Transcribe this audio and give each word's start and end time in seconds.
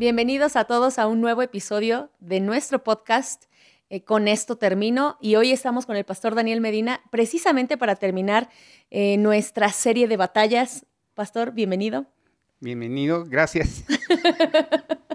Bienvenidos 0.00 0.56
a 0.56 0.64
todos 0.64 0.98
a 0.98 1.06
un 1.06 1.20
nuevo 1.20 1.42
episodio 1.42 2.08
de 2.20 2.40
nuestro 2.40 2.82
podcast. 2.82 3.44
Eh, 3.90 4.02
con 4.02 4.28
esto 4.28 4.56
termino 4.56 5.18
y 5.20 5.34
hoy 5.34 5.52
estamos 5.52 5.84
con 5.84 5.94
el 5.94 6.06
pastor 6.06 6.34
Daniel 6.34 6.62
Medina 6.62 7.02
precisamente 7.10 7.76
para 7.76 7.96
terminar 7.96 8.48
eh, 8.90 9.18
nuestra 9.18 9.68
serie 9.68 10.08
de 10.08 10.16
batallas. 10.16 10.86
Pastor, 11.12 11.52
bienvenido. 11.52 12.06
Bienvenido, 12.60 13.26
gracias. 13.26 13.84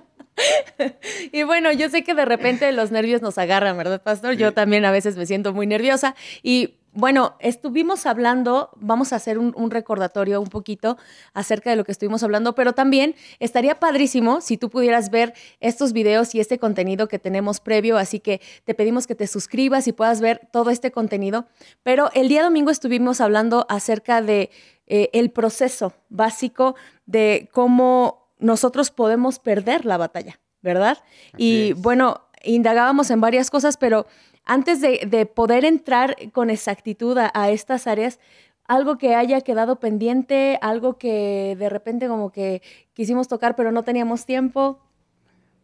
y 1.31 1.41
bueno, 1.41 1.71
yo 1.71 1.89
sé 1.89 2.03
que 2.03 2.13
de 2.13 2.25
repente 2.25 2.71
los 2.71 2.91
nervios 2.91 3.23
nos 3.23 3.39
agarran, 3.39 3.75
¿verdad, 3.77 4.03
Pastor? 4.03 4.35
Yo 4.35 4.53
también 4.53 4.85
a 4.85 4.91
veces 4.91 5.17
me 5.17 5.25
siento 5.25 5.51
muy 5.51 5.65
nerviosa 5.65 6.15
y 6.43 6.75
bueno, 6.95 7.35
estuvimos 7.39 8.05
hablando, 8.05 8.69
vamos 8.77 9.11
a 9.11 9.17
hacer 9.17 9.37
un, 9.37 9.69
recordatorio 9.69 10.39
un 10.39 10.47
poquito 10.47 10.97
acerca 11.33 11.69
de 11.69 11.75
lo 11.75 11.83
que 11.83 11.91
estuvimos 11.91 12.23
hablando, 12.23 12.55
pero 12.55 12.73
también 12.73 13.15
estaría 13.39 13.79
padrísimo 13.81 14.39
si 14.39 14.57
tú 14.57 14.69
pudieras 14.69 15.11
ver 15.11 15.33
estos 15.59 15.91
videos 15.91 16.33
y 16.33 16.39
este 16.39 16.57
contenido 16.57 17.09
que 17.09 17.19
tenemos 17.19 17.59
previo, 17.59 17.97
así 17.97 18.21
que 18.21 18.39
te 18.63 18.73
pedimos 18.73 19.07
que 19.07 19.15
te 19.15 19.27
suscribas 19.27 19.87
y 19.87 19.91
puedas 19.91 20.21
ver 20.21 20.47
todo 20.51 20.69
este 20.69 20.91
contenido. 20.91 21.47
Pero 21.83 22.09
el 22.13 22.29
día 22.29 22.43
domingo 22.43 22.71
estuvimos 22.71 23.19
hablando 23.19 23.65
acerca 23.67 24.21
de 24.21 24.49
eh, 24.87 25.09
el 25.11 25.31
proceso 25.31 25.93
básico 26.07 26.75
de 27.05 27.49
cómo 27.51 28.31
nosotros 28.39 28.89
podemos 28.89 29.39
perder 29.39 29.85
la 29.85 29.97
batalla, 29.97 30.39
¿verdad? 30.61 30.97
y 31.37 31.73
bueno, 31.73 32.21
indagábamos 32.45 33.09
en 33.11 33.19
varias 33.19 33.49
cosas, 33.49 33.75
pero 33.75 34.07
antes 34.45 34.79
de, 34.79 35.25
poder 35.25 35.65
entrar 35.65 36.15
con 36.31 36.49
exactitud 36.49 37.17
a, 37.17 37.49
estas 37.49 37.87
áreas, 37.87 38.19
algo 38.67 38.97
que 38.97 39.15
haya 39.15 39.41
quedado 39.41 39.79
pendiente, 39.79 40.57
algo 40.61 40.97
que 40.97 41.55
de 41.57 41.69
repente 41.69 42.07
como 42.07 42.31
que 42.31 42.61
quisimos 42.93 43.27
tocar 43.27 43.55
pero 43.55 43.71
no 43.71 43.83
teníamos 43.83 44.25
tiempo. 44.25 44.79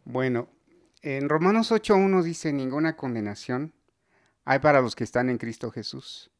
Bueno, 0.05 0.47
en 1.01 1.29
Romanos 1.29 1.71
8.1 1.71 2.23
dice, 2.23 2.53
ninguna 2.53 2.95
condenación 2.95 3.73
hay 4.45 4.59
para 4.59 4.81
los 4.81 4.95
que 4.95 5.03
están 5.03 5.29
en 5.29 5.37
Cristo 5.37 5.71
Jesús, 5.71 6.31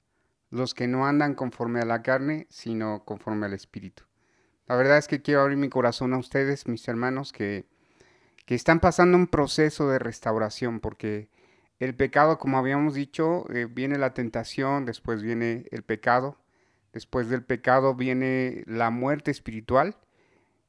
los 0.50 0.74
que 0.74 0.88
no 0.88 1.06
andan 1.06 1.36
conforme 1.36 1.80
a 1.80 1.86
la 1.86 2.02
carne, 2.02 2.48
sino 2.50 3.06
conforme 3.06 3.46
al 3.46 3.54
Espíritu. 3.54 4.04
La 4.68 4.76
verdad 4.76 4.98
es 4.98 5.08
que 5.08 5.22
quiero 5.22 5.42
abrir 5.42 5.58
mi 5.58 5.70
corazón 5.70 6.14
a 6.14 6.18
ustedes, 6.18 6.68
mis 6.68 6.88
hermanos, 6.88 7.32
que, 7.32 7.66
que 8.46 8.56
están 8.56 8.80
pasando 8.80 9.18
un 9.18 9.28
proceso 9.28 9.88
de 9.90 10.00
restauración, 10.00 10.80
porque 10.80 11.30
el 11.82 11.96
pecado, 11.96 12.38
como 12.38 12.60
habíamos 12.60 12.94
dicho, 12.94 13.52
eh, 13.52 13.66
viene 13.66 13.98
la 13.98 14.14
tentación, 14.14 14.86
después 14.86 15.24
viene 15.24 15.66
el 15.72 15.82
pecado, 15.82 16.38
después 16.94 17.28
del 17.28 17.44
pecado 17.44 17.96
viene 17.96 18.64
la 18.68 18.92
muerte 18.92 19.32
espiritual, 19.32 19.98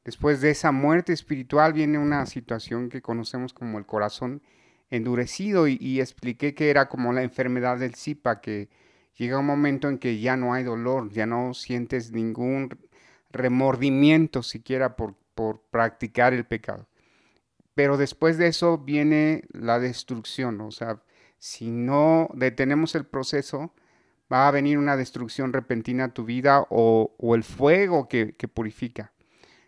después 0.03 0.41
de 0.41 0.49
esa 0.49 0.71
muerte 0.71 1.13
espiritual 1.13 1.71
viene 1.73 1.99
una 1.99 2.25
situación 2.25 2.89
que 2.89 3.03
conocemos 3.03 3.53
como 3.53 3.77
el 3.77 3.85
corazón 3.85 4.41
endurecido 4.89 5.67
y, 5.67 6.01
expliqué 6.01 6.55
que 6.55 6.71
era 6.71 6.89
como 6.89 7.13
la 7.13 7.21
enfermedad 7.21 7.77
del 7.77 7.93
Zipa, 7.93 8.41
que 8.41 8.69
llega 9.15 9.37
un 9.37 9.45
momento 9.45 9.89
en 9.89 9.99
que 9.99 10.19
ya 10.19 10.35
no 10.35 10.55
hay 10.55 10.63
dolor, 10.63 11.11
ya 11.11 11.27
no 11.27 11.53
sientes 11.53 12.11
ningún 12.11 12.75
remordimiento 13.31 14.41
siquiera 14.41 14.95
por, 14.95 15.13
por 15.35 15.61
practicar 15.69 16.33
el 16.33 16.45
pecado 16.47 16.87
pero 17.75 17.97
después 17.97 18.37
de 18.37 18.47
eso 18.47 18.77
viene 18.77 19.43
la 19.51 19.79
destrucción, 19.79 20.61
o 20.61 20.71
sea, 20.71 21.01
si 21.39 21.71
no 21.71 22.29
detenemos 22.33 22.95
el 22.95 23.05
proceso, 23.05 23.73
va 24.31 24.47
a 24.47 24.51
venir 24.51 24.77
una 24.77 24.95
destrucción 24.95 25.51
repentina 25.53 26.05
a 26.05 26.13
tu 26.13 26.23
vida 26.23 26.65
o, 26.69 27.13
el 27.35 27.43
fuego 27.43 28.07
que, 28.07 28.33
purifica. 28.53 29.11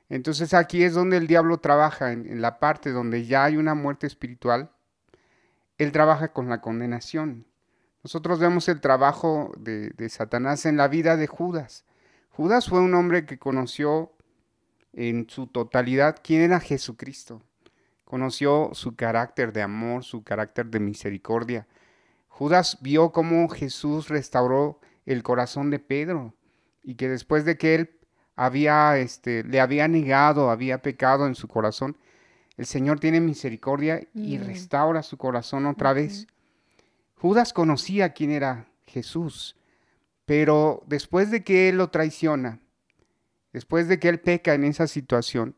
Entonces 0.07 0.53
aquí 0.53 0.83
es 0.83 0.93
donde 0.93 1.17
el 1.17 1.27
diablo 1.27 1.57
trabaja, 1.57 2.11
en, 2.11 2.41
la 2.41 2.59
parte 2.59 2.91
donde 2.91 3.25
ya 3.25 3.43
hay 3.43 3.57
una 3.57 3.75
muerte 3.75 4.07
espiritual, 4.07 4.71
él 5.77 5.91
trabaja 5.91 6.31
con 6.31 6.47
la 6.47 6.61
condenación. 6.61 7.47
Nosotros 8.03 8.39
vemos 8.39 8.69
el 8.69 8.81
trabajo 8.81 9.51
de, 9.57 9.89
de 9.89 10.09
Satanás 10.09 10.65
en 10.65 10.77
la 10.77 10.87
vida 10.87 11.17
de 11.17 11.27
Judas. 11.27 11.85
Judas 12.29 12.69
fue 12.69 12.79
un 12.79 12.93
hombre 12.93 13.25
que 13.25 13.39
conoció 13.39 14.13
en 14.93 15.27
su 15.29 15.47
totalidad 15.47 16.21
quién 16.23 16.41
era 16.41 16.59
Jesucristo 16.59 17.41
conoció 18.05 18.69
su 18.73 18.95
carácter 18.95 19.51
de 19.51 19.61
amor, 19.61 20.03
su 20.03 20.23
carácter 20.23 20.67
de 20.67 20.79
misericordia. 20.79 21.67
Judas 22.29 22.77
vio 22.81 23.11
cómo 23.11 23.49
Jesús 23.49 24.07
restauró 24.07 24.79
el 25.05 25.23
corazón 25.23 25.69
de 25.69 25.79
Pedro 25.79 26.33
y 26.83 26.95
que 26.95 27.09
después 27.09 27.45
de 27.45 27.57
que 27.57 27.75
él 27.75 27.99
había, 28.35 28.97
este, 28.97 29.43
le 29.43 29.59
había 29.59 29.87
negado, 29.87 30.49
había 30.49 30.81
pecado 30.81 31.25
en 31.25 31.35
su 31.35 31.47
corazón, 31.47 31.97
el 32.57 32.65
Señor 32.65 32.99
tiene 32.99 33.19
misericordia 33.19 34.07
y 34.13 34.37
mm. 34.37 34.45
restaura 34.45 35.03
su 35.03 35.17
corazón 35.17 35.65
otra 35.65 35.93
vez. 35.93 36.27
Judas 37.15 37.53
conocía 37.53 38.13
quién 38.13 38.31
era 38.31 38.67
Jesús, 38.85 39.55
pero 40.25 40.83
después 40.87 41.31
de 41.31 41.43
que 41.43 41.69
él 41.69 41.77
lo 41.77 41.89
traiciona, 41.89 42.59
después 43.51 43.87
de 43.87 43.99
que 43.99 44.09
él 44.09 44.19
peca 44.19 44.53
en 44.53 44.63
esa 44.63 44.87
situación, 44.87 45.55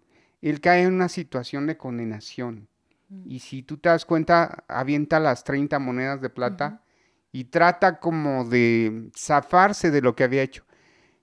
él 0.49 0.61
cae 0.61 0.83
en 0.83 0.93
una 0.93 1.09
situación 1.09 1.67
de 1.67 1.77
condenación. 1.77 2.67
Mm. 3.09 3.23
Y 3.25 3.39
si 3.39 3.63
tú 3.63 3.77
te 3.77 3.89
das 3.89 4.05
cuenta, 4.05 4.63
avienta 4.67 5.19
las 5.19 5.43
30 5.43 5.79
monedas 5.79 6.21
de 6.21 6.29
plata 6.29 6.83
y 7.31 7.45
trata 7.45 7.99
como 7.99 8.45
de 8.45 9.09
zafarse 9.15 9.91
de 9.91 10.01
lo 10.01 10.15
que 10.15 10.23
había 10.23 10.43
hecho. 10.43 10.63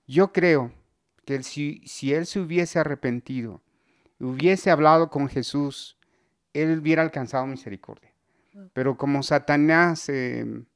Yo 0.06 0.32
creo 0.32 0.72
que 1.24 1.42
si, 1.42 1.80
si 1.86 2.12
él 2.12 2.26
se 2.26 2.40
hubiese 2.40 2.78
arrepentido, 2.78 3.62
hubiese 4.20 4.70
hablado 4.70 5.10
con 5.10 5.28
Jesús, 5.28 5.98
él 6.52 6.78
hubiera 6.78 7.02
alcanzado 7.02 7.46
misericordia. 7.46 8.12
Pero 8.72 8.96
como 8.96 9.22
Satanás 9.22 10.08
em, 10.08 10.66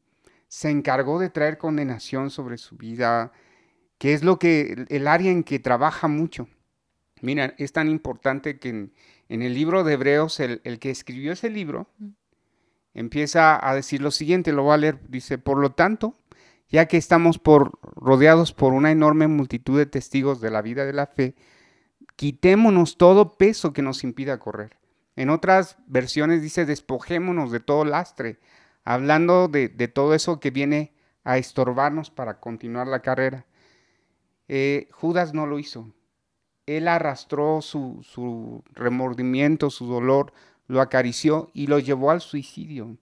se 0.48 0.70
encargó 0.70 1.20
de 1.20 1.31
traer 1.31 1.58
condenación 1.58 2.31
sobre 2.31 2.58
su 2.58 2.76
vida, 2.76 3.32
que 3.98 4.14
es 4.14 4.25
lo 4.25 4.38
que 4.38 4.87
el 4.88 5.06
área 5.06 5.31
en 5.31 5.44
que 5.44 5.60
trabaja 5.60 6.08
mucho, 6.08 6.48
Mira, 7.23 7.55
es 7.59 7.73
tan 7.73 7.89
importante 7.89 8.59
que 8.59 8.69
en, 8.69 8.93
el 9.29 9.55
libro 9.55 9.84
de 9.84 9.95
Hebreos, 9.95 10.41
el, 10.41 10.61
que 10.79 10.91
escribió 10.91 11.33
ese 11.33 11.51
libro, 11.51 11.89
empieza 12.95 13.67
a 13.67 13.75
decir 13.75 14.01
lo 14.01 14.11
siguiente, 14.11 14.53
lo 14.53 14.65
voy 14.65 14.75
a 14.75 14.79
leer, 14.79 15.01
dice, 15.09 15.39
por 15.39 15.59
lo 15.59 15.73
tanto, 15.73 16.15
ya 16.69 16.87
que 16.87 16.97
estamos 16.97 17.39
por, 17.39 17.79
rodeados 17.97 18.53
por 18.53 18.73
una 18.73 18.91
enorme 18.91 19.27
multitud 19.27 19.79
de 19.79 19.87
testigos 19.87 20.41
de 20.41 20.51
la 20.51 20.62
vida 20.62 20.84
de 20.84 20.93
la 20.93 21.06
fe, 21.06 21.34
quitémonos 22.17 22.99
todo 22.99 23.37
peso 23.37 23.73
que 23.73 23.83
nos 23.83 24.05
impida 24.05 24.39
correr. 24.39 24.77
En 25.17 25.31
otras 25.31 25.77
versiones 25.87 26.43
dice, 26.43 26.65
despojémonos 26.65 27.50
de 27.50 27.61
todo 27.61 27.85
lastre, 27.85 28.39
hablando 28.85 29.49
de, 29.49 29.69
todo 29.89 30.15
eso 30.15 30.41
que 30.41 30.50
viene 30.50 30.93
a 31.25 31.39
estorbarnos 31.39 32.11
para 32.11 32.41
continuar 32.41 32.87
la 32.87 33.00
carrera. 33.00 33.47
Eh, 34.47 34.89
Judas 34.93 35.35
no 35.35 35.47
lo 35.47 35.59
hizo 35.59 35.93
él 36.69 36.87
arrastró 36.87 37.62
su, 37.62 38.62
remordimiento, 38.75 39.71
su 39.71 39.87
dolor, 39.87 40.34
lo 40.67 40.83
acarició 40.83 41.51
y 41.55 41.67
lo 41.67 41.79
llevó 41.79 42.11
al 42.11 42.21
suicidio. 42.21 42.99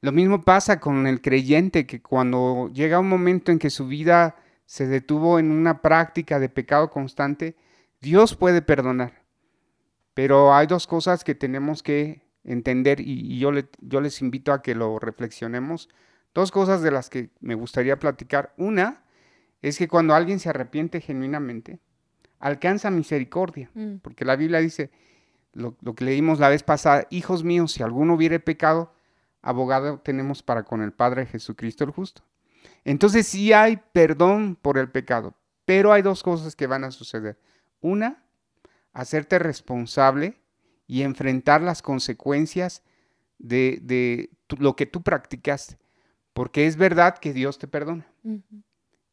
Lo 0.00 0.12
mismo 0.12 0.42
pasa 0.42 0.80
con 0.80 1.06
el 1.06 1.20
creyente 1.20 1.86
que 1.86 2.00
cuando 2.00 2.70
llega 2.72 2.98
un 2.98 3.08
momento 3.08 3.52
en 3.52 3.58
que 3.58 3.68
su 3.68 3.86
vida 3.86 4.36
se 4.64 4.86
detuvo 4.86 5.38
en 5.38 5.50
una 5.50 5.82
práctica 5.82 6.38
de 6.38 6.48
pecado 6.48 6.90
constante, 6.90 7.54
Dios 8.00 8.34
puede 8.34 8.62
perdonar. 8.62 9.22
Pero 10.14 10.54
hay 10.54 10.66
dos 10.66 10.86
cosas 10.86 11.22
que 11.22 11.34
tenemos 11.34 11.82
que 11.82 12.22
entender 12.44 13.00
y, 13.00 13.38
yo, 13.38 13.50
yo 13.80 14.00
les 14.00 14.22
invito 14.22 14.52
a 14.52 14.62
que 14.62 14.74
lo 14.74 14.98
reflexionemos. 14.98 15.90
Dos 16.32 16.50
cosas 16.50 16.80
de 16.80 16.90
las 16.90 17.10
que 17.10 17.30
me 17.40 17.54
gustaría 17.54 17.98
platicar. 17.98 18.54
Una 18.56 19.04
es 19.60 19.76
que 19.76 19.88
cuando 19.88 20.14
alguien 20.14 20.38
se 20.38 20.48
arrepiente 20.48 21.00
genuinamente, 21.00 21.78
alcanza 22.44 22.90
misericordia, 22.90 23.70
mm. 23.72 23.96
porque 24.02 24.26
la 24.26 24.36
Biblia 24.36 24.60
dice, 24.60 24.90
lo, 25.54 25.74
que 25.78 26.04
leímos 26.04 26.38
la 26.38 26.50
vez 26.50 26.62
pasada, 26.62 27.06
hijos 27.08 27.42
míos, 27.42 27.72
si 27.72 27.82
alguno 27.82 28.14
hubiere 28.14 28.38
pecado, 28.38 28.92
abogado 29.40 29.98
tenemos 30.00 30.42
para 30.42 30.62
con 30.62 30.82
el 30.82 30.92
Padre 30.92 31.24
Jesucristo 31.24 31.84
el 31.84 31.90
justo. 31.90 32.22
Entonces 32.84 33.26
sí 33.26 33.54
hay 33.54 33.80
perdón 33.92 34.58
por 34.60 34.76
el 34.76 34.90
pecado, 34.90 35.34
pero 35.64 35.90
hay 35.90 36.02
dos 36.02 36.22
cosas 36.22 36.54
que 36.54 36.66
van 36.66 36.84
a 36.84 36.90
suceder. 36.90 37.38
Una, 37.80 38.22
hacerte 38.92 39.38
responsable 39.38 40.38
y 40.86 41.00
enfrentar 41.00 41.62
las 41.62 41.80
consecuencias 41.80 42.82
de, 43.38 44.28
lo 44.58 44.76
que 44.76 44.84
tú 44.84 45.02
practicaste, 45.02 45.78
porque 46.34 46.66
es 46.66 46.76
verdad 46.76 47.16
que 47.16 47.32
Dios 47.32 47.58
te 47.58 47.68
perdona. 47.68 48.06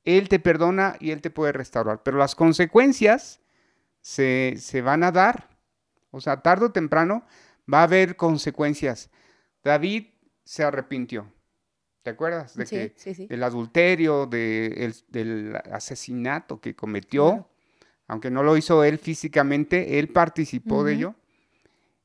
Él 0.03 0.29
te 0.29 0.39
perdona 0.39 0.95
y 0.99 1.11
Él 1.11 1.21
te 1.21 1.29
puede 1.29 1.51
restaurar. 1.51 2.01
Pero 2.03 2.17
las 2.17 2.35
consecuencias 2.35 3.39
se, 4.01 4.81
van 4.83 5.03
a 5.03 5.11
dar. 5.11 5.49
O 6.11 6.21
sea, 6.21 6.41
tarde 6.41 6.65
o 6.65 6.71
temprano 6.71 7.25
va 7.71 7.81
a 7.81 7.83
haber 7.83 8.15
consecuencias. 8.15 9.09
David 9.63 10.07
se 10.43 10.63
arrepintió. 10.63 11.31
¿Te 12.03 12.09
acuerdas? 12.09 12.55
De 12.55 12.65
que, 12.65 13.27
Del 13.27 13.43
adulterio, 13.43 14.25
del 14.25 15.55
asesinato 15.71 16.59
que 16.59 16.75
cometió. 16.75 17.47
Aunque 18.07 18.31
no 18.31 18.43
lo 18.43 18.57
hizo 18.57 18.83
él 18.83 18.97
físicamente, 18.97 19.99
él 19.99 20.09
participó 20.09 20.83
de 20.83 20.93
ello. 20.95 21.15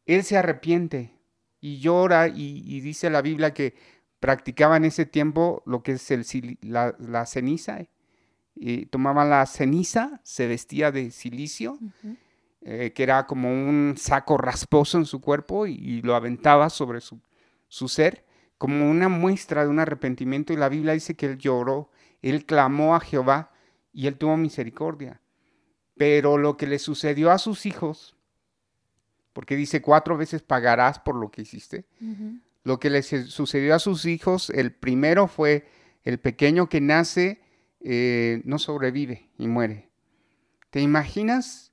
él 0.04 0.22
se 0.22 0.37
arrepiente 0.37 1.16
y 1.60 1.81
llora 1.81 2.28
y, 2.28 2.81
dice 2.81 3.10
la 3.10 3.22
Biblia 3.22 3.52
que 3.52 3.75
practicaba 4.20 4.76
en 4.76 4.84
ese 4.84 5.06
tiempo 5.06 5.62
lo 5.66 5.82
que 5.82 5.92
es 5.92 6.10
el, 6.10 6.58
la, 6.62 7.26
ceniza. 7.26 7.86
Y 8.54 8.86
tomaba 8.86 9.24
la 9.24 9.44
ceniza, 9.46 10.20
se 10.22 10.46
vestía 10.46 10.90
de 10.90 11.10
silicio, 11.10 11.78
eh, 12.62 12.92
que 12.94 13.02
era 13.02 13.26
como 13.26 13.50
un 13.50 13.94
saco 13.98 14.38
rasposo 14.38 14.98
en 14.98 15.04
su 15.04 15.20
cuerpo 15.20 15.66
y, 15.66 16.00
lo 16.02 16.14
aventaba 16.14 16.70
sobre 16.70 17.00
su, 17.00 17.20
su 17.68 17.88
ser 17.88 18.24
como 18.58 18.90
una 18.90 19.08
muestra 19.08 19.64
de 19.64 19.70
un 19.70 19.78
arrepentimiento 19.78 20.52
y 20.52 20.56
la 20.56 20.68
Biblia 20.68 20.94
dice 20.94 21.14
que 21.14 21.26
él 21.26 21.38
lloró, 21.38 21.90
él 22.22 22.46
clamó 22.46 22.94
a 22.94 23.00
Jehová 23.00 23.52
y 23.92 24.06
él 24.06 24.16
tuvo 24.16 24.36
misericordia. 24.36 25.20
Pero 25.96 26.38
lo 26.38 26.56
que 26.56 26.66
le 26.66 26.78
sucedió 26.78 27.30
a 27.30 27.38
sus 27.38 27.66
hijos, 27.66 28.16
porque 29.32 29.56
dice 29.56 29.82
cuatro 29.82 30.16
veces 30.16 30.42
pagarás 30.42 30.98
por 30.98 31.14
lo 31.14 31.30
que 31.30 31.42
hiciste, 31.42 31.86
lo 32.66 32.80
que 32.80 32.90
le 32.90 33.04
sucedió 33.04 33.76
a 33.76 33.78
sus 33.78 34.06
hijos, 34.06 34.50
el 34.50 34.72
primero 34.72 35.28
fue 35.28 35.68
el 36.02 36.18
pequeño 36.18 36.68
que 36.68 36.80
nace, 36.80 37.40
eh, 37.78 38.42
no 38.44 38.58
sobrevive 38.58 39.30
y 39.38 39.46
muere. 39.46 39.88
¿Te 40.70 40.80
imaginas? 40.80 41.70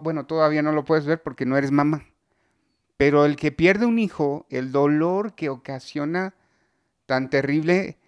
bueno, 0.00 0.24
todavía 0.24 0.62
no 0.62 0.72
lo 0.72 0.86
puedes 0.86 1.04
ver 1.04 1.22
porque 1.22 1.44
no 1.44 1.58
eres 1.58 1.70
mamá. 1.70 2.06
Pero 2.96 3.26
el 3.26 3.36
que 3.36 3.52
pierde 3.52 3.84
un 3.84 3.98
hijo, 3.98 4.46
el 4.48 4.72
dolor 4.72 5.34
que 5.34 5.50
ocasiona 5.50 6.34
tan 7.04 7.28
terrible, 7.28 7.98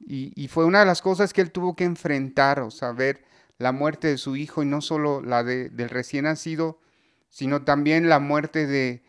y, 0.00 0.48
fue 0.48 0.64
una 0.64 0.80
de 0.80 0.86
las 0.86 1.00
cosas 1.00 1.32
que 1.32 1.42
él 1.42 1.52
tuvo 1.52 1.76
que 1.76 1.84
enfrentar, 1.84 2.58
o 2.58 2.72
sea, 2.72 2.90
ver 2.90 3.22
la 3.58 3.70
muerte 3.70 4.08
de 4.08 4.18
su 4.18 4.34
hijo 4.34 4.64
y 4.64 4.66
no 4.66 4.80
solo 4.80 5.20
la 5.20 5.44
de, 5.44 5.68
del 5.68 5.90
recién 5.90 6.24
nacido, 6.24 6.80
sino 7.28 7.62
también 7.62 8.08
la 8.08 8.18
muerte 8.18 8.66
de 8.66 9.04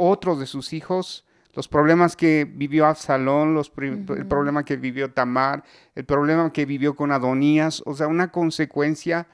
otros 0.00 0.38
de 0.40 0.46
sus 0.46 0.72
hijos, 0.72 1.26
los 1.52 1.68
problemas 1.68 2.16
que 2.16 2.44
vivió 2.44 2.86
Absalón, 2.86 3.54
los 3.54 3.72
el 3.76 4.26
problema 4.26 4.64
que 4.64 4.76
vivió 4.76 5.12
Tamar, 5.12 5.64
el 5.94 6.04
problema 6.04 6.52
que 6.52 6.64
vivió 6.64 6.94
con 6.94 7.12
Adonías, 7.12 7.82
o 7.86 7.94
sea, 7.94 8.06
una 8.06 8.30
consecuencia 8.30 9.28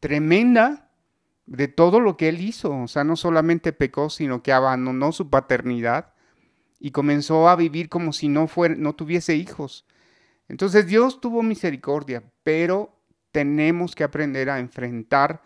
tremenda 0.00 0.90
de 1.46 1.68
todo 1.68 2.00
lo 2.00 2.16
que 2.16 2.28
él 2.28 2.40
hizo. 2.40 2.76
O 2.76 2.88
sea, 2.88 3.04
no 3.04 3.16
solamente 3.16 3.72
pecó, 3.72 4.10
sino 4.10 4.42
que 4.42 4.52
abandonó 4.52 5.12
su 5.12 5.30
paternidad 5.30 6.12
y 6.78 6.90
comenzó 6.90 7.48
a 7.48 7.56
vivir 7.56 7.88
como 7.88 8.12
si 8.12 8.28
no, 8.28 8.46
fuera, 8.46 8.74
no 8.76 8.94
tuviese 8.94 9.34
hijos. 9.34 9.86
Entonces 10.48 10.86
Dios 10.86 11.20
tuvo 11.20 11.42
misericordia, 11.42 12.22
pero 12.42 13.00
tenemos 13.32 13.94
que 13.94 14.04
aprender 14.04 14.50
a 14.50 14.58
enfrentar 14.58 15.42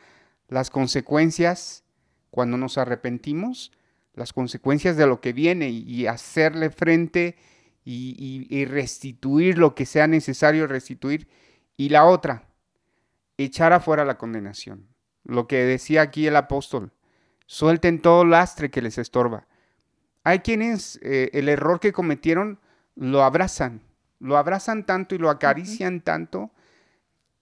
las 0.48 0.70
consecuencias 0.70 1.84
cuando 2.30 2.56
nos 2.56 2.76
arrepentimos, 2.76 3.72
las 4.18 4.32
consecuencias 4.32 4.96
de 4.96 5.06
lo 5.06 5.20
que 5.20 5.32
viene 5.32 5.70
y, 5.70 6.06
hacerle 6.06 6.70
frente 6.70 7.36
y, 7.84 8.46
y 8.50 8.64
restituir 8.66 9.56
lo 9.56 9.74
que 9.74 9.86
sea 9.86 10.06
necesario 10.06 10.66
restituir. 10.66 11.28
Y 11.76 11.88
la 11.88 12.04
otra, 12.04 12.48
echar 13.36 13.72
afuera 13.72 14.04
la 14.04 14.18
condenación 14.18 14.88
lo 15.28 15.46
que 15.46 15.58
decía 15.58 16.02
aquí 16.02 16.26
el 16.26 16.34
apóstol, 16.36 16.90
suelten 17.46 18.00
todo 18.00 18.24
lastre 18.24 18.70
que 18.70 18.82
les 18.82 18.98
estorba. 18.98 19.46
Hay 20.24 20.40
quienes 20.40 20.98
eh, 21.02 21.30
el 21.34 21.48
error 21.48 21.80
que 21.80 21.92
cometieron 21.92 22.58
lo 22.96 23.22
abrazan, 23.22 23.82
lo 24.18 24.36
abrazan 24.36 24.84
tanto 24.84 25.14
y 25.14 25.18
lo 25.18 25.30
acarician 25.30 26.00
tanto 26.00 26.50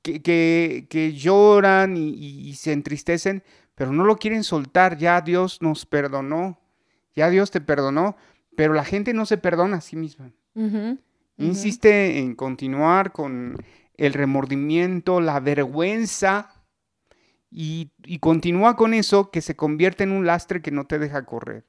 que, 0.03 0.87
que, 0.89 1.13
lloran 1.15 1.97
y, 1.97 2.55
se 2.55 2.73
entristecen, 2.73 3.43
pero 3.75 3.93
no 3.93 4.05
lo 4.05 4.17
quieren 4.17 4.45
soltar. 4.45 4.99
Ya 4.99 5.21
Dios 5.21 5.63
nos 5.63 5.85
perdonó, 5.85 6.61
ya 7.17 7.31
Dios 7.31 7.51
te 7.51 7.61
perdonó, 7.61 8.17
pero 8.57 8.75
la 8.75 8.85
gente 8.85 9.13
no 9.15 9.27
se 9.27 9.39
perdona 9.39 9.79
a 9.79 9.81
sí 9.81 9.97
misma. 9.97 10.31
Insiste 11.39 12.19
en 12.19 12.35
continuar 12.35 13.13
con 13.13 13.57
el 13.97 14.13
remordimiento, 14.13 15.21
la 15.21 15.41
vergüenza 15.41 16.57
y, 17.51 17.91
continúa 18.21 18.77
con 18.77 18.95
eso 18.95 19.31
que 19.31 19.41
se 19.41 19.57
convierte 19.57 20.05
en 20.05 20.13
un 20.13 20.27
lastre 20.27 20.63
que 20.63 20.71
no 20.71 20.87
te 20.87 20.99
deja 20.99 21.25
correr. 21.25 21.65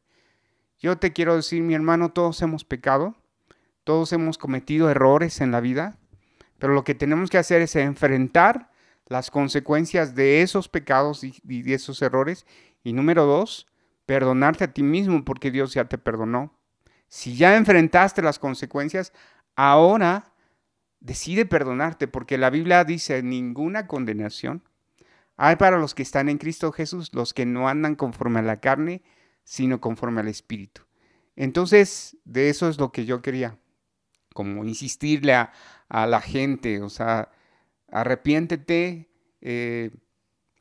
Yo 0.79 0.97
te 0.97 1.13
quiero 1.13 1.35
decir, 1.35 1.63
mi 1.63 1.73
hermano, 1.73 2.11
todos 2.11 2.41
hemos 2.41 2.63
pecado, 2.63 3.15
todos 3.83 4.11
hemos 4.13 4.37
cometido 4.37 4.89
errores 4.89 5.41
en 5.41 5.51
la 5.51 5.61
vida, 5.61 5.97
pero 6.59 6.73
lo 6.73 6.83
que 6.83 6.95
tenemos 6.95 7.29
que 7.29 7.37
hacer 7.37 7.61
es 7.61 7.75
enfrentar 7.75 8.69
las 9.07 9.31
consecuencias 9.31 10.13
de 10.13 10.41
esos 10.41 10.67
pecados 10.67 11.23
y, 11.23 11.33
de 11.43 11.73
esos 11.73 12.01
errores. 12.01 12.45
Y 12.83 12.93
número 12.93 13.25
dos, 13.25 13.67
perdonarte 14.07 14.63
a 14.63 14.73
ti 14.73 14.81
mismo 14.81 15.23
porque 15.23 15.51
Dios 15.51 15.75
ya 15.75 15.85
te 15.85 15.99
perdonó. 15.99 16.59
Si 17.07 17.35
ya 17.35 17.55
enfrentaste 17.55 18.23
las 18.23 18.39
consecuencias, 18.39 19.13
ahora 19.55 20.33
decide 20.99 21.45
perdonarte 21.45 22.07
porque 22.07 22.39
la 22.39 22.49
Biblia 22.49 22.83
dice 22.83 23.21
ninguna 23.21 23.85
condenación 23.85 24.63
hay 25.37 25.55
para 25.55 25.77
los 25.77 25.93
que 25.93 26.01
están 26.01 26.29
en 26.29 26.39
Cristo 26.39 26.71
Jesús, 26.71 27.11
los 27.13 27.33
que 27.33 27.45
no 27.45 27.69
andan 27.69 27.95
conforme 27.95 28.39
a 28.39 28.43
la 28.43 28.59
carne, 28.59 29.03
sino 29.43 29.79
conforme 29.79 30.21
al 30.21 30.27
Espíritu. 30.27 30.81
Entonces, 31.35 32.17
de 32.25 32.49
eso 32.49 32.67
es 32.67 32.79
lo 32.79 32.91
que 32.91 33.05
yo 33.05 33.21
quería, 33.21 33.59
como 34.33 34.65
insistirle 34.65 35.33
a, 35.33 35.51
la 35.89 36.19
gente, 36.21 36.81
o 36.81 36.89
sea, 36.89 37.31
arrepiéntete, 37.91 39.09
eh, 39.41 39.91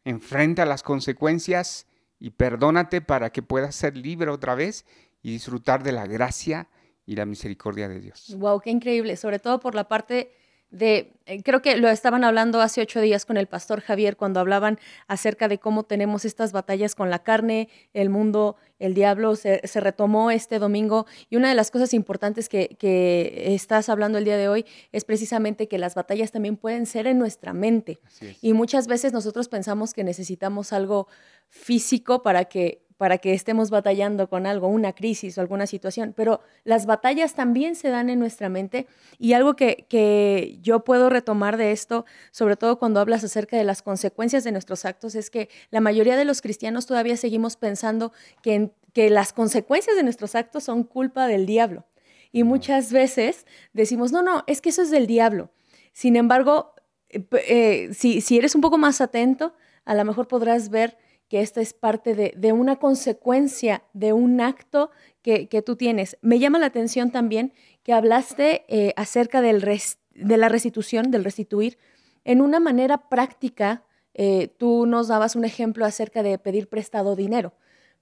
enfrenta 0.05 0.67
las 0.67 0.83
consecuencias 0.83 1.86
y 2.19 2.31
perdónate 2.31 3.01
para 3.01 3.31
que 3.31 3.43
puedas 3.43 3.75
ser 3.75 3.97
libre 3.97 4.31
otra 4.31 4.55
vez 4.55 4.85
y 5.23 5.33
disfrutar 5.33 5.83
de 5.83 5.93
la 5.93 6.07
gracia 6.07 6.69
y 7.05 7.17
la 7.17 7.27
misericordia 7.27 7.89
de 7.89 8.01
Dios. 8.01 8.35
Wow, 8.39 8.61
qué 8.61 8.71
increíble, 8.71 9.17
sobre 9.17 9.39
todo 9.39 9.61
por 9.61 9.75
la 9.75 9.89
parte 9.89 10.33
de, 10.71 11.13
eh, 11.27 11.43
creo 11.43 11.63
que 11.63 11.77
lo 11.77 11.89
estaban 11.89 12.25
hablando 12.25 12.61
hace 12.61 12.83
ocho 12.83 13.01
días 13.01 13.25
con 13.25 13.37
el 13.37 13.47
pastor 13.47 13.81
Javier 13.81 14.17
cuando 14.17 14.41
hablaban 14.41 14.79
acerca 15.07 15.49
de 15.49 15.59
cómo 15.59 15.85
tenemos 15.85 16.25
estas 16.25 16.53
batallas 16.53 16.95
con 16.95 17.09
la 17.09 17.21
carne, 17.23 17.69
el 17.95 18.11
mundo, 18.11 18.57
el 18.79 18.95
diablo, 18.95 19.37
se, 19.37 19.61
retomó 19.75 20.31
este 20.31 20.59
domingo. 20.59 21.07
Y 21.31 21.37
una 21.37 21.49
de 21.49 21.55
las 21.55 21.71
cosas 21.71 21.95
importantes 21.95 22.49
que, 22.49 22.77
que, 22.79 23.55
estás 23.55 23.89
hablando 23.89 24.19
el 24.19 24.25
día 24.25 24.37
de 24.37 24.49
hoy 24.49 24.67
es 24.93 25.05
precisamente 25.05 25.69
que 25.69 25.79
las 25.79 25.95
batallas 25.95 26.33
también 26.33 26.57
pueden 26.57 26.87
ser 26.87 27.07
en 27.07 27.19
nuestra 27.19 27.53
mente. 27.53 27.99
Y 28.43 28.53
muchas 28.53 28.87
veces 28.87 29.13
nosotros 29.13 29.49
pensamos 29.49 29.95
que 29.95 30.05
necesitamos 30.05 30.73
algo 30.73 31.07
físico 31.49 32.23
para 32.23 32.47
que 32.47 32.86
para 32.97 33.19
que 33.19 33.35
estemos 33.35 33.71
batallando 33.71 34.29
con 34.29 34.47
algo, 34.47 34.69
una 34.69 34.95
crisis 34.95 35.37
o 35.37 35.41
alguna 35.41 35.67
situación, 35.67 36.15
pero 36.17 36.41
las 36.65 36.87
batallas 36.87 37.35
también 37.35 37.77
se 37.77 37.89
dan 37.89 38.09
en 38.09 38.19
nuestra 38.19 38.49
mente 38.49 38.87
y 39.19 39.35
algo 39.35 39.55
que, 39.55 39.87
que, 39.89 40.59
yo 40.63 40.85
puedo 40.85 41.11
retomar 41.11 41.57
de 41.57 41.73
esto, 41.73 42.07
sobre 42.31 42.57
todo 42.57 42.79
cuando 42.79 43.01
hablas 43.01 43.23
acerca 43.23 43.57
de 43.57 43.65
las 43.65 43.83
consecuencias 43.83 44.45
de 44.45 44.53
nuestros 44.53 44.85
actos, 44.85 45.15
es 45.15 45.31
que 45.31 45.49
la 45.71 45.81
mayoría 45.81 46.17
de 46.17 46.25
los 46.25 46.41
cristianos 46.41 46.87
todavía 46.87 47.17
seguimos 47.17 47.57
pensando 47.57 48.13
que, 48.43 48.71
que 48.93 49.11
las 49.11 49.33
consecuencias 49.33 49.97
de 49.97 50.03
nuestros 50.03 50.35
actos 50.35 50.65
son 50.65 50.85
culpa 50.85 51.27
del 51.27 51.45
diablo. 51.47 51.85
Y 52.33 52.45
muchas 52.45 52.93
veces 52.93 53.47
decimos, 53.73 54.13
no, 54.13 54.23
no, 54.23 54.45
es 54.47 54.61
que 54.61 54.71
eso 54.71 54.83
es 54.83 54.91
del 54.91 55.07
diablo. 55.07 55.51
Sin 55.93 56.17
embargo, 56.17 56.75
eh, 57.09 57.25
eh, 57.33 57.95
si, 57.95 58.21
si 58.21 58.39
eres 58.39 58.55
un 58.55 58.61
poco 58.61 58.79
más 58.79 59.01
atento, 59.01 59.55
a 59.85 59.95
lo 59.95 60.05
mejor 60.05 60.29
podrás 60.29 60.69
ver 60.69 60.99
que 61.29 61.41
esta 61.41 61.61
es 61.61 61.73
parte 61.73 62.15
de, 62.15 62.53
una 62.53 62.77
consecuencia 62.77 63.83
de 63.93 64.13
un 64.13 64.41
acto 64.41 64.91
que, 65.23 65.63
tú 65.65 65.75
tienes. 65.75 66.17
Me 66.23 66.39
llama 66.39 66.59
la 66.59 66.67
atención 66.67 67.11
también 67.11 67.53
que 67.83 67.93
hablaste 67.93 68.65
eh, 68.69 68.93
acerca 68.97 69.43
del 69.43 69.61
de 70.15 70.37
la 70.37 70.49
restitución, 70.49 71.11
del 71.11 71.25
restituir, 71.25 71.79
en 72.25 72.41
una 72.41 72.61
manera 72.61 73.09
práctica. 73.09 73.83
Eh, 74.15 74.49
tú 74.57 74.87
nos 74.87 75.09
dabas 75.09 75.37
un 75.37 75.45
ejemplo 75.45 75.85
acerca 75.85 76.23
de 76.23 76.39
pedir 76.39 76.69
prestado 76.69 77.17
dinero, 77.17 77.53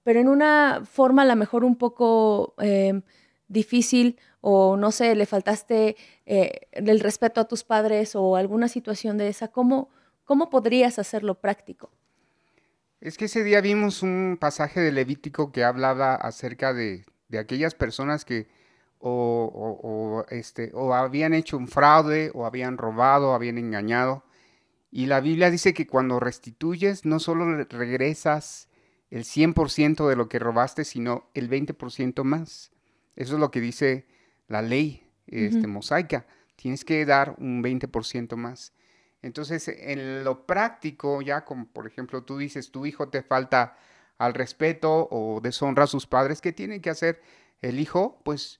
pero 0.03 0.19
en 0.19 0.29
una 0.29 0.83
forma 0.85 1.23
a 1.23 1.25
lo 1.25 1.35
mejor 1.35 1.65
un 1.65 1.75
poco 1.75 2.53
eh, 2.61 3.01
difícil 3.47 4.17
o 4.39 4.77
no 4.77 4.91
sé, 4.91 5.15
le 5.15 5.25
faltaste 5.25 5.95
el 6.25 6.99
respeto 6.99 7.41
a 7.41 7.47
tus 7.47 7.63
padres 7.63 8.15
o 8.15 8.35
alguna 8.35 8.67
situación 8.67 9.17
de 9.17 9.27
esa, 9.27 9.47
¿cómo, 9.47 9.89
cómo 10.23 10.51
podrías 10.51 10.99
hacerlo 10.99 11.41
práctico? 11.41 11.89
Es 13.05 13.19
que 13.19 13.25
ese 13.25 13.43
día 13.43 13.61
vimos 13.61 14.01
un 14.01 14.35
pasaje 14.39 14.79
de 14.79 14.91
Levítico 14.91 15.51
que 15.51 15.63
hablaba 15.63 16.15
acerca 16.15 16.73
de, 16.73 17.05
aquellas 17.39 17.75
personas 17.75 18.25
que 18.25 18.47
o, 18.97 20.25
este, 20.29 20.71
o 20.73 20.91
habían 20.91 21.35
hecho 21.35 21.55
un 21.55 21.67
fraude, 21.67 22.31
o 22.33 22.47
habían 22.47 22.79
robado, 22.79 23.29
o 23.29 23.33
habían 23.35 23.59
engañado. 23.59 24.23
Y 24.89 25.05
la 25.05 25.21
Biblia 25.21 25.51
dice 25.51 25.75
que 25.75 25.85
cuando 25.85 26.19
restituyes, 26.19 27.05
no 27.05 27.19
solo 27.19 27.63
regresas 27.65 28.69
el 29.11 29.23
100% 29.23 30.09
de 30.09 30.15
lo 30.15 30.27
que 30.27 30.39
robaste, 30.39 30.83
sino 30.83 31.29
el 31.35 31.47
20% 31.47 32.23
más. 32.23 32.71
Eso 33.15 33.35
es 33.35 33.39
lo 33.39 33.51
que 33.51 33.61
dice 33.61 34.07
la 34.47 34.63
ley 34.63 35.07
este, 35.27 35.67
mosaica. 35.67 36.25
Tienes 36.55 36.83
que 36.83 37.05
dar 37.05 37.35
un 37.37 37.63
20% 37.63 38.35
más. 38.35 38.73
Entonces, 39.25 39.67
en 39.67 40.23
lo 40.23 40.45
práctico, 40.45 41.19
ya 41.19 41.45
como 41.45 41.65
por 41.65 41.87
ejemplo 41.87 42.21
tú 42.23 42.37
dices, 42.37 42.69
tu 42.69 42.85
hijo 42.85 43.09
te 43.09 43.23
falta 43.23 43.75
al 44.19 44.35
respeto 44.35 45.07
o 45.09 45.41
deshonra 45.41 45.85
a 45.85 45.87
sus 45.87 46.05
padres, 46.05 46.41
¿qué 46.41 46.53
tiene 46.53 46.79
que 46.79 46.91
hacer 46.91 47.23
el 47.63 47.79
hijo? 47.79 48.21
Pues 48.23 48.59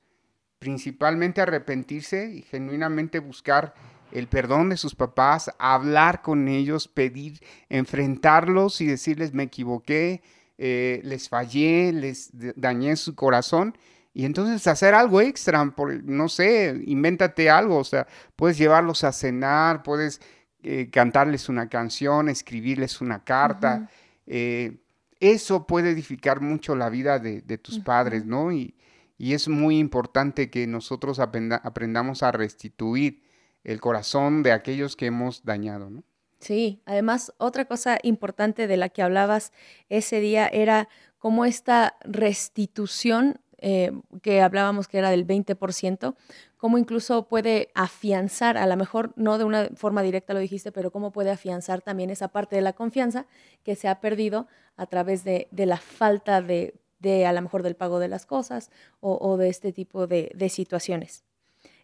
principalmente 0.58 1.40
arrepentirse 1.40 2.32
y 2.32 2.42
genuinamente 2.42 3.20
buscar 3.20 3.76
el 4.12 4.28
perdón 4.28 4.70
de 4.70 4.78
sus 4.78 4.96
papás, 4.96 5.52
hablar 5.60 6.24
con 6.24 6.48
ellos, 6.48 6.88
pedir, 6.88 7.42
enfrentarlos 7.70 8.82
y 8.82 8.88
decirles 8.88 9.36
me 9.36 9.44
equivoqué, 9.44 10.24
eh, 10.58 11.00
les 11.04 11.30
fallé, 11.30 11.94
les 11.94 12.32
dañé 12.34 12.96
su 12.96 13.14
corazón. 13.14 13.78
Y 14.16 14.26
entonces 14.26 14.66
hacer 14.66 14.96
algo 14.96 15.22
extra, 15.22 15.72
no 16.06 16.28
sé, 16.28 16.82
invéntate 16.86 17.52
algo, 17.52 17.78
o 17.78 17.84
sea, 17.84 18.08
puedes 18.36 18.58
llevarlos 18.58 19.04
a 19.04 19.12
cenar, 19.12 19.84
puedes 19.84 20.22
eh, 20.68 20.90
cantarles 20.90 21.48
una 21.48 21.70
canción, 21.70 22.28
escribirles 22.28 23.00
una 23.00 23.24
carta. 23.24 23.88
Eh, 24.26 24.80
eso 25.20 25.68
puede 25.68 25.92
edificar 25.92 26.42
mucho 26.42 26.76
la 26.76 26.90
vida 26.90 27.20
de, 27.20 27.58
tus 27.60 27.78
padres, 27.78 28.26
¿no? 28.26 28.52
Y, 28.52 28.74
y, 29.20 29.34
es 29.36 29.48
muy 29.48 29.78
importante 29.78 30.50
que 30.50 30.66
nosotros 30.66 31.20
aprendamos 31.20 32.24
a 32.24 32.32
restituir 32.32 33.22
el 33.64 33.80
corazón 33.80 34.42
de 34.42 34.54
aquellos 34.54 34.96
que 34.96 35.06
hemos 35.06 35.46
dañado, 35.46 35.92
¿no? 35.92 36.04
Sí, 36.40 36.82
además 36.86 37.32
otra 37.38 37.66
cosa 37.66 38.00
importante 38.02 38.66
de 38.66 38.78
la 38.78 38.90
que 38.90 39.04
hablabas 39.04 39.54
ese 39.90 40.20
día 40.20 40.48
era 40.48 40.90
cómo 41.20 41.46
esta 41.46 41.96
restitución 42.04 43.40
eh, 43.68 43.92
que 44.22 44.44
hablábamos 44.44 44.88
que 44.88 45.00
era 45.00 45.10
del 45.10 45.26
20%, 45.26 46.14
cómo 46.56 46.78
incluso 46.78 47.28
puede 47.28 47.70
afianzar, 47.74 48.60
a 48.60 48.68
lo 48.68 48.78
mejor 48.78 49.12
no 49.16 49.40
de 49.40 49.44
una 49.44 49.70
forma 49.74 50.04
directa 50.04 50.36
lo 50.36 50.40
dijiste, 50.40 50.72
pero 50.72 50.92
cómo 50.92 51.12
puede 51.12 51.32
afianzar 51.32 51.82
también 51.82 52.12
esa 52.12 52.28
parte 52.28 52.56
de 52.56 52.62
la 52.62 52.74
confianza 52.74 53.26
que 53.64 53.76
se 53.76 53.88
ha 53.88 54.02
perdido 54.02 54.46
a 54.78 54.86
través 54.86 55.24
de, 55.24 55.48
la 55.52 55.78
falta 55.78 56.44
de, 56.44 56.76
a 57.26 57.34
lo 57.34 57.42
mejor 57.42 57.64
del 57.64 57.76
pago 57.76 57.98
de 57.98 58.08
las 58.08 58.28
cosas 58.28 58.70
o, 59.00 59.36
de 59.36 59.50
este 59.50 59.74
tipo 59.74 60.06
de, 60.06 60.48
situaciones. 60.52 61.24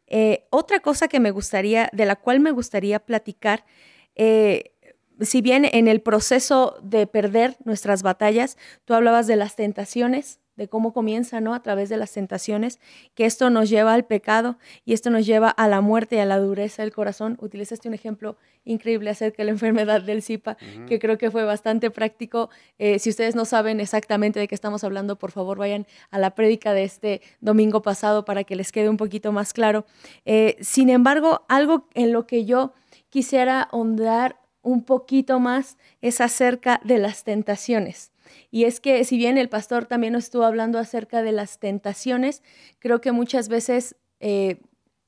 Eh, 0.06 0.46
otra 0.52 0.82
cosa 0.82 1.08
que 1.08 1.20
me 1.20 1.32
gustaría, 1.32 1.90
de 1.94 2.06
la 2.06 2.16
cual 2.16 2.42
me 2.42 2.52
gustaría 2.52 3.00
platicar, 3.00 3.66
eh, 4.14 4.76
si 5.20 5.42
bien 5.42 5.66
en 5.66 5.88
el 5.88 6.02
proceso 6.02 6.78
de 6.84 7.08
perder 7.08 7.58
nuestras 7.64 8.04
batallas, 8.04 8.56
tú 8.86 8.94
hablabas 8.94 9.26
de 9.26 9.36
las 9.36 9.56
tentaciones, 9.56 10.41
de 10.62 10.68
cómo 10.68 10.94
comienza, 10.94 11.42
¿no? 11.42 11.56
A 11.56 11.64
través 11.64 11.90
de 11.90 11.98
las 11.98 12.12
tentaciones, 12.14 12.80
que 13.16 13.26
esto 13.26 13.50
nos 13.50 13.68
lleva 13.68 13.96
al 13.96 14.06
pecado 14.06 14.58
y 14.86 14.94
esto 14.94 15.10
nos 15.10 15.26
lleva 15.26 15.50
a 15.50 15.68
la 15.68 15.82
muerte 15.82 16.18
y 16.18 16.20
a 16.20 16.26
la 16.26 16.38
dureza 16.38 16.84
del 16.84 16.94
corazón. 16.94 17.36
Utilizaste 17.42 17.88
un 17.88 17.96
ejemplo 17.96 18.38
increíble 18.64 19.10
acerca 19.10 19.38
de 19.38 19.46
la 19.46 19.52
enfermedad 19.58 20.02
del 20.04 20.22
Zipa, 20.22 20.58
que 20.88 21.00
creo 21.00 21.18
que 21.18 21.32
fue 21.32 21.44
bastante 21.46 21.90
práctico. 21.90 22.52
Eh, 22.78 23.00
si 23.00 23.10
ustedes 23.10 23.36
no 23.36 23.46
saben 23.46 23.80
exactamente 23.80 24.40
de 24.40 24.48
qué 24.48 24.54
estamos 24.54 24.84
hablando, 24.84 25.18
por 25.18 25.32
favor 25.32 25.58
vayan 25.58 25.88
a 26.12 26.20
la 26.20 26.36
prédica 26.36 26.74
de 26.74 26.84
este 26.84 27.22
domingo 27.40 27.82
pasado 27.82 28.24
para 28.24 28.44
que 28.44 28.56
les 28.56 28.72
quede 28.72 28.88
un 28.88 28.98
poquito 28.98 29.32
más 29.32 29.54
claro. 29.54 29.86
Eh, 30.26 30.58
sin 30.62 30.90
embargo, 30.90 31.44
algo 31.48 31.88
en 31.96 32.12
lo 32.12 32.28
que 32.28 32.46
yo 32.46 32.74
quisiera 33.10 33.64
ahondar 33.64 34.38
un 34.62 34.84
poquito 34.84 35.40
más 35.40 35.80
es 36.02 36.22
acerca 36.22 36.80
de 36.84 37.00
las 37.00 37.24
tentaciones. 37.24 38.11
Y 38.50 38.66
es 38.66 38.80
que 38.80 39.04
si 39.04 39.18
bien 39.18 39.38
el 39.38 39.50
pastor 39.50 39.86
también 39.86 40.14
nos 40.14 40.26
estuvo 40.26 40.44
hablando 40.44 40.80
acerca 40.80 41.22
de 41.22 41.32
las 41.32 41.60
tentaciones, 41.60 42.44
creo 42.80 43.02
que 43.02 43.12
muchas 43.12 43.50
veces 43.50 43.96
eh, 44.20 44.60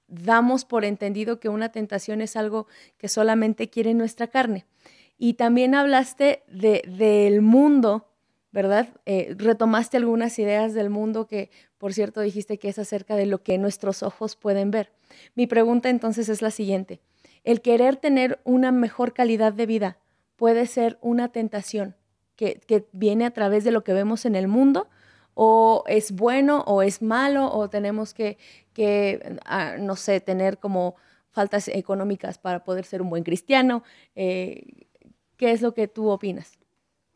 damos 0.08 0.66
por 0.66 0.86
entendido 0.86 1.40
que 1.40 1.50
una 1.50 1.72
tentación 1.72 2.22
es 2.22 2.36
algo 2.36 2.68
que 2.98 3.08
solamente 3.08 3.70
quiere 3.70 3.94
nuestra 3.94 4.28
carne. 4.28 4.66
Y 5.18 5.34
también 5.36 5.76
hablaste 5.76 6.44
del 6.48 7.42
mundo, 7.42 8.08
¿verdad? 8.52 8.90
Eh, 9.06 9.36
retomaste 9.38 9.98
algunas 9.98 10.38
ideas 10.40 10.74
del 10.74 10.90
mundo 10.90 11.28
que, 11.28 11.50
por 11.78 11.94
cierto, 11.94 12.22
dijiste 12.22 12.58
que 12.58 12.70
es 12.70 12.80
acerca 12.80 13.16
de 13.16 13.26
lo 13.26 13.42
que 13.42 13.58
nuestros 13.58 14.04
ojos 14.04 14.36
pueden 14.36 14.72
ver. 14.72 14.92
Mi 15.36 15.48
pregunta 15.48 15.90
entonces 15.90 16.30
es 16.30 16.42
la 16.42 16.52
siguiente. 16.52 17.00
¿El 17.44 17.62
querer 17.62 17.98
tener 17.98 18.40
una 18.44 18.72
mejor 18.72 19.14
calidad 19.14 19.54
de 19.54 19.66
vida 19.66 19.98
puede 20.36 20.66
ser 20.66 20.98
una 21.02 21.32
tentación 21.32 21.96
que, 22.36 22.88
viene 22.92 23.26
a 23.26 23.32
través 23.32 23.64
de 23.64 23.72
lo 23.72 23.84
que 23.84 23.94
vemos 23.94 24.26
en 24.26 24.36
el 24.36 24.48
mundo, 24.48 24.90
o 25.34 25.84
es 25.88 26.12
bueno 26.12 26.62
o 26.68 26.82
es 26.82 27.02
malo, 27.02 27.52
o 27.52 27.70
tenemos 27.70 28.14
que, 28.14 28.38
ah, 29.46 29.76
no 29.80 29.96
sé, 29.96 30.20
tener 30.20 30.60
como 30.60 30.96
faltas 31.32 31.68
económicas 31.68 32.38
para 32.38 32.64
poder 32.64 32.86
ser 32.86 33.02
un 33.02 33.10
buen 33.10 33.24
cristiano. 33.24 33.84
Eh, 34.16 34.88
¿Qué 35.38 35.52
es 35.52 35.62
lo 35.62 35.74
que 35.74 35.88
tú 35.88 36.10
opinas? 36.10 36.60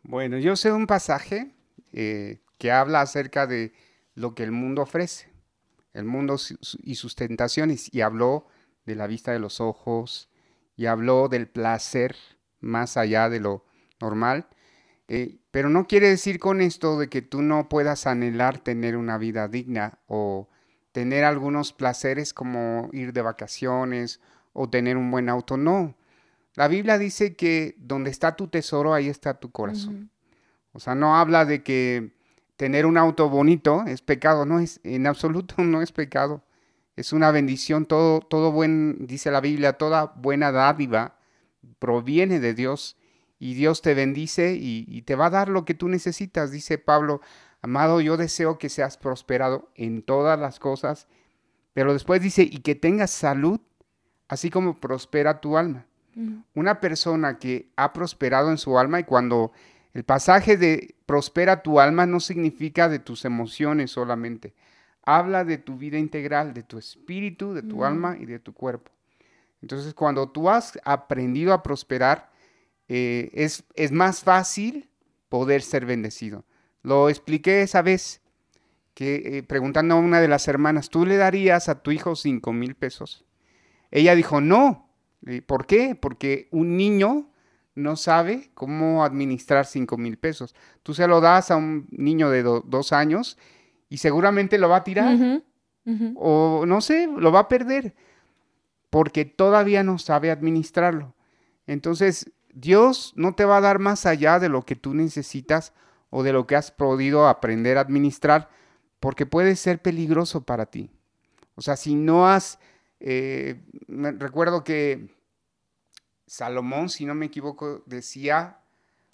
Bueno, 0.03 0.38
yo 0.38 0.55
sé 0.55 0.71
un 0.71 0.88
pasaje 0.88 1.51
eh, 1.93 2.39
que 2.57 2.71
habla 2.71 3.01
acerca 3.01 3.45
de 3.45 3.74
lo 4.15 4.33
que 4.33 4.43
el 4.43 4.51
mundo 4.51 4.81
ofrece, 4.81 5.29
el 5.93 6.05
mundo 6.05 6.38
y 6.83 6.95
sus 6.95 7.15
tentaciones, 7.15 7.93
y 7.93 8.01
habló 8.01 8.47
de 8.86 8.95
la 8.95 9.05
vista 9.05 9.31
de 9.31 9.39
los 9.39 9.62
ojos, 9.62 10.29
y 10.75 10.86
habló 10.86 11.27
del 11.27 11.47
placer 11.47 12.15
más 12.59 12.97
allá 12.97 13.29
de 13.29 13.39
lo 13.39 13.65
normal, 14.00 14.47
eh, 15.08 15.38
pero 15.52 15.70
no 15.70 15.88
quiere 15.88 16.10
decir 16.10 16.40
con 16.40 16.62
esto 16.62 17.00
de 17.00 17.08
que 17.08 17.22
tú 17.22 17.42
no 17.42 17.70
puedas 17.70 18.08
anhelar 18.08 18.60
tener 18.60 18.98
una 18.98 19.18
vida 19.18 19.48
digna 19.48 20.00
o 20.08 20.50
tener 20.92 21.24
algunos 21.24 21.74
placeres 21.74 22.34
como 22.34 22.90
ir 22.92 23.14
de 23.14 23.22
vacaciones 23.22 24.20
o 24.54 24.70
tener 24.70 24.98
un 24.98 25.10
buen 25.10 25.30
auto. 25.30 25.56
No. 25.56 25.96
La 26.56 26.68
Biblia 26.68 26.98
dice 26.98 27.36
que 27.36 27.76
donde 27.78 28.10
está 28.10 28.36
tu 28.36 28.48
tesoro, 28.48 28.94
ahí 28.94 29.08
está 29.08 29.36
tu 29.40 29.52
corazón. 29.52 30.10
O 30.74 30.80
sea, 30.80 30.96
no 30.96 31.16
habla 31.16 31.46
de 31.46 31.64
que 31.64 32.12
tener 32.58 32.86
un 32.86 32.98
auto 32.98 33.30
bonito 33.30 33.84
es 33.86 34.02
pecado, 34.02 34.46
no 34.46 34.60
es, 34.60 34.80
en 34.84 35.08
absoluto 35.08 35.56
no 35.64 35.82
es 35.82 35.92
pecado. 35.92 36.44
Es 36.96 37.14
una 37.14 37.32
bendición, 37.32 37.86
todo, 37.86 38.22
todo 38.22 38.52
buen, 38.52 39.06
dice 39.06 39.30
la 39.30 39.40
Biblia, 39.40 39.74
toda 39.74 40.14
buena 40.16 40.52
dádiva 40.52 41.20
proviene 41.78 42.40
de 42.40 42.56
Dios 42.56 42.97
y 43.39 43.53
Dios 43.53 43.82
te 43.82 43.94
bendice 43.94 44.56
y, 44.60 45.01
te 45.03 45.15
va 45.15 45.27
a 45.27 45.32
dar 45.32 45.50
lo 45.50 45.65
que 45.65 45.74
tú 45.74 45.88
necesitas. 45.89 46.51
Dice 46.51 46.77
Pablo, 46.77 47.22
amado, 47.62 48.01
yo 48.01 48.17
deseo 48.17 48.58
que 48.58 48.70
seas 48.70 48.98
prosperado 48.98 49.70
en 49.75 50.01
todas 50.01 50.39
las 50.39 50.60
cosas, 50.60 51.08
pero 51.74 51.94
después 51.94 52.22
dice, 52.22 52.44
y 52.44 52.60
que 52.60 52.75
tengas 52.75 53.12
salud, 53.12 53.60
así 54.27 54.50
como 54.50 54.79
prospera 54.79 55.39
tu 55.39 55.58
alma. 55.58 55.86
Una 56.56 56.79
persona 56.79 57.38
que 57.38 57.70
ha 57.75 57.94
prosperado 57.94 58.50
en 58.50 58.58
su 58.58 58.79
alma 58.79 59.00
y 59.00 59.03
cuando 59.03 59.51
el 59.94 60.03
pasaje 60.03 60.58
de 60.58 60.96
prospera 61.06 61.62
tu 61.62 61.79
alma 61.79 62.08
no 62.08 62.20
significa 62.20 62.89
de 62.89 62.98
tus 62.98 63.24
emociones 63.24 63.91
solamente, 63.91 64.56
habla 65.03 65.44
de 65.44 65.60
tu 65.60 65.77
vida 65.77 66.00
integral, 66.00 66.56
de 66.56 66.63
tu 66.63 66.79
espíritu, 66.79 67.53
de 67.53 67.62
tu 67.62 67.86
alma 67.86 68.17
y 68.20 68.25
de 68.25 68.39
tu 68.39 68.53
cuerpo. 68.53 68.91
Entonces, 69.62 69.94
cuando 69.94 70.27
tú 70.27 70.50
has 70.50 70.79
aprendido 70.84 71.53
a 71.53 71.62
prosperar, 71.62 72.32
eh, 72.88 73.29
es, 73.34 73.63
es 73.75 73.91
más 73.91 74.24
fácil 74.24 74.89
poder 75.29 75.62
ser 75.62 75.86
bendecido. 75.86 76.46
Lo 76.84 77.10
expliqué 77.10 77.62
esa 77.62 77.82
vez, 77.82 78.22
que 78.94 79.38
eh, 79.38 79.44
preguntando 79.44 79.96
a 79.96 80.00
una 80.00 80.20
de 80.22 80.27
las 80.27 80.48
hermanas, 80.48 80.89
¿tú 80.89 81.06
le 81.06 81.17
darías 81.17 81.70
a 81.70 81.82
tu 81.84 81.91
hijo 81.91 82.15
cinco 82.15 82.53
mil 82.53 82.75
pesos? 82.75 83.25
Ella 83.91 84.15
dijo, 84.15 84.41
no. 84.41 84.86
¿Por 85.46 85.65
qué? 85.65 85.96
Porque 85.96 86.48
un 86.51 86.77
niño 86.77 87.29
no 87.75 87.96
sabe 87.96 88.51
cómo 88.53 89.03
administrar 89.03 89.65
cinco 89.65 89.98
mil 89.98 90.17
pesos. 90.17 90.56
Tú 90.84 90.94
se 90.94 91.08
lo 91.08 91.22
das 91.22 91.51
a 91.51 91.58
un 91.58 91.88
niño 91.91 92.29
de 92.29 92.44
dos 92.44 92.94
años 92.94 93.38
y 93.89 93.98
seguramente 93.98 94.58
lo 94.58 94.70
va 94.70 94.77
a 94.77 94.84
tirar. 94.84 95.44
O 96.15 96.65
no 96.65 96.82
sé, 96.82 97.08
lo 97.08 97.32
va 97.32 97.41
a 97.41 97.48
perder. 97.48 97.96
Porque 98.89 99.25
todavía 99.25 99.84
no 99.84 100.00
sabe 100.00 100.32
administrarlo. 100.32 101.15
Entonces, 101.65 102.32
Dios 102.60 103.14
no 103.16 103.36
te 103.36 103.46
va 103.46 103.58
a 103.58 103.62
dar 103.62 103.78
más 103.78 104.08
allá 104.08 104.40
de 104.40 104.50
lo 104.50 104.64
que 104.64 104.76
tú 104.76 104.96
necesitas 104.96 105.74
o 106.10 106.24
de 106.24 106.34
lo 106.34 106.48
que 106.48 106.56
has 106.56 106.72
podido 106.72 107.28
aprender 107.28 107.78
a 107.78 107.82
administrar, 107.82 108.50
porque 109.00 109.28
puede 109.28 109.56
ser 109.56 109.80
peligroso 109.82 110.42
para 110.44 110.66
ti. 110.66 110.90
O 111.56 111.62
sea, 111.62 111.76
si 111.76 111.94
no 111.94 112.28
has, 112.28 112.58
eh, 113.00 113.62
recuerdo 113.88 114.64
que 114.64 115.16
Salomón, 116.26 116.90
si 116.90 117.06
no 117.06 117.14
me 117.14 117.28
equivoco, 117.28 117.84
decía, 117.86 118.60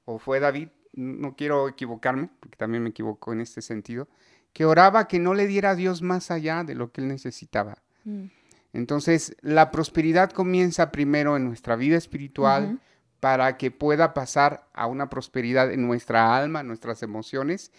o 0.06 0.20
fue 0.20 0.40
David, 0.40 0.70
no 0.94 1.36
quiero 1.36 1.68
equivocarme, 1.68 2.30
porque 2.40 2.56
también 2.56 2.84
me 2.84 2.92
equivoco 2.92 3.34
en 3.34 3.42
este 3.42 3.62
sentido, 3.62 4.08
que 4.54 4.64
oraba 4.64 5.08
que 5.10 5.20
no 5.20 5.34
le 5.34 5.48
diera 5.48 5.72
a 5.72 5.76
Dios 5.76 6.02
más 6.02 6.32
allá 6.32 6.64
de 6.64 6.76
lo 6.76 6.94
que 6.94 7.02
él 7.02 7.10
necesitaba. 7.10 7.84
Mm. 8.06 8.28
Entonces, 8.72 9.36
la 9.42 9.70
prosperidad 9.70 10.32
comienza 10.32 10.92
primero 10.92 11.36
en 11.36 11.46
nuestra 11.46 11.76
vida 11.76 11.98
espiritual, 11.98 12.80
para 13.24 13.56
que 13.56 13.72
pueda 13.72 14.13
pasar 14.13 14.68
a 14.74 14.86
una 14.86 15.10
prosperidad 15.10 15.72
en 15.72 15.88
nuestra 15.88 16.36
alma, 16.36 16.62
nuestras 16.62 17.03
emociones 17.03 17.72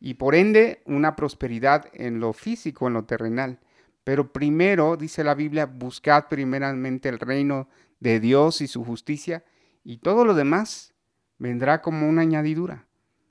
y 0.00 0.14
por 0.14 0.34
ende 0.34 0.82
una 0.86 1.14
prosperidad 1.14 1.86
en 1.92 2.18
lo 2.18 2.32
físico, 2.32 2.88
en 2.88 2.94
lo 2.94 3.04
terrenal. 3.04 3.60
Pero 4.02 4.32
primero, 4.32 4.96
dice 4.96 5.22
la 5.22 5.36
Biblia, 5.36 5.66
buscad 5.66 6.24
primeramente 6.28 7.08
el 7.08 7.20
reino 7.20 7.68
de 8.00 8.18
Dios 8.18 8.60
y 8.60 8.66
su 8.66 8.84
justicia 8.84 9.44
y 9.84 9.98
todo 9.98 10.24
lo 10.24 10.34
demás 10.34 10.94
vendrá 11.38 11.80
como 11.80 12.08
una 12.08 12.22
añadidura. 12.22 12.88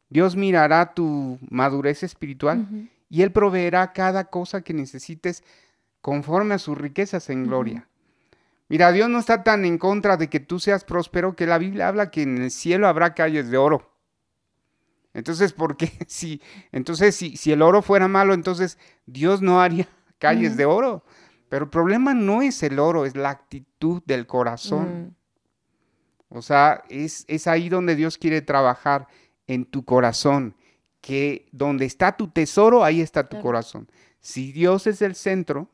Dios 0.08 0.38
mirará 0.38 0.94
tu 0.94 1.38
madurez 1.50 2.02
espiritual 2.02 2.66
y 3.10 3.24
Él 3.24 3.34
proveerá 3.34 3.92
cada 3.92 4.30
cosa 4.30 4.62
que 4.62 4.74
necesites 4.74 5.44
conforme 6.00 6.54
a 6.54 6.60
sus 6.60 6.78
riquezas 6.78 7.30
en 7.30 7.46
gloria. 7.46 7.90
Mira, 8.70 8.92
Dios 8.92 9.10
no 9.10 9.20
está 9.20 9.44
tan 9.44 9.64
en 9.66 9.78
contra 9.78 10.18
de 10.18 10.30
que 10.30 10.40
tú 10.40 10.60
seas 10.60 10.84
próspero 10.84 11.36
que 11.36 11.48
la 11.48 11.58
Biblia 11.58 11.88
habla 11.88 12.12
que 12.12 12.24
en 12.24 12.38
el 12.38 12.52
cielo 12.52 12.88
habrá 12.88 13.14
calles 13.14 13.50
de 13.50 13.58
oro. 13.58 13.94
Entonces, 15.14 15.54
¿por 15.54 15.78
qué? 15.78 15.92
Si, 16.08 16.42
entonces, 16.72 17.16
si, 17.16 17.38
si 17.38 17.52
el 17.52 17.62
oro 17.62 17.82
fuera 17.82 18.08
malo, 18.08 18.34
entonces 18.34 18.78
Dios 19.06 19.42
no 19.42 19.62
haría 19.62 19.88
calles 20.20 20.58
de 20.58 20.66
oro. 20.66 21.04
Pero 21.50 21.66
el 21.66 21.72
problema 21.72 22.14
no 22.14 22.42
es 22.42 22.62
el 22.64 22.78
oro, 22.78 23.06
es 23.06 23.16
la 23.16 23.30
actitud 23.30 24.04
del 24.06 24.28
corazón. 24.28 25.16
Mm. 26.30 26.36
O 26.38 26.42
sea, 26.42 26.84
es, 26.90 27.24
es 27.30 27.48
ahí 27.48 27.70
donde 27.70 27.96
Dios 27.96 28.18
quiere 28.18 28.42
trabajar, 28.42 29.08
en 29.48 29.66
tu 29.66 29.86
corazón. 29.86 30.56
Que 31.00 31.48
donde 31.54 31.86
está 31.86 32.18
tu 32.18 32.28
tesoro, 32.28 32.84
ahí 32.84 33.02
está 33.02 33.30
tu 33.30 33.40
corazón. 33.40 33.90
Si 34.20 34.52
Dios 34.52 34.88
es 34.88 35.02
el 35.02 35.16
centro, 35.16 35.70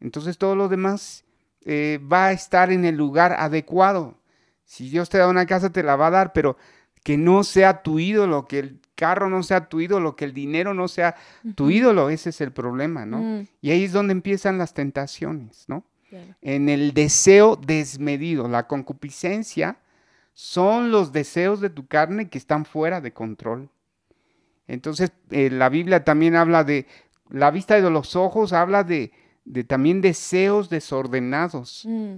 entonces 0.00 0.36
todo 0.36 0.56
lo 0.56 0.68
demás 0.68 1.24
eh, 1.64 2.00
va 2.00 2.26
a 2.26 2.32
estar 2.32 2.72
en 2.72 2.84
el 2.84 2.96
lugar 2.96 3.34
adecuado. 3.38 4.18
Si 4.64 4.88
Dios 4.88 5.08
te 5.08 5.18
da 5.18 5.28
una 5.28 5.46
casa, 5.46 5.70
te 5.70 5.82
la 5.82 5.96
va 5.96 6.08
a 6.08 6.10
dar, 6.10 6.32
pero 6.32 6.56
que 7.02 7.16
no 7.16 7.44
sea 7.44 7.82
tu 7.82 7.98
ídolo, 7.98 8.46
que 8.46 8.58
el 8.60 8.80
carro 8.94 9.28
no 9.28 9.42
sea 9.42 9.68
tu 9.68 9.80
ídolo, 9.80 10.14
que 10.14 10.24
el 10.24 10.32
dinero 10.32 10.74
no 10.74 10.88
sea 10.88 11.16
tu 11.54 11.70
ídolo, 11.70 12.10
ese 12.10 12.30
es 12.30 12.40
el 12.40 12.52
problema, 12.52 13.04
¿no? 13.04 13.18
Mm. 13.18 13.46
Y 13.60 13.70
ahí 13.70 13.84
es 13.84 13.92
donde 13.92 14.12
empiezan 14.12 14.58
las 14.58 14.74
tentaciones, 14.74 15.64
¿no? 15.68 15.84
En 16.42 16.68
el 16.68 16.92
deseo 16.92 17.56
desmedido, 17.56 18.46
la 18.46 18.66
concupiscencia 18.66 19.78
son 20.34 20.90
los 20.90 21.10
deseos 21.10 21.62
de 21.62 21.70
tu 21.70 21.86
carne 21.86 22.28
que 22.28 22.36
están 22.36 22.66
fuera 22.66 23.00
de 23.00 23.14
control. 23.14 23.70
Entonces, 24.66 25.12
eh, 25.30 25.48
la 25.50 25.70
Biblia 25.70 26.04
también 26.04 26.36
habla 26.36 26.64
de, 26.64 26.86
la 27.30 27.50
vista 27.50 27.80
de 27.80 27.90
los 27.90 28.14
ojos 28.14 28.52
habla 28.52 28.84
de, 28.84 29.10
de 29.44 29.64
también 29.64 30.00
deseos 30.00 30.68
desordenados. 30.68 31.84
Mm. 31.86 32.16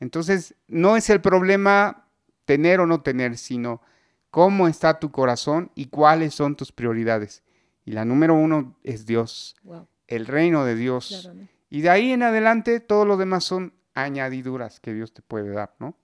Entonces, 0.00 0.54
no 0.68 0.96
es 0.96 1.08
el 1.10 1.20
problema 1.20 2.08
tener 2.44 2.80
o 2.80 2.86
no 2.86 3.02
tener, 3.02 3.36
sino 3.38 3.80
cómo 4.30 4.68
está 4.68 4.98
tu 5.00 5.10
corazón 5.10 5.70
y 5.74 5.86
cuáles 5.86 6.34
son 6.34 6.56
tus 6.56 6.72
prioridades. 6.72 7.42
Y 7.84 7.92
la 7.92 8.04
número 8.04 8.34
uno 8.34 8.76
es 8.82 9.06
Dios, 9.06 9.56
el 10.06 10.26
reino 10.26 10.64
de 10.64 10.74
Dios. 10.74 11.30
Y 11.70 11.80
de 11.80 11.90
ahí 11.90 12.12
en 12.12 12.22
adelante 12.22 12.80
todo 12.80 13.04
lo 13.04 13.16
demás 13.16 13.44
son 13.44 13.72
añadiduras 13.94 14.80
que 14.80 14.92
Dios 14.92 15.12
te 15.12 15.22
puede 15.22 15.50
dar, 15.50 15.74
¿no? 15.78 15.96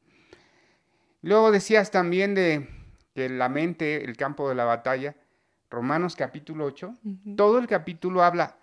Luego 1.21 1.53
decías 1.53 1.91
también 1.91 2.35
de 2.35 2.69
que 3.15 3.29
la 3.29 3.49
mente, 3.49 4.05
el 4.05 4.17
campo 4.17 4.49
de 4.49 4.55
la 4.55 4.65
batalla, 4.65 5.15
Romanos 5.71 6.17
capítulo 6.17 6.65
8, 6.65 6.95
todo 7.37 7.59
el 7.59 7.67
capítulo 7.67 8.23
habla, 8.23 8.59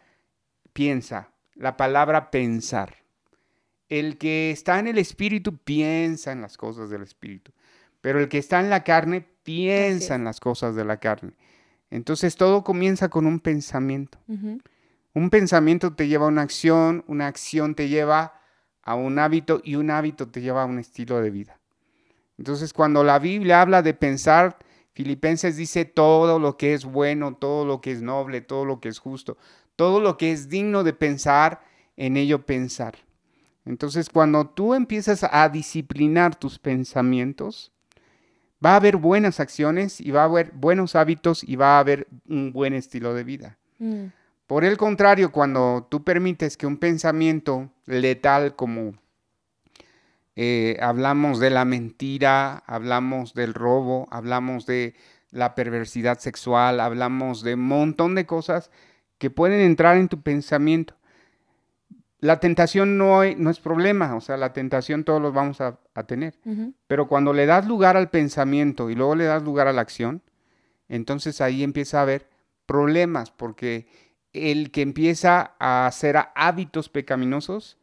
piensa, 0.73 1.31
la 1.59 1.75
palabra 1.75 2.31
pensar. 2.31 2.95
El 3.89 4.17
que 4.17 4.51
está 4.51 4.79
en 4.79 4.87
el 4.87 4.97
espíritu 4.97 5.57
piensa 5.57 6.31
en 6.31 6.41
las 6.41 6.57
cosas 6.57 6.89
del 6.89 7.03
espíritu, 7.03 7.51
pero 8.01 8.19
el 8.19 8.29
que 8.29 8.37
está 8.37 8.59
en 8.59 8.69
la 8.69 8.83
carne 8.83 9.27
piensa 9.43 10.15
en 10.15 10.23
las 10.23 10.39
cosas 10.39 10.75
de 10.75 10.85
la 10.85 10.97
carne. 10.97 11.33
Entonces 11.89 12.35
todo 12.35 12.63
comienza 12.63 13.09
con 13.09 13.25
un 13.25 13.39
pensamiento. 13.39 14.19
Un 15.13 15.29
pensamiento 15.29 15.93
te 15.93 16.07
lleva 16.07 16.25
a 16.25 16.29
una 16.29 16.43
acción, 16.43 17.03
una 17.07 17.27
acción 17.27 17.75
te 17.75 17.89
lleva 17.89 18.39
a 18.83 18.95
un 18.95 19.19
hábito 19.19 19.59
y 19.63 19.75
un 19.75 19.91
hábito 19.91 20.29
te 20.29 20.41
lleva 20.41 20.63
a 20.63 20.65
un 20.65 20.79
estilo 20.79 21.19
de 21.19 21.29
vida. 21.29 21.59
Entonces 22.37 22.71
cuando 22.71 23.03
la 23.03 23.19
Biblia 23.19 23.61
habla 23.61 23.81
de 23.81 23.93
pensar, 23.93 24.57
Filipenses 24.93 25.57
dice 25.57 25.83
todo 25.83 26.39
lo 26.39 26.57
que 26.57 26.73
es 26.73 26.85
bueno, 26.85 27.35
todo 27.35 27.65
lo 27.65 27.81
que 27.81 27.91
es 27.91 28.01
noble, 28.01 28.41
todo 28.41 28.65
lo 28.65 28.79
que 28.79 28.89
es 28.89 28.99
justo, 28.99 29.37
todo 29.79 30.01
lo 30.01 30.17
que 30.17 30.33
es 30.33 30.49
digno 30.49 30.83
de 30.83 30.91
pensar, 30.91 31.61
en 31.95 32.17
ello 32.17 32.45
pensar. 32.45 32.95
Entonces, 33.63 34.09
cuando 34.09 34.45
tú 34.45 34.73
empiezas 34.73 35.23
a 35.23 35.47
disciplinar 35.47 36.35
tus 36.35 36.59
pensamientos, 36.59 37.71
va 38.63 38.73
a 38.73 38.75
haber 38.75 38.97
buenas 38.97 39.39
acciones 39.39 40.01
y 40.01 40.11
va 40.11 40.23
a 40.23 40.25
haber 40.25 40.51
buenos 40.51 40.97
hábitos 40.97 41.45
y 41.45 41.55
va 41.55 41.77
a 41.77 41.79
haber 41.79 42.09
un 42.27 42.51
buen 42.51 42.73
estilo 42.73 43.13
de 43.13 43.23
vida. 43.23 43.57
Mm. 43.77 44.07
Por 44.47 44.65
el 44.65 44.75
contrario, 44.75 45.31
cuando 45.31 45.87
tú 45.89 46.03
permites 46.03 46.57
que 46.57 46.67
un 46.67 46.75
pensamiento 46.75 47.71
letal 47.85 48.57
como 48.57 48.95
eh, 50.35 50.75
hablamos 50.81 51.39
de 51.39 51.51
la 51.51 51.63
mentira, 51.63 52.63
hablamos 52.67 53.33
del 53.33 53.53
robo, 53.53 54.09
hablamos 54.11 54.65
de 54.65 54.95
la 55.31 55.55
perversidad 55.55 56.19
sexual, 56.19 56.81
hablamos 56.81 57.43
de 57.43 57.53
un 57.53 57.65
montón 57.65 58.15
de 58.15 58.25
cosas 58.25 58.71
que 59.19 59.29
pueden 59.29 59.61
entrar 59.61 59.97
en 59.97 60.07
tu 60.07 60.21
pensamiento. 60.21 60.95
La 62.19 62.39
tentación 62.39 62.97
no, 62.97 63.23
no 63.23 63.49
es 63.49 63.59
problema, 63.59 64.15
o 64.15 64.21
sea, 64.21 64.35
la 64.35 64.51
tentación 64.51 65.03
todos 65.03 65.21
los 65.21 65.33
vamos 65.33 65.61
a, 65.61 65.79
tener. 66.07 66.39
Pero 66.87 67.09
cuando 67.09 67.33
le 67.33 67.45
das 67.45 67.67
lugar 67.67 67.97
al 67.97 68.09
pensamiento 68.09 68.89
y 68.89 68.95
luego 68.95 69.15
le 69.15 69.25
das 69.25 69.43
lugar 69.43 69.67
a 69.67 69.73
la 69.73 69.81
acción, 69.81 70.21
entonces 70.87 71.41
ahí 71.41 71.61
empieza 71.61 71.99
a 71.99 72.03
haber 72.03 72.29
problemas, 72.65 73.31
porque 73.31 73.87
el 74.31 74.71
que 74.71 74.81
empieza 74.81 75.55
a 75.59 75.87
hacer 75.87 76.17
hábitos 76.35 76.87
pecaminosos 76.87 77.77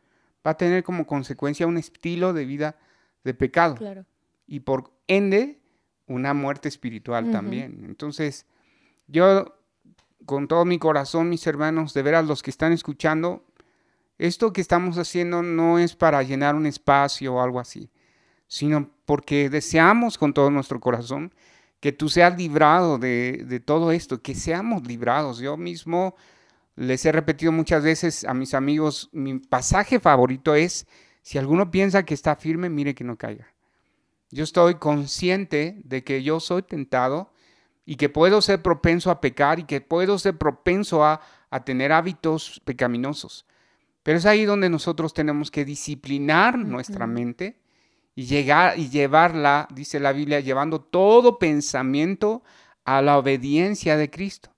va 0.46 0.52
a 0.52 0.56
tener 0.56 0.82
como 0.82 1.06
consecuencia 1.06 1.66
un 1.66 1.76
estilo 1.76 2.32
de 2.32 2.46
vida 2.46 2.76
de 3.22 3.34
pecado. 3.34 3.76
Y 4.46 4.60
por 4.60 4.92
ende, 5.08 5.60
una 6.06 6.32
muerte 6.34 6.68
espiritual 6.68 7.30
también. 7.30 7.84
Entonces, 7.84 8.46
yo 9.08 9.55
con 10.26 10.48
todo 10.48 10.64
mi 10.64 10.78
corazón, 10.78 11.28
mis 11.28 11.46
hermanos, 11.46 11.94
de 11.94 12.02
veras 12.02 12.26
los 12.26 12.42
que 12.42 12.50
están 12.50 12.72
escuchando, 12.72 13.44
esto 14.18 14.52
que 14.52 14.60
estamos 14.60 14.98
haciendo 14.98 15.42
no 15.42 15.78
es 15.78 15.94
para 15.94 16.22
llenar 16.22 16.54
un 16.54 16.66
espacio 16.66 17.34
o 17.34 17.40
algo 17.40 17.60
así, 17.60 17.90
sino 18.48 18.90
porque 19.04 19.48
deseamos 19.48 20.18
con 20.18 20.34
todo 20.34 20.50
nuestro 20.50 20.80
corazón 20.80 21.32
que 21.80 21.92
tú 21.92 22.08
seas 22.08 22.36
librado 22.36 22.98
de, 22.98 23.44
de 23.46 23.60
todo 23.60 23.92
esto, 23.92 24.20
que 24.22 24.34
seamos 24.34 24.86
librados. 24.86 25.38
Yo 25.38 25.56
mismo 25.56 26.16
les 26.74 27.04
he 27.04 27.12
repetido 27.12 27.52
muchas 27.52 27.82
veces 27.84 28.24
a 28.24 28.34
mis 28.34 28.54
amigos, 28.54 29.08
mi 29.12 29.38
pasaje 29.38 30.00
favorito 30.00 30.54
es, 30.54 30.86
si 31.22 31.38
alguno 31.38 31.70
piensa 31.70 32.04
que 32.04 32.14
está 32.14 32.36
firme, 32.36 32.70
mire 32.70 32.94
que 32.94 33.04
no 33.04 33.16
caiga. 33.16 33.46
Yo 34.30 34.44
estoy 34.44 34.76
consciente 34.76 35.80
de 35.84 36.04
que 36.04 36.22
yo 36.22 36.40
soy 36.40 36.62
tentado 36.62 37.32
y 37.86 37.94
que 37.94 38.08
puedo 38.08 38.42
ser 38.42 38.60
propenso 38.60 39.10
a 39.10 39.20
pecar 39.20 39.60
y 39.60 39.64
que 39.64 39.80
puedo 39.80 40.18
ser 40.18 40.36
propenso 40.36 41.04
a, 41.04 41.20
tener 41.64 41.90
hábitos 41.90 42.60
pecaminosos. 42.66 43.46
Pero 44.02 44.18
es 44.18 44.26
ahí 44.26 44.44
donde 44.44 44.68
nosotros 44.68 45.14
tenemos 45.14 45.50
que 45.50 45.64
disciplinar 45.64 46.58
nuestra 46.58 47.06
mente 47.06 47.62
y 48.14 48.26
llegar 48.26 48.78
y 48.78 48.90
llevarla, 48.90 49.66
dice 49.72 49.98
la 49.98 50.12
Biblia, 50.12 50.40
llevando 50.40 50.82
todo 50.82 51.38
pensamiento 51.38 52.42
a 52.84 53.00
la 53.00 53.16
obediencia 53.16 53.96
de 53.96 54.10
Cristo. 54.10 54.50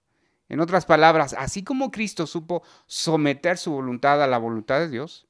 En 0.49 0.59
otras 0.59 0.87
palabras, 0.87 1.37
así 1.39 1.63
como 1.63 1.93
Cristo 1.93 2.27
supo 2.27 2.65
someter 2.87 3.59
su 3.59 3.71
voluntad 3.71 4.21
a 4.21 4.27
la 4.27 4.39
voluntad 4.39 4.81
de 4.81 4.89
Dios, 4.89 5.29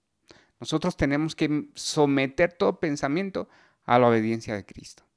nosotros 0.58 0.96
tenemos 0.96 1.34
que 1.34 1.68
someter 1.74 2.54
todo 2.54 2.80
pensamiento 2.80 3.48
a 3.84 3.98
la 3.98 4.08
obediencia 4.08 4.54
de 4.54 4.64
Cristo. 4.64 5.07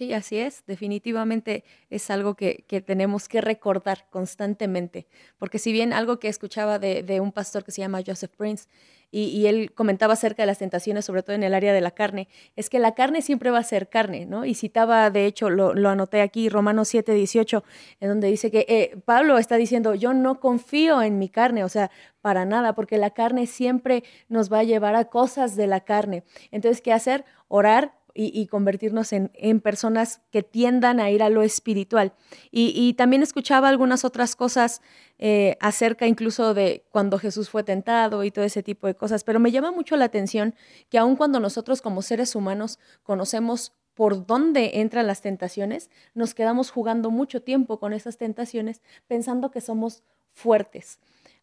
Sí, 0.00 0.14
así 0.14 0.38
es. 0.38 0.64
Definitivamente 0.66 1.62
es 1.90 2.08
algo 2.10 2.34
que, 2.34 2.64
tenemos 2.86 3.28
que 3.28 3.42
recordar 3.42 4.06
constantemente. 4.08 5.06
Porque 5.38 5.58
si 5.58 5.72
bien 5.72 5.92
algo 5.92 6.18
que 6.18 6.28
escuchaba 6.28 6.78
de, 6.78 7.20
un 7.20 7.32
pastor 7.32 7.64
que 7.64 7.70
se 7.70 7.82
llama 7.82 8.00
Joseph 8.06 8.30
Prince, 8.34 8.66
y, 9.12 9.46
él 9.46 9.72
comentaba 9.74 10.14
acerca 10.14 10.44
de 10.44 10.46
las 10.46 10.58
tentaciones, 10.58 11.04
sobre 11.04 11.22
todo 11.22 11.36
en 11.36 11.42
el 11.42 11.52
área 11.52 11.74
de 11.74 11.82
la 11.82 11.90
carne, 11.90 12.28
es 12.56 12.70
que 12.70 12.78
la 12.78 12.94
carne 12.94 13.20
siempre 13.20 13.50
va 13.50 13.58
a 13.58 13.62
ser 13.64 13.90
carne, 13.90 14.24
¿no? 14.24 14.46
Y 14.46 14.54
citaba, 14.54 15.10
de 15.10 15.26
hecho, 15.26 15.50
lo, 15.50 15.72
anoté 15.88 16.22
aquí, 16.22 16.48
Romanos 16.48 16.88
7, 16.88 17.12
18, 17.12 17.62
en 18.00 18.08
donde 18.08 18.28
dice 18.28 18.50
que 18.50 18.64
eh, 18.68 18.96
Pablo 19.04 19.36
está 19.36 19.56
diciendo, 19.56 19.94
yo 19.94 20.14
no 20.14 20.40
confío 20.40 21.02
en 21.02 21.18
mi 21.18 21.28
carne, 21.28 21.64
o 21.64 21.68
sea, 21.68 21.90
para 22.22 22.46
nada, 22.46 22.74
porque 22.74 22.96
la 22.96 23.10
carne 23.10 23.46
siempre 23.46 24.04
nos 24.28 24.50
va 24.50 24.60
a 24.60 24.64
llevar 24.64 24.94
a 24.94 25.06
cosas 25.06 25.56
de 25.56 25.66
la 25.66 25.80
carne. 25.80 26.22
Entonces, 26.52 26.80
¿qué 26.80 26.92
hacer? 26.92 27.24
Orar, 27.48 27.99
y, 28.14 28.46
convertirnos 28.46 29.12
en, 29.12 29.60
personas 29.60 30.20
que 30.30 30.42
tiendan 30.42 31.00
a 31.00 31.10
ir 31.10 31.22
a 31.22 31.30
lo 31.30 31.42
espiritual. 31.42 32.12
Y, 32.50 32.94
también 32.94 33.22
escuchaba 33.22 33.68
algunas 33.68 34.04
otras 34.04 34.36
cosas 34.36 34.82
eh, 35.18 35.56
acerca 35.60 36.06
incluso 36.06 36.54
de 36.54 36.84
cuando 36.90 37.18
Jesús 37.18 37.50
fue 37.50 37.62
tentado 37.62 38.24
y 38.24 38.30
todo 38.30 38.44
ese 38.44 38.62
tipo 38.62 38.86
de 38.86 38.94
cosas, 38.94 39.24
pero 39.24 39.38
me 39.38 39.50
llama 39.50 39.70
mucho 39.70 39.96
la 39.96 40.06
atención 40.06 40.54
que 40.88 40.98
aun 40.98 41.16
cuando 41.16 41.40
nosotros 41.40 41.82
como 41.82 42.02
seres 42.02 42.34
humanos 42.34 42.78
conocemos 43.02 43.72
por 43.94 44.26
dónde 44.26 44.80
entran 44.80 45.06
las 45.06 45.20
tentaciones, 45.20 45.90
nos 46.14 46.32
quedamos 46.34 46.70
jugando 46.70 47.10
mucho 47.10 47.42
tiempo 47.42 47.78
con 47.78 47.92
esas 47.92 48.16
tentaciones 48.16 48.80
pensando 49.08 49.50
que 49.50 49.60
somos 49.60 50.02
fuertes. 50.32 50.98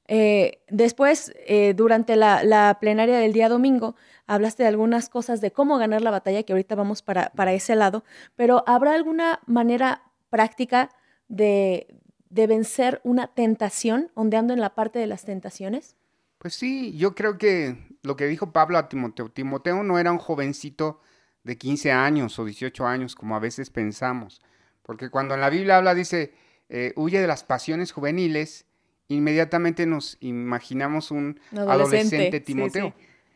Eh, 0.07 0.63
después, 0.69 1.33
eh, 1.47 1.73
durante 1.75 2.15
la, 2.15 2.77
plenaria 2.79 3.17
del 3.17 3.33
día 3.33 3.49
domingo, 3.49 3.95
hablaste 4.25 4.63
de 4.63 4.69
algunas 4.69 5.09
cosas 5.09 5.41
de 5.41 5.51
cómo 5.51 5.77
ganar 5.77 6.01
la 6.01 6.11
batalla, 6.11 6.43
que 6.43 6.53
ahorita 6.53 6.75
vamos 6.75 7.01
para, 7.01 7.53
ese 7.53 7.75
lado, 7.75 8.03
pero 8.35 8.63
¿habrá 8.67 8.93
alguna 8.93 9.41
manera 9.45 10.03
práctica 10.29 10.89
de, 11.27 11.87
de 12.29 12.47
vencer 12.47 13.01
una 13.03 13.27
tentación, 13.27 14.11
ondeando 14.13 14.53
en 14.53 14.61
la 14.61 14.75
parte 14.75 14.99
de 14.99 15.07
las 15.07 15.25
tentaciones? 15.25 15.95
Pues 16.37 16.53
sí, 16.53 16.95
yo 16.97 17.15
creo 17.15 17.37
que 17.37 17.75
lo 18.03 18.15
que 18.15 18.27
dijo 18.27 18.53
Pablo 18.53 18.77
a 18.77 18.87
Timoteo, 18.87 19.29
Timoteo 19.29 19.83
no 19.83 19.99
era 19.99 20.11
un 20.11 20.19
jovencito 20.19 21.01
de 21.43 21.57
15 21.57 21.91
años 21.91 22.37
o 22.39 22.45
18 22.45 22.85
años 22.85 23.15
como 23.15 23.35
a 23.35 23.39
veces 23.39 23.69
pensamos, 23.69 24.41
porque 24.83 25.09
cuando 25.09 25.33
en 25.33 25.41
la 25.41 25.49
Biblia 25.49 25.77
habla, 25.77 25.95
dice, 25.95 26.33
eh, 26.69 26.93
huye 26.95 27.19
de 27.19 27.27
las 27.27 27.43
pasiones 27.43 27.91
juveniles, 27.91 28.66
inmediatamente 29.07 29.85
nos 29.85 30.17
imaginamos 30.19 31.11
un 31.11 31.39
adolescente, 31.51 32.39
Timoteo. 32.39 32.93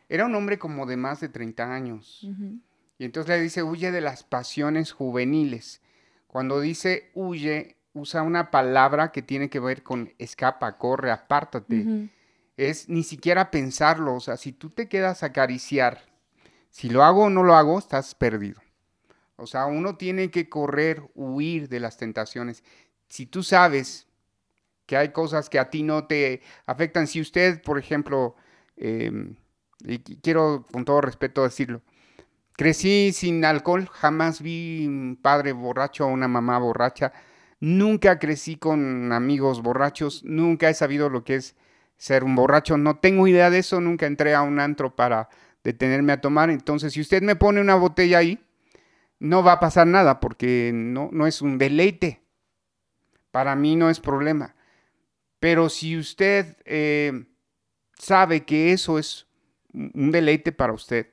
Era 0.08 0.26
un 0.26 0.34
hombre 0.34 0.58
como 0.58 0.86
de 0.86 0.96
más 0.96 1.20
de 1.20 1.28
30 1.28 1.74
años. 1.74 2.28
Y 2.98 3.04
entonces 3.04 3.36
le 3.36 3.42
dice, 3.42 3.62
huye 3.62 3.90
de 3.90 4.00
las 4.00 4.22
pasiones 4.22 4.92
juveniles. 4.92 5.80
Cuando 6.26 6.60
dice 6.60 7.10
huye, 7.14 7.76
usa 7.94 8.22
una 8.22 8.50
palabra 8.50 9.12
que 9.12 9.22
tiene 9.22 9.50
que 9.50 9.60
ver 9.60 9.82
con 9.82 10.12
escapa, 10.18 10.78
corre, 10.78 11.10
apártate. 11.10 12.10
Es 12.56 12.88
ni 12.88 13.02
siquiera 13.02 13.50
pensarlo. 13.50 14.14
O 14.14 14.20
sea, 14.20 14.36
si 14.36 14.52
tú 14.52 14.70
te 14.70 14.88
quedas 14.88 15.22
a 15.22 15.26
acariciar, 15.26 16.02
si 16.70 16.90
lo 16.90 17.02
hago 17.02 17.24
o 17.24 17.30
no 17.30 17.42
lo 17.42 17.54
hago, 17.54 17.78
estás 17.78 18.14
perdido. 18.14 18.60
O 19.36 19.46
sea, 19.46 19.66
uno 19.66 19.96
tiene 19.96 20.30
que 20.30 20.48
correr, 20.48 21.02
huir 21.14 21.68
de 21.68 21.80
las 21.80 21.96
tentaciones. 21.96 22.62
Si 23.08 23.26
tú 23.26 23.42
sabes 23.42 24.06
que 24.86 24.96
hay 24.96 25.10
cosas 25.10 25.48
que 25.48 25.58
a 25.58 25.70
ti 25.70 25.82
no 25.82 26.06
te 26.06 26.42
afectan, 26.66 27.06
si 27.06 27.20
usted, 27.20 27.62
por 27.62 27.78
ejemplo, 27.78 28.36
em, 28.76 29.36
y 29.84 29.98
quiero 29.98 30.66
con 30.72 30.84
todo 30.84 31.00
respeto 31.00 31.42
decirlo, 31.42 31.82
crecí 32.56 33.12
sin 33.12 33.44
alcohol, 33.44 33.88
jamás 33.88 34.42
vi 34.42 34.86
un 34.86 35.18
padre 35.20 35.52
borracho 35.52 36.06
o 36.06 36.08
una 36.08 36.28
mamá 36.28 36.58
borracha, 36.58 37.12
nunca 37.60 38.18
crecí 38.18 38.56
con 38.56 39.12
amigos 39.12 39.62
borrachos, 39.62 40.22
nunca 40.24 40.68
he 40.68 40.74
sabido 40.74 41.08
lo 41.08 41.24
que 41.24 41.36
es 41.36 41.56
ser 41.96 42.24
un 42.24 42.34
borracho, 42.34 42.76
no 42.76 42.98
tengo 42.98 43.26
idea 43.28 43.50
de 43.50 43.58
eso, 43.58 43.80
nunca 43.80 44.06
entré 44.06 44.34
a 44.34 44.42
un 44.42 44.60
antro 44.60 44.94
para 44.96 45.28
detenerme 45.62 46.12
a 46.12 46.20
tomar, 46.20 46.50
entonces 46.50 46.92
si 46.92 47.00
usted 47.00 47.22
me 47.22 47.36
pone 47.36 47.60
una 47.60 47.76
botella 47.76 48.18
ahí, 48.18 48.40
no 49.20 49.44
va 49.44 49.52
a 49.52 49.60
pasar 49.60 49.86
nada 49.86 50.18
porque 50.18 50.72
no, 50.74 51.08
no 51.12 51.28
es 51.28 51.42
un 51.42 51.58
deleite, 51.58 52.22
para 53.30 53.54
mí 53.54 53.76
no 53.76 53.88
es 53.88 54.00
problema. 54.00 54.56
Pero 55.42 55.68
si 55.68 55.98
usted 55.98 56.56
eh, 56.64 57.24
sabe 57.98 58.44
que 58.44 58.72
eso 58.72 58.96
es 58.96 59.26
un 59.72 60.12
deleite 60.12 60.52
para 60.52 60.72
usted, 60.72 61.08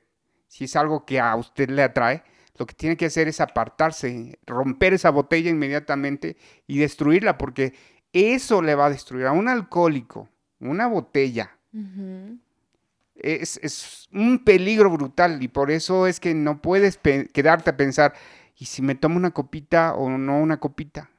si 0.46 0.66
es 0.66 0.76
algo 0.76 1.04
que 1.04 1.18
a 1.18 1.34
usted 1.34 1.68
le 1.68 1.82
atrae, 1.82 2.22
lo 2.56 2.64
que 2.64 2.74
tiene 2.74 2.96
que 2.96 3.06
hacer 3.06 3.26
es 3.26 3.40
apartarse, 3.40 4.38
romper 4.46 4.94
esa 4.94 5.10
botella 5.10 5.50
inmediatamente 5.50 6.36
y 6.68 6.78
destruirla, 6.78 7.38
porque 7.38 7.74
eso 8.12 8.62
le 8.62 8.76
va 8.76 8.86
a 8.86 8.90
destruir 8.90 9.26
a 9.26 9.32
un 9.32 9.48
alcohólico, 9.48 10.28
una 10.60 10.86
botella. 10.86 11.58
es, 13.16 14.08
un 14.12 14.44
peligro 14.44 14.90
brutal 14.90 15.42
y 15.42 15.48
por 15.48 15.72
eso 15.72 16.06
es 16.06 16.20
que 16.20 16.34
no 16.34 16.62
puedes 16.62 16.98
quedarte 16.98 17.70
a 17.70 17.76
pensar, 17.76 18.14
¿y 18.56 18.66
si 18.66 18.80
me 18.80 18.94
tomo 18.94 19.16
una 19.16 19.32
copita 19.32 19.94
o 19.94 20.08
no 20.08 20.38
una 20.38 20.60
copita? 20.60 21.10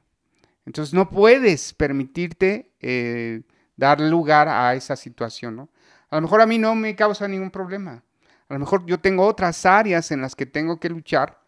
Entonces 0.64 0.94
no 0.94 1.10
puedes 1.10 1.74
permitirte 1.74 2.71
eh, 2.82 3.42
dar 3.76 4.00
lugar 4.00 4.48
a 4.48 4.74
esa 4.74 4.96
situación, 4.96 5.56
¿no? 5.56 5.68
A 6.10 6.16
lo 6.16 6.22
mejor 6.22 6.42
a 6.42 6.46
mí 6.46 6.58
no 6.58 6.74
me 6.74 6.94
causa 6.94 7.26
ningún 7.26 7.50
problema. 7.50 8.02
A 8.48 8.52
lo 8.52 8.58
mejor 8.58 8.84
yo 8.84 9.00
tengo 9.00 9.24
otras 9.26 9.64
áreas 9.64 10.10
en 10.10 10.20
las 10.20 10.36
que 10.36 10.44
tengo 10.44 10.78
que 10.78 10.90
luchar 10.90 11.40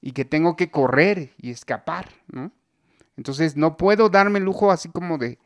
y 0.00 0.12
que 0.12 0.24
tengo 0.24 0.56
que 0.56 0.70
correr 0.70 1.34
y 1.36 1.50
escapar, 1.50 2.08
¿no? 2.28 2.50
Entonces 3.16 3.56
no 3.56 3.76
puedo 3.76 4.08
darme 4.08 4.38
el 4.38 4.44
lujo 4.44 4.70
así 4.70 4.88
como 4.88 5.18
de 5.18 5.38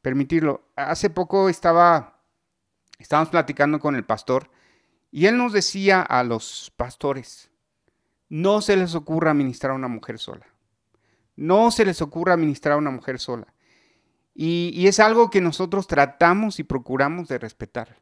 permitirlo. 0.00 0.62
Hace 0.76 1.10
poco 1.10 1.48
estaba, 1.48 2.20
estábamos 2.98 3.30
platicando 3.30 3.78
con 3.78 3.96
el 3.96 4.04
pastor 4.04 4.50
y 5.10 5.26
él 5.26 5.36
nos 5.36 5.52
decía 5.52 6.02
a 6.02 6.22
los 6.22 6.72
pastores, 6.76 7.50
no 8.28 8.60
se 8.60 8.76
les 8.76 8.94
ocurra 8.94 9.34
ministrar 9.34 9.72
a 9.72 9.76
una 9.76 9.88
mujer 9.88 10.18
sola. 10.18 10.46
No 11.36 11.70
se 11.70 11.84
les 11.84 12.02
ocurra 12.02 12.36
ministrar 12.36 12.74
a 12.74 12.78
una 12.78 12.90
mujer 12.90 13.18
sola. 13.18 13.46
Y, 14.40 14.86
es 14.86 15.00
algo 15.00 15.30
que 15.30 15.40
nosotros 15.40 15.88
tratamos 15.88 16.60
y 16.60 16.62
procuramos 16.62 17.26
de 17.26 17.38
respetar. 17.38 17.96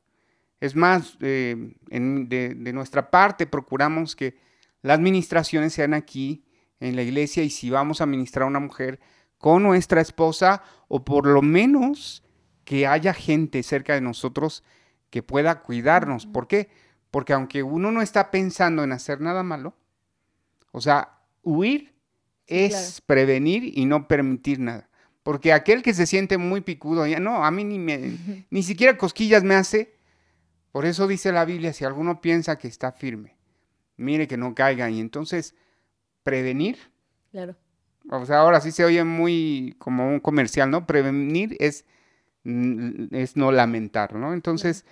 Es 0.60 0.76
más, 0.76 1.16
eh, 1.22 1.74
de, 1.88 2.72
nuestra 2.74 3.10
parte 3.10 3.46
procuramos 3.46 4.14
que 4.14 4.36
las 4.82 5.00
ministraciones 5.00 5.72
sean 5.72 5.94
aquí 5.94 6.44
en 6.78 6.94
la 6.94 7.00
iglesia 7.00 7.42
y 7.42 7.48
si 7.48 7.70
vamos 7.70 8.02
a 8.02 8.06
ministrar 8.06 8.42
a 8.42 8.48
una 8.48 8.60
mujer 8.60 9.00
con 9.38 9.62
nuestra 9.62 10.02
esposa 10.02 10.62
o 10.88 11.06
por 11.06 11.26
lo 11.26 11.40
menos 11.40 12.22
que 12.66 12.86
haya 12.86 13.14
gente 13.14 13.62
cerca 13.62 13.94
de 13.94 14.02
nosotros 14.02 14.62
que 15.08 15.22
pueda 15.22 15.62
cuidarnos. 15.62 16.26
¿Por 16.26 16.48
qué? 16.48 16.68
Porque 17.10 17.32
aunque 17.32 17.62
uno 17.62 17.90
no 17.90 18.02
está 18.02 18.30
pensando 18.30 18.84
en 18.84 18.92
hacer 18.92 19.22
nada 19.22 19.42
malo, 19.42 19.74
o 20.70 20.82
sea, 20.82 21.18
huir 21.42 21.94
es 22.46 23.00
prevenir 23.00 23.72
y 23.78 23.86
no 23.86 24.06
permitir 24.06 24.60
nada. 24.60 24.90
Porque 25.26 25.52
aquel 25.52 25.82
que 25.82 25.92
se 25.92 26.06
siente 26.06 26.38
muy 26.38 26.60
picudo, 26.60 27.04
ya 27.04 27.18
no, 27.18 27.44
a 27.44 27.50
mí 27.50 27.64
ni, 27.64 27.80
me, 27.80 28.16
ni 28.48 28.62
siquiera 28.62 28.96
cosquillas 28.96 29.42
me 29.42 29.56
hace. 29.56 29.96
Por 30.70 30.86
eso 30.86 31.08
dice 31.08 31.32
la 31.32 31.44
Biblia, 31.44 31.72
si 31.72 31.84
alguno 31.84 32.20
piensa 32.20 32.58
que 32.58 32.68
está 32.68 32.92
firme, 32.92 33.36
mire 33.96 34.28
que 34.28 34.36
no 34.36 34.54
caiga. 34.54 34.88
Y 34.88 35.00
entonces, 35.00 35.56
prevenir. 36.22 36.78
Claro. 37.32 37.56
O 38.08 38.24
sea, 38.24 38.38
ahora 38.38 38.60
sí 38.60 38.70
se 38.70 38.84
oye 38.84 39.02
muy 39.02 39.74
como 39.78 40.08
un 40.08 40.20
comercial, 40.20 40.70
¿no? 40.70 40.86
Prevenir 40.86 41.56
es, 41.58 41.86
es 42.44 43.36
no 43.36 43.50
lamentar, 43.50 44.14
¿no? 44.14 44.32
Entonces, 44.32 44.84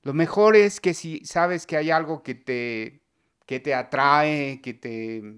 lo 0.00 0.14
mejor 0.14 0.56
es 0.56 0.80
que 0.80 0.94
si 0.94 1.22
sabes 1.26 1.66
que 1.66 1.76
hay 1.76 1.90
algo 1.90 2.22
que 2.22 2.34
te, 2.34 3.02
que 3.44 3.60
te 3.60 3.74
atrae, 3.74 4.62
que 4.62 4.72
te, 4.72 5.34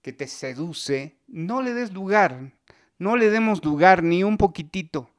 que 0.00 0.14
te 0.14 0.28
seduce, 0.28 1.18
no 1.26 1.60
le 1.60 1.74
des 1.74 1.92
lugar 1.92 2.54
no 2.98 3.16
le 3.16 3.30
demos 3.30 3.64
lugar 3.64 4.02
ni 4.02 4.24
un 4.24 4.36
poquitito. 4.36 5.10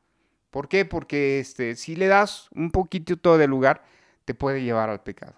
¿Por 0.50 0.68
qué? 0.68 0.86
Porque 0.86 1.40
este, 1.40 1.76
si 1.76 1.96
le 1.96 2.08
das 2.08 2.48
un 2.54 2.72
poquitito 2.72 3.38
de 3.38 3.48
lugar, 3.48 3.84
te 4.26 4.34
puede 4.34 4.64
llevar 4.64 4.90
al 4.90 5.02
pecado. 5.02 5.36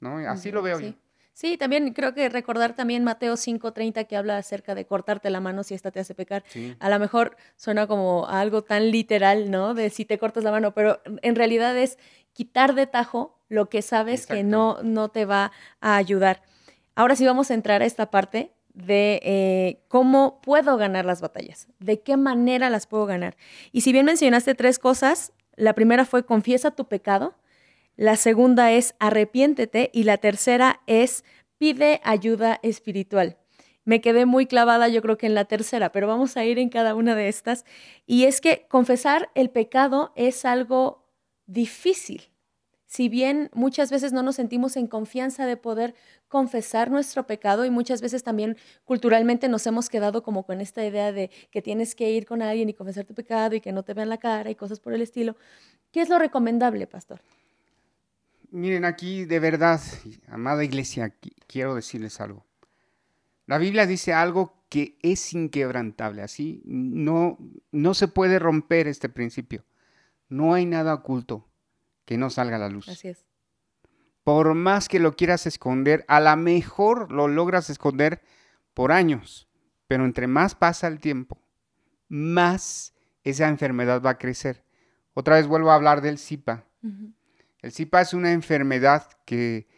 ¿no? 0.00 0.18
Así 0.28 0.50
lo 0.50 0.62
veo 0.62 0.78
sí. 0.78 0.86
yo. 0.86 1.08
Sí, 1.32 1.56
también 1.56 1.92
creo 1.92 2.14
que 2.14 2.28
recordar 2.28 2.74
también 2.74 3.04
Mateo 3.04 3.36
5:30 3.36 4.08
que 4.08 4.16
habla 4.16 4.38
acerca 4.38 4.74
de 4.74 4.86
cortarte 4.86 5.30
la 5.30 5.38
mano 5.38 5.62
si 5.62 5.74
esta 5.74 5.92
te 5.92 6.00
hace 6.00 6.12
pecar. 6.12 6.42
A 6.80 6.90
lo 6.90 6.98
mejor 6.98 7.36
suena 7.54 7.86
como 7.86 8.26
algo 8.26 8.64
tan 8.64 8.90
literal, 8.90 9.48
¿no? 9.48 9.72
De 9.72 9.90
si 9.90 10.04
te 10.04 10.18
cortas 10.18 10.42
la 10.42 10.50
mano, 10.50 10.74
pero 10.74 11.00
en 11.22 11.36
realidad 11.36 11.78
es 11.78 11.96
quitar 12.32 12.74
de 12.74 12.88
tajo 12.88 13.38
lo 13.48 13.68
que 13.68 13.82
sabes 13.82 14.26
que 14.26 14.42
no, 14.42 14.82
no 14.82 15.10
te 15.10 15.26
va 15.26 15.52
a 15.80 15.94
ayudar. 15.94 16.42
Ahora 16.96 17.14
sí 17.14 17.24
vamos 17.24 17.52
a 17.52 17.54
entrar 17.54 17.82
a 17.82 17.84
esta 17.84 18.10
parte 18.10 18.52
de 18.78 19.20
eh, 19.24 19.80
cómo 19.88 20.40
puedo 20.40 20.76
ganar 20.76 21.04
las 21.04 21.20
batallas, 21.20 21.68
de 21.80 22.00
qué 22.00 22.16
manera 22.16 22.70
las 22.70 22.86
puedo 22.86 23.06
ganar. 23.06 23.36
Y 23.72 23.80
si 23.80 23.92
bien 23.92 24.06
mencionaste 24.06 24.54
tres 24.54 24.78
cosas, 24.78 25.32
la 25.56 25.74
primera 25.74 26.04
fue 26.04 26.24
confiesa 26.24 26.70
tu 26.70 26.86
pecado, 26.86 27.34
la 27.96 28.16
segunda 28.16 28.70
es 28.70 28.94
arrepiéntete 29.00 29.90
y 29.92 30.04
la 30.04 30.18
tercera 30.18 30.80
es 30.86 31.24
pide 31.58 32.00
ayuda 32.04 32.60
espiritual. 32.62 33.36
Me 33.84 34.00
quedé 34.00 34.26
muy 34.26 34.46
clavada 34.46 34.86
yo 34.88 35.02
creo 35.02 35.18
que 35.18 35.26
en 35.26 35.34
la 35.34 35.46
tercera, 35.46 35.90
pero 35.90 36.06
vamos 36.06 36.36
a 36.36 36.44
ir 36.44 36.58
en 36.58 36.68
cada 36.68 36.94
una 36.94 37.16
de 37.16 37.28
estas. 37.28 37.64
Y 38.06 38.24
es 38.24 38.40
que 38.40 38.66
confesar 38.68 39.30
el 39.34 39.50
pecado 39.50 40.12
es 40.14 40.44
algo 40.44 41.04
difícil 41.46 42.30
si 42.88 43.10
bien 43.10 43.50
muchas 43.52 43.90
veces 43.90 44.14
no 44.14 44.22
nos 44.22 44.36
sentimos 44.36 44.76
en 44.78 44.86
confianza 44.86 45.44
de 45.44 45.58
poder 45.58 45.94
confesar 46.26 46.90
nuestro 46.90 47.26
pecado 47.26 47.66
y 47.66 47.70
muchas 47.70 48.00
veces 48.00 48.24
también 48.24 48.56
culturalmente 48.86 49.46
nos 49.50 49.66
hemos 49.66 49.90
quedado 49.90 50.22
como 50.22 50.44
con 50.44 50.62
esta 50.62 50.84
idea 50.84 51.12
de 51.12 51.30
que 51.50 51.60
tienes 51.60 51.94
que 51.94 52.10
ir 52.10 52.24
con 52.24 52.40
alguien 52.40 52.70
y 52.70 52.74
confesar 52.74 53.04
tu 53.04 53.14
pecado 53.14 53.54
y 53.54 53.60
que 53.60 53.72
no 53.72 53.82
te 53.82 53.92
vean 53.92 54.08
la 54.08 54.16
cara 54.16 54.50
y 54.50 54.54
cosas 54.54 54.80
por 54.80 54.94
el 54.94 55.02
estilo, 55.02 55.36
¿qué 55.92 56.00
es 56.00 56.08
lo 56.08 56.18
recomendable, 56.18 56.86
pastor? 56.86 57.20
Miren, 58.50 58.86
aquí 58.86 59.26
de 59.26 59.38
verdad, 59.38 59.80
amada 60.28 60.64
iglesia, 60.64 61.14
quiero 61.46 61.74
decirles 61.74 62.22
algo. 62.22 62.46
La 63.44 63.58
Biblia 63.58 63.84
dice 63.84 64.14
algo 64.14 64.64
que 64.70 64.96
es 65.02 65.34
inquebrantable, 65.34 66.22
así 66.22 66.62
no, 66.64 67.36
no 67.70 67.92
se 67.92 68.08
puede 68.08 68.38
romper 68.38 68.88
este 68.88 69.10
principio. 69.10 69.66
No 70.30 70.54
hay 70.54 70.64
nada 70.64 70.94
oculto 70.94 71.48
que 72.08 72.16
no 72.16 72.30
salga 72.30 72.56
a 72.56 72.58
la 72.58 72.70
luz. 72.70 72.88
Así 72.88 73.08
es. 73.08 73.26
Por 74.24 74.54
más 74.54 74.88
que 74.88 74.98
lo 74.98 75.14
quieras 75.14 75.46
esconder, 75.46 76.06
a 76.08 76.20
lo 76.20 76.34
mejor 76.38 77.12
lo 77.12 77.28
logras 77.28 77.68
esconder 77.68 78.22
por 78.72 78.92
años, 78.92 79.46
pero 79.86 80.06
entre 80.06 80.26
más 80.26 80.54
pasa 80.54 80.86
el 80.86 81.00
tiempo, 81.00 81.38
más 82.08 82.94
esa 83.24 83.46
enfermedad 83.48 84.00
va 84.00 84.12
a 84.12 84.18
crecer. 84.18 84.64
Otra 85.12 85.34
vez 85.34 85.46
vuelvo 85.46 85.70
a 85.70 85.74
hablar 85.74 86.00
del 86.00 86.16
SIPA. 86.16 86.64
El 87.60 87.72
SIPA 87.72 88.00
es 88.00 88.14
una 88.14 88.32
enfermedad 88.32 89.06
que 89.26 89.68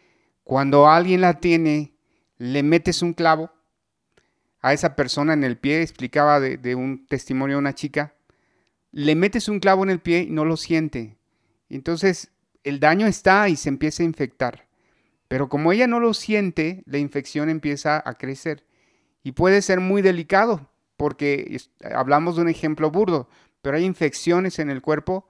cuando 0.45 0.87
alguien 0.87 1.19
la 1.19 1.41
tiene, 1.41 1.97
le 2.37 2.63
metes 2.63 3.01
un 3.01 3.11
clavo, 3.11 3.51
a 4.61 4.71
esa 4.71 4.95
persona 4.95 5.33
en 5.33 5.43
el 5.43 5.57
pie, 5.57 5.81
explicaba 5.81 6.39
de, 6.39 6.75
un 6.75 7.07
testimonio 7.07 7.57
de 7.57 7.59
una 7.59 7.75
chica, 7.75 8.13
le 8.93 9.15
metes 9.15 9.49
un 9.49 9.59
clavo 9.59 9.83
en 9.83 9.89
el 9.89 9.99
pie 9.99 10.21
y 10.21 10.31
no 10.31 10.45
lo 10.45 10.55
siente. 10.55 11.17
Entonces 11.75 12.31
el 12.63 12.79
daño 12.79 13.07
está 13.07 13.49
y 13.49 13.55
se 13.55 13.69
empieza 13.69 14.03
a 14.03 14.05
infectar. 14.05 14.67
Pero 15.27 15.49
como 15.49 15.71
ella 15.71 15.87
no 15.87 15.99
lo 15.99 16.13
siente, 16.13 16.83
la 16.85 16.97
infección 16.97 17.49
empieza 17.49 18.01
a 18.05 18.17
crecer. 18.17 18.65
Y 19.23 19.31
puede 19.31 19.61
ser 19.61 19.79
muy 19.79 20.01
delicado, 20.01 20.69
porque 20.97 21.61
hablamos 21.95 22.35
de 22.35 22.41
un 22.41 22.49
ejemplo 22.49 22.91
burdo, 22.91 23.29
pero 23.61 23.77
hay 23.77 23.85
infecciones 23.85 24.59
en 24.59 24.69
el 24.69 24.81
cuerpo 24.81 25.27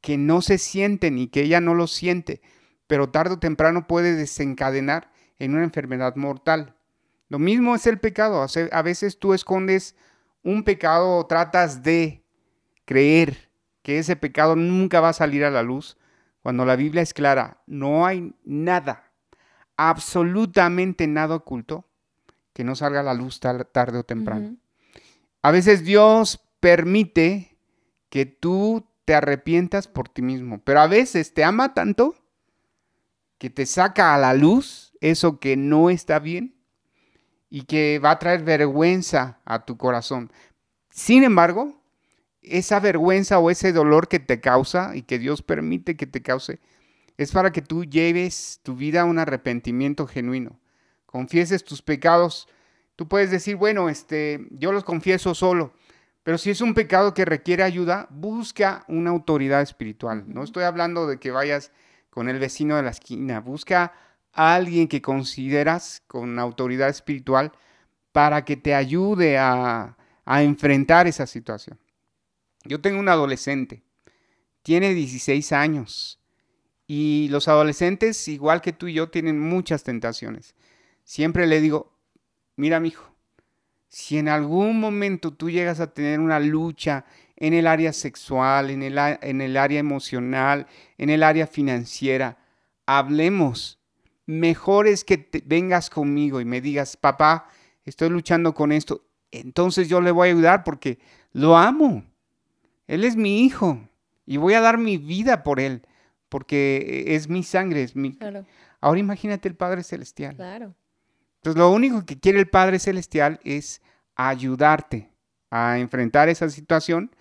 que 0.00 0.18
no 0.18 0.42
se 0.42 0.58
sienten 0.58 1.18
y 1.18 1.28
que 1.28 1.42
ella 1.42 1.60
no 1.60 1.74
lo 1.74 1.86
siente, 1.86 2.42
pero 2.86 3.10
tarde 3.10 3.34
o 3.34 3.38
temprano 3.38 3.86
puede 3.86 4.16
desencadenar 4.16 5.10
en 5.38 5.54
una 5.54 5.64
enfermedad 5.64 6.16
mortal. 6.16 6.76
Lo 7.28 7.38
mismo 7.38 7.74
es 7.74 7.86
el 7.86 7.98
pecado. 7.98 8.44
A 8.72 8.82
veces 8.82 9.18
tú 9.18 9.34
escondes 9.34 9.96
un 10.42 10.62
pecado 10.62 11.16
o 11.16 11.26
tratas 11.26 11.82
de 11.82 12.22
creer 12.84 13.50
que 13.84 13.98
ese 13.98 14.16
pecado 14.16 14.56
nunca 14.56 15.00
va 15.00 15.10
a 15.10 15.12
salir 15.12 15.44
a 15.44 15.50
la 15.50 15.62
luz, 15.62 15.98
cuando 16.42 16.64
la 16.64 16.74
Biblia 16.74 17.02
es 17.02 17.12
clara, 17.12 17.62
no 17.66 18.06
hay 18.06 18.34
nada, 18.42 19.12
absolutamente 19.76 21.06
nada 21.06 21.36
oculto 21.36 21.84
que 22.54 22.64
no 22.64 22.76
salga 22.76 23.00
a 23.00 23.02
la 23.04 23.12
luz 23.12 23.40
tarde 23.40 23.98
o 23.98 24.04
temprano. 24.04 24.56
A 25.42 25.50
veces 25.50 25.84
Dios 25.84 26.42
permite 26.60 27.58
que 28.08 28.24
tú 28.24 28.88
te 29.04 29.14
arrepientas 29.14 29.86
por 29.86 30.08
ti 30.08 30.22
mismo, 30.22 30.62
pero 30.64 30.80
a 30.80 30.86
veces 30.86 31.34
te 31.34 31.44
ama 31.44 31.74
tanto 31.74 32.14
que 33.36 33.50
te 33.50 33.66
saca 33.66 34.14
a 34.14 34.18
la 34.18 34.32
luz 34.32 34.94
eso 35.02 35.40
que 35.40 35.58
no 35.58 35.90
está 35.90 36.20
bien 36.20 36.56
y 37.50 37.64
que 37.64 37.98
va 37.98 38.12
a 38.12 38.18
traer 38.18 38.44
vergüenza 38.44 39.40
a 39.44 39.66
tu 39.66 39.76
corazón. 39.76 40.32
Sin 40.88 41.22
embargo, 41.22 41.83
esa 42.44 42.80
vergüenza 42.80 43.38
o 43.38 43.50
ese 43.50 43.72
dolor 43.72 44.08
que 44.08 44.20
te 44.20 44.40
causa 44.40 44.94
y 44.94 45.02
que 45.02 45.18
Dios 45.18 45.42
permite 45.42 45.96
que 45.96 46.06
te 46.06 46.22
cause, 46.22 46.60
es 47.16 47.32
para 47.32 47.52
que 47.52 47.62
tú 47.62 47.84
lleves 47.84 48.60
tu 48.62 48.74
vida 48.74 49.02
a 49.02 49.04
un 49.04 49.18
arrepentimiento 49.18 50.06
genuino. 50.06 50.58
Confieses 51.06 51.64
tus 51.64 51.82
pecados. 51.82 52.48
Tú 52.96 53.08
puedes 53.08 53.30
decir, 53.30 53.56
bueno, 53.56 53.88
este, 53.88 54.46
yo 54.50 54.72
los 54.72 54.84
confieso 54.84 55.34
solo. 55.34 55.74
Pero 56.24 56.38
si 56.38 56.50
es 56.50 56.60
un 56.60 56.74
pecado 56.74 57.14
que 57.14 57.24
requiere 57.24 57.62
ayuda, 57.62 58.08
busca 58.10 58.84
una 58.88 59.10
autoridad 59.10 59.60
espiritual. 59.60 60.24
No 60.26 60.42
estoy 60.42 60.64
hablando 60.64 61.06
de 61.06 61.18
que 61.18 61.30
vayas 61.30 61.70
con 62.10 62.28
el 62.28 62.38
vecino 62.38 62.76
de 62.76 62.82
la 62.82 62.90
esquina. 62.90 63.40
Busca 63.40 63.92
a 64.32 64.54
alguien 64.54 64.88
que 64.88 65.02
consideras 65.02 66.02
con 66.06 66.38
autoridad 66.38 66.88
espiritual 66.88 67.52
para 68.12 68.44
que 68.44 68.56
te 68.56 68.74
ayude 68.74 69.38
a, 69.38 69.96
a 70.24 70.42
enfrentar 70.42 71.06
esa 71.06 71.26
situación. 71.26 71.78
Yo 72.64 72.80
tengo 72.80 72.98
un 72.98 73.08
adolescente, 73.08 73.82
tiene 74.62 74.94
16 74.94 75.52
años 75.52 76.18
y 76.86 77.28
los 77.30 77.48
adolescentes, 77.48 78.28
igual 78.28 78.60
que 78.60 78.72
tú 78.72 78.88
y 78.88 78.94
yo, 78.94 79.10
tienen 79.10 79.38
muchas 79.38 79.84
tentaciones. 79.84 80.54
Siempre 81.04 81.46
le 81.46 81.60
digo, 81.60 81.92
mira, 82.56 82.80
mi 82.80 82.88
hijo, 82.88 83.14
si 83.88 84.18
en 84.18 84.28
algún 84.28 84.80
momento 84.80 85.32
tú 85.32 85.50
llegas 85.50 85.80
a 85.80 85.92
tener 85.92 86.20
una 86.20 86.40
lucha 86.40 87.04
en 87.36 87.54
el 87.54 87.66
área 87.66 87.92
sexual, 87.92 88.70
en 88.70 88.82
el, 88.82 88.98
en 88.98 89.40
el 89.40 89.56
área 89.56 89.78
emocional, 89.78 90.66
en 90.98 91.10
el 91.10 91.22
área 91.22 91.46
financiera, 91.46 92.38
hablemos. 92.86 93.78
Mejor 94.26 94.86
es 94.86 95.04
que 95.04 95.28
vengas 95.44 95.90
conmigo 95.90 96.40
y 96.40 96.44
me 96.44 96.60
digas, 96.60 96.96
papá, 96.96 97.48
estoy 97.84 98.08
luchando 98.08 98.54
con 98.54 98.72
esto. 98.72 99.04
Entonces 99.30 99.88
yo 99.88 100.00
le 100.00 100.10
voy 100.10 100.28
a 100.28 100.32
ayudar 100.32 100.64
porque 100.64 100.98
lo 101.32 101.56
amo. 101.56 102.04
Él 102.86 103.04
es 103.04 103.16
mi 103.16 103.44
hijo 103.44 103.88
y 104.26 104.36
voy 104.36 104.54
a 104.54 104.60
dar 104.60 104.78
mi 104.78 104.98
vida 104.98 105.42
por 105.42 105.60
él, 105.60 105.82
porque 106.28 107.04
es 107.08 107.28
mi 107.28 107.42
sangre, 107.42 107.82
es 107.82 107.96
mi... 107.96 108.18
Ahora 108.80 109.00
imagínate 109.00 109.48
el 109.48 109.56
Padre 109.56 109.82
Celestial. 109.82 110.36
Claro. 110.36 110.74
Entonces 111.36 111.58
lo 111.58 111.70
único 111.70 112.04
que 112.04 112.18
quiere 112.18 112.38
el 112.38 112.48
Padre 112.48 112.78
Celestial 112.78 113.40
es 113.44 113.82
ayudarte 114.14 115.10
a 115.50 115.78
enfrentar 115.78 116.28
esa 116.28 116.48
situación, 116.48 117.14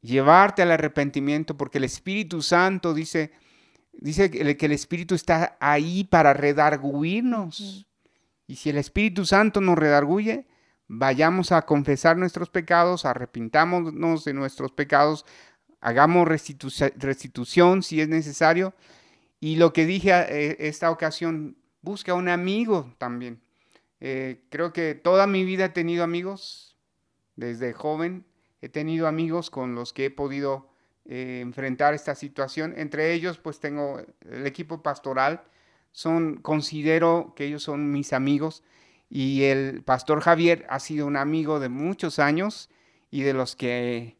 llevarte 0.00 0.62
al 0.62 0.70
arrepentimiento, 0.70 1.56
porque 1.56 1.78
el 1.78 1.84
Espíritu 1.84 2.40
Santo 2.42 2.94
dice, 2.94 3.32
dice 3.92 4.30
que 4.30 4.66
el 4.66 4.72
Espíritu 4.72 5.14
está 5.14 5.56
ahí 5.60 6.04
para 6.04 6.34
redarguirnos. 6.34 7.86
Y 8.46 8.56
si 8.56 8.70
el 8.70 8.78
Espíritu 8.78 9.26
Santo 9.26 9.60
nos 9.60 9.76
redarguye, 9.76 10.46
vayamos 10.88 11.52
a 11.52 11.62
confesar 11.62 12.16
nuestros 12.16 12.48
pecados, 12.48 13.04
arrepintámonos 13.04 14.24
de 14.24 14.32
nuestros 14.32 14.72
pecados, 14.72 15.24
hagamos 15.80 16.26
restitución 16.26 17.82
si 17.82 18.00
es 18.00 18.08
necesario. 18.08 18.74
Y 19.40 19.56
lo 19.56 19.72
que 19.72 19.86
dije 19.86 20.10
eh, 20.12 20.56
esta 20.60 20.90
ocasión, 20.90 21.56
busca 21.82 22.14
un 22.14 22.28
amigo 22.28 22.92
también. 22.98 23.40
Eh, 24.00 24.42
creo 24.50 24.72
que 24.72 24.94
toda 24.94 25.26
mi 25.26 25.44
vida 25.44 25.66
he 25.66 25.70
tenido 25.70 26.02
amigos, 26.02 26.76
desde 27.36 27.72
joven 27.72 28.24
he 28.60 28.68
tenido 28.68 29.06
amigos 29.06 29.50
con 29.50 29.74
los 29.74 29.92
que 29.92 30.06
he 30.06 30.10
podido 30.10 30.68
eh, 31.04 31.40
enfrentar 31.42 31.94
esta 31.94 32.14
situación. 32.14 32.74
Entre 32.76 33.12
ellos, 33.12 33.38
pues 33.38 33.60
tengo 33.60 34.00
el 34.28 34.46
equipo 34.46 34.82
pastoral, 34.82 35.44
son, 35.92 36.36
considero 36.38 37.34
que 37.36 37.44
ellos 37.44 37.62
son 37.62 37.90
mis 37.92 38.12
amigos 38.12 38.64
y 39.10 39.44
el 39.44 39.82
pastor 39.82 40.20
Javier 40.20 40.66
ha 40.68 40.80
sido 40.80 41.06
un 41.06 41.16
amigo 41.16 41.60
de 41.60 41.68
muchos 41.68 42.18
años 42.18 42.68
y 43.10 43.22
de 43.22 43.32
los 43.32 43.56
que 43.56 44.18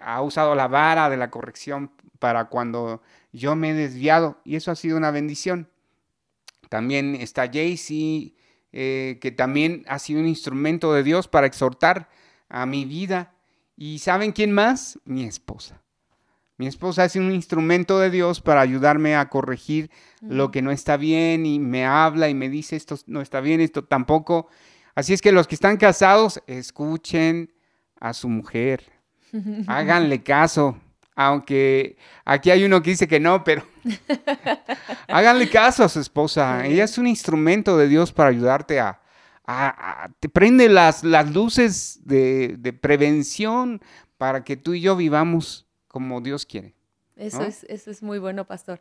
ha 0.00 0.20
usado 0.22 0.54
la 0.54 0.66
vara 0.66 1.08
de 1.08 1.16
la 1.16 1.30
corrección 1.30 1.92
para 2.18 2.46
cuando 2.46 3.00
yo 3.32 3.54
me 3.54 3.70
he 3.70 3.74
desviado. 3.74 4.40
Y 4.44 4.56
eso 4.56 4.70
ha 4.70 4.76
sido 4.76 4.96
una 4.96 5.10
bendición. 5.10 5.68
También 6.68 7.14
está 7.14 7.46
Jaycee, 7.46 8.34
eh, 8.72 9.18
que 9.20 9.30
también 9.30 9.84
ha 9.86 9.98
sido 10.00 10.20
un 10.20 10.26
instrumento 10.26 10.92
de 10.92 11.04
Dios 11.04 11.28
para 11.28 11.46
exhortar 11.46 12.08
a 12.48 12.66
mi 12.66 12.84
vida. 12.84 13.34
¿Y 13.76 14.00
saben 14.00 14.32
quién 14.32 14.52
más? 14.52 14.98
Mi 15.04 15.24
esposa. 15.24 15.83
Mi 16.56 16.68
esposa 16.68 17.04
es 17.04 17.16
un 17.16 17.32
instrumento 17.32 17.98
de 17.98 18.10
Dios 18.10 18.40
para 18.40 18.60
ayudarme 18.60 19.16
a 19.16 19.28
corregir 19.28 19.90
lo 20.20 20.52
que 20.52 20.62
no 20.62 20.70
está 20.70 20.96
bien 20.96 21.46
y 21.46 21.58
me 21.58 21.84
habla 21.84 22.28
y 22.28 22.34
me 22.34 22.48
dice 22.48 22.76
esto 22.76 22.96
no 23.06 23.20
está 23.20 23.40
bien, 23.40 23.60
esto 23.60 23.84
tampoco. 23.84 24.48
Así 24.94 25.12
es 25.12 25.20
que 25.20 25.32
los 25.32 25.48
que 25.48 25.56
están 25.56 25.76
casados, 25.76 26.40
escuchen 26.46 27.52
a 27.98 28.12
su 28.12 28.28
mujer. 28.28 28.84
Háganle 29.66 30.22
caso. 30.22 30.78
Aunque 31.16 31.96
aquí 32.24 32.50
hay 32.50 32.64
uno 32.64 32.82
que 32.82 32.90
dice 32.90 33.06
que 33.06 33.20
no, 33.20 33.44
pero 33.44 33.64
háganle 35.08 35.48
caso 35.48 35.84
a 35.84 35.88
su 35.88 36.00
esposa. 36.00 36.66
Ella 36.66 36.82
es 36.84 36.98
un 36.98 37.06
instrumento 37.06 37.76
de 37.76 37.86
Dios 37.86 38.12
para 38.12 38.30
ayudarte 38.30 38.80
a, 38.80 39.00
te 40.18 40.28
prende 40.28 40.68
las, 40.68 41.04
las 41.04 41.30
luces 41.30 42.00
de, 42.02 42.56
de, 42.58 42.72
prevención 42.72 43.80
para 44.16 44.42
que 44.42 44.56
tú 44.56 44.74
y 44.74 44.80
yo 44.80 44.96
vivamos 44.96 45.63
como 45.94 46.20
Dios 46.20 46.44
quiere. 46.44 46.74
Eso, 47.14 47.44
es, 47.44 47.62
eso 47.68 47.88
es 47.88 48.02
muy 48.02 48.18
bueno, 48.18 48.48
pastor. 48.48 48.80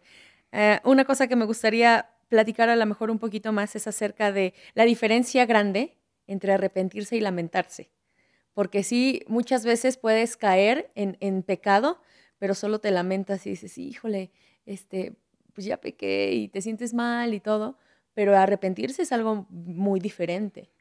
Eh, 0.52 0.80
una 0.84 1.06
cosa 1.06 1.28
que 1.28 1.36
me 1.36 1.46
gustaría 1.46 2.10
platicar 2.28 2.70
a 2.70 2.76
lo 2.76 2.84
mejor 2.88 3.12
un 3.12 3.20
poquito 3.20 3.52
más 3.52 3.76
es 3.76 3.86
acerca 3.86 4.32
de 4.32 4.56
la 4.74 4.84
diferencia 4.84 5.46
grande 5.46 5.96
entre 6.26 6.54
arrepentirse 6.54 7.16
y 7.16 7.20
lamentarse. 7.20 7.92
Porque 8.56 8.82
sí, 8.82 9.22
muchas 9.28 9.64
veces 9.64 9.98
puedes 9.98 10.38
caer 10.38 10.90
en, 10.96 11.44
pecado, 11.44 12.02
pero 12.40 12.56
solo 12.56 12.80
te 12.80 12.90
lamentas 12.90 13.46
y 13.46 13.52
dices, 13.52 13.78
híjole, 13.78 14.32
este, 14.66 15.14
pues 15.54 15.68
ya 15.68 15.78
pequé 15.80 16.32
y 16.34 16.48
te 16.48 16.64
sientes 16.64 16.96
mal 16.96 17.36
y 17.36 17.40
todo, 17.40 17.78
pero 18.16 18.36
arrepentirse 18.36 19.04
es 19.04 19.12
algo 19.12 19.46
muy 19.52 20.00
diferente. 20.00 20.72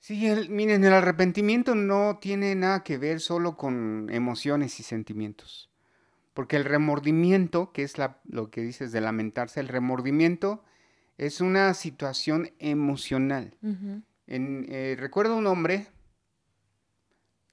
Sí, 0.00 0.32
miren, 0.48 0.82
el 0.82 0.94
arrepentimiento 0.94 1.74
no 1.74 2.18
tiene 2.22 2.54
nada 2.54 2.82
que 2.82 2.96
ver 2.96 3.20
solo 3.20 3.58
con 3.58 4.08
emociones 4.10 4.80
y 4.80 4.82
sentimientos. 4.82 5.68
Porque 6.32 6.56
el 6.56 6.64
remordimiento, 6.64 7.70
que 7.72 7.82
es 7.82 7.96
lo 8.24 8.50
que 8.50 8.62
dices 8.62 8.92
de 8.92 9.02
lamentarse, 9.02 9.60
el 9.60 9.68
remordimiento 9.68 10.64
es 11.18 11.42
una 11.42 11.74
situación 11.74 12.50
emocional. 12.58 13.54
Eh, 14.26 14.96
recuerdo 14.98 15.36
un 15.36 15.46
hombre 15.46 15.88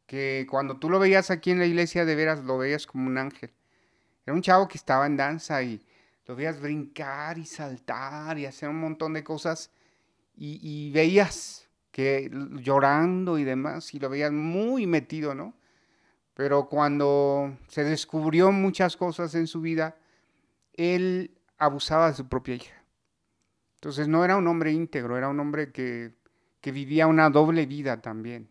que 0.06 0.48
cuando 0.50 0.78
tú 0.78 0.90
lo 0.90 1.00
veías 1.00 1.32
aquí 1.32 1.52
en 1.52 1.60
la 1.60 1.66
iglesia, 1.66 2.06
de 2.06 2.16
veras 2.16 2.46
lo 2.46 2.58
veías 2.58 2.88
como 2.88 3.08
un 3.08 3.18
ángel. 3.18 3.52
Era 4.26 4.34
un 4.34 4.42
chavo 4.42 4.70
que 4.70 4.78
estaba 4.78 5.06
en 5.06 5.18
danza 5.18 5.62
y 5.64 5.86
lo 6.26 6.38
veías 6.38 6.62
brincar 6.62 7.38
y 7.38 7.46
saltar 7.46 8.38
y 8.38 8.46
hacer 8.46 8.70
un 8.70 8.80
montón 8.80 9.12
de 9.12 9.24
cosas 9.26 9.70
y 10.34 10.92
veías 10.92 11.67
que 11.98 12.30
llorando 12.62 13.40
y 13.40 13.44
demás, 13.44 13.92
y 13.96 14.00
lo 14.00 14.08
veían 14.08 14.38
muy 14.38 14.86
metido, 14.86 15.34
¿no? 15.34 15.56
Pero 16.36 16.70
cuando 16.70 17.58
se 17.70 17.84
descubrió 17.84 18.52
muchas 18.52 18.96
cosas 18.96 19.34
en 19.34 19.48
su 19.48 19.62
vida, 19.62 19.98
él 20.74 21.32
abusaba 21.58 22.10
de 22.10 22.14
su 22.14 22.28
propia 22.28 22.54
hija. 22.54 22.84
Entonces 23.78 24.08
no 24.08 24.24
era 24.24 24.38
un 24.38 24.48
hombre 24.48 24.74
íntegro, 24.74 25.18
era 25.18 25.28
un 25.28 25.40
hombre 25.40 25.72
que, 25.72 26.14
que 26.62 26.72
vivía 26.72 27.08
una 27.08 27.32
doble 27.32 27.66
vida 27.66 28.00
también. 28.00 28.48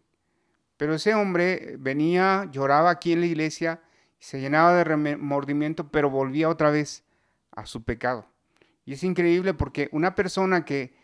Pero 0.77 0.95
ese 0.95 1.15
hombre 1.15 1.77
venía, 1.79 2.49
lloraba 2.51 2.91
aquí 2.91 3.13
en 3.13 3.21
la 3.21 3.27
iglesia, 3.27 3.81
se 4.19 4.41
llenaba 4.41 4.75
de 4.75 4.83
remordimiento, 4.83 5.89
pero 5.93 6.11
volvía 6.11 6.49
otra 6.49 6.73
vez 6.73 7.05
a 7.53 7.65
su 7.65 7.85
pecado. 7.85 8.27
Y 8.85 8.95
es 8.95 9.05
increíble 9.05 9.55
porque 9.55 9.89
una 9.93 10.17
persona 10.17 10.65
que 10.65 10.97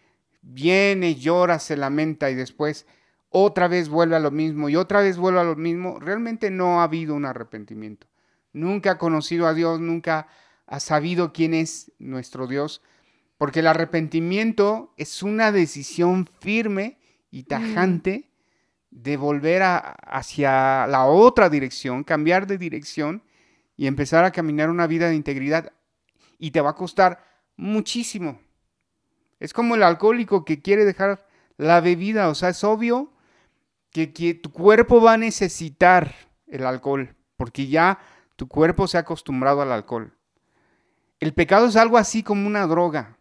viene, 0.43 1.15
llora, 1.15 1.59
se 1.59 1.77
lamenta 1.77 2.31
y 2.31 2.35
después 2.35 2.87
otra 3.31 3.69
vez 3.69 3.89
vuelve 3.89 4.17
a 4.17 4.21
lo 4.21 4.31
mismo 4.31 4.69
y 4.69 4.77
otra 4.77 5.01
vez 5.01 5.17
vuelve 5.17 5.41
a 5.41 5.45
lo 5.45 5.57
mismo, 5.57 5.99
realmente 5.99 6.51
no 6.51 6.81
ha 6.81 6.85
habido 6.85 7.15
un 7.15 7.25
arrepentimiento. 7.25 8.07
Nunca 8.53 8.93
ha 8.93 8.99
conocido 8.99 9.47
a 9.47 9.55
Dios, 9.55 9.81
nunca 9.81 10.29
ha 10.67 10.81
sabido 10.81 11.33
quién 11.33 11.55
es 11.55 11.93
nuestro 11.99 12.47
Dios, 12.47 12.83
porque 13.39 13.61
el 13.61 13.67
arrepentimiento 13.67 14.93
es 14.99 15.23
una 15.23 15.51
decisión 15.51 16.29
firme 16.41 16.99
y 17.31 17.45
tajante 17.45 18.31
de 18.91 19.17
volver 19.17 19.63
hacia 19.63 20.87
la 20.87 21.07
otra 21.07 21.49
dirección, 21.49 22.05
cambiar 22.05 22.47
de 22.47 22.59
dirección 22.59 23.23
y 23.77 23.87
empezar 23.87 24.25
a 24.25 24.33
caminar 24.33 24.69
una 24.69 24.87
vida 24.87 25.09
de 25.09 25.17
integridad. 25.17 25.73
Y 26.39 26.51
te 26.51 26.61
va 26.61 26.71
a 26.71 26.75
costar 26.75 27.25
muchísimo. 27.57 28.39
Es 29.43 29.53
como 29.53 29.75
el 29.75 29.83
alcohólico 29.83 30.45
que 30.45 30.63
quiere 30.63 30.85
dejar 30.85 31.27
la 31.57 31.81
bebida, 31.81 32.29
o 32.29 32.35
sea, 32.37 32.51
es 32.51 32.63
obvio 32.63 33.13
que, 33.91 34.07
tu 34.41 34.53
cuerpo 34.53 35.03
va 35.03 35.15
a 35.15 35.17
necesitar 35.17 36.15
el 36.47 36.65
alcohol, 36.65 37.17
porque 37.37 37.67
ya 37.67 37.99
tu 38.37 38.47
cuerpo 38.47 38.87
se 38.87 38.99
ha 38.99 39.01
acostumbrado 39.01 39.61
al 39.61 39.73
alcohol. 39.73 40.13
El 41.19 41.35
pecado 41.35 41.67
es 41.67 41.75
algo 41.75 41.99
así 41.99 42.23
como 42.23 42.47
una 42.47 42.69
droga. 42.69 43.19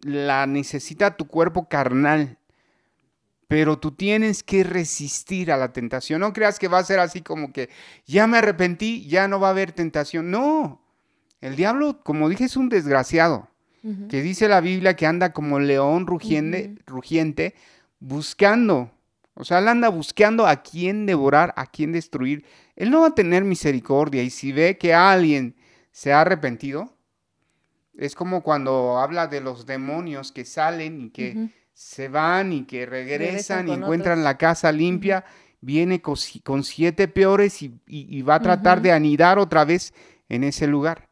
La 0.00 0.48
necesita 0.48 1.16
tu 1.16 1.28
cuerpo 1.28 1.68
carnal. 1.68 2.38
Pero 3.46 3.78
tú 3.78 3.92
tienes 3.92 4.42
que 4.42 4.64
resistir 4.64 5.52
a 5.52 5.56
la 5.56 5.72
tentación. 5.72 6.22
No 6.22 6.32
creas 6.32 6.58
que 6.58 6.66
va 6.66 6.78
a 6.78 6.84
ser 6.84 6.98
así 6.98 7.22
como 7.22 7.52
que 7.52 7.70
ya 8.04 8.26
me 8.26 8.38
arrepentí, 8.38 9.06
ya 9.06 9.28
no 9.28 9.38
va 9.38 9.46
a 9.46 9.50
haber 9.52 9.70
tentación. 9.70 10.32
No. 10.32 10.82
El 11.40 11.54
diablo, 11.54 12.00
como 12.02 12.28
dije, 12.28 12.46
es 12.46 12.56
un 12.56 12.68
desgraciado. 12.68 13.48
Que 14.08 14.22
dice 14.22 14.48
la 14.48 14.60
Biblia 14.60 14.96
que 14.96 15.06
anda 15.06 15.32
como 15.32 15.60
león 15.60 16.06
rugiente, 16.06 16.74
rugiente 16.86 17.54
buscando. 18.00 18.90
O 19.34 19.44
sea, 19.44 19.58
él 19.58 19.68
anda 19.68 19.88
buscando 19.88 20.46
a 20.46 20.62
quién 20.62 21.06
devorar, 21.06 21.52
a 21.56 21.66
quién 21.66 21.92
destruir. 21.92 22.44
Él 22.74 22.90
no 22.90 23.02
va 23.02 23.08
a 23.08 23.14
tener 23.14 23.44
misericordia. 23.44 24.22
Y 24.22 24.30
si 24.30 24.50
ve 24.50 24.78
que 24.78 24.94
alguien 24.94 25.54
se 25.92 26.12
ha 26.12 26.22
arrepentido, 26.22 26.96
es 27.96 28.14
como 28.14 28.42
cuando 28.42 28.98
habla 28.98 29.26
de 29.26 29.40
los 29.40 29.66
demonios 29.66 30.32
que 30.32 30.44
salen 30.44 31.00
y 31.00 31.10
que 31.10 31.50
se 31.72 32.08
van 32.08 32.52
y 32.52 32.64
que 32.64 32.86
regresan, 32.86 33.68
y 33.68 33.72
encuentran 33.72 34.24
la 34.24 34.38
casa 34.38 34.72
limpia, 34.72 35.24
viene 35.60 36.00
con, 36.00 36.64
siete 36.64 37.08
peores 37.08 37.62
y, 37.62 38.22
va 38.22 38.36
a 38.36 38.42
tratar 38.42 38.80
de 38.80 38.92
anidar 38.92 39.38
otra 39.38 39.64
vez 39.64 39.92
en 40.28 40.44
ese 40.44 40.66
lugar. 40.66 41.08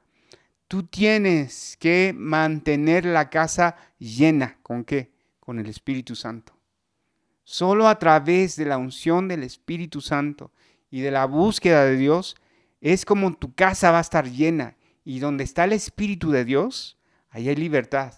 Tú 0.74 0.82
tienes 0.82 1.76
que 1.78 2.12
mantener 2.16 3.04
la 3.04 3.30
casa 3.30 3.76
llena. 3.96 4.58
¿Con 4.64 4.82
qué? 4.82 5.12
Con 5.38 5.60
el 5.60 5.68
Espíritu 5.68 6.16
Santo. 6.16 6.52
Solo 7.44 7.86
a 7.86 7.96
través 8.00 8.56
de 8.56 8.64
la 8.64 8.76
unción 8.76 9.28
del 9.28 9.44
Espíritu 9.44 10.00
Santo 10.00 10.50
y 10.90 11.00
de 11.00 11.12
la 11.12 11.26
búsqueda 11.26 11.84
de 11.84 11.96
Dios 11.96 12.34
es 12.80 13.04
como 13.04 13.36
tu 13.36 13.54
casa 13.54 13.92
va 13.92 13.98
a 13.98 14.00
estar 14.00 14.28
llena. 14.28 14.76
Y 15.04 15.20
donde 15.20 15.44
está 15.44 15.62
el 15.62 15.74
Espíritu 15.74 16.32
de 16.32 16.44
Dios, 16.44 16.98
ahí 17.30 17.48
hay 17.48 17.54
libertad. 17.54 18.12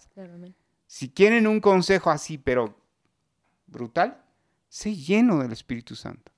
Si 0.87 1.11
quieren 1.11 1.47
un 1.47 1.61
consejo 1.61 2.09
así, 2.09 2.39
pero 2.39 2.75
brutal, 3.67 4.25
sé 4.71 4.97
lleno 4.97 5.41
del 5.43 5.53
Espíritu 5.53 5.95
Santo. 5.95 6.33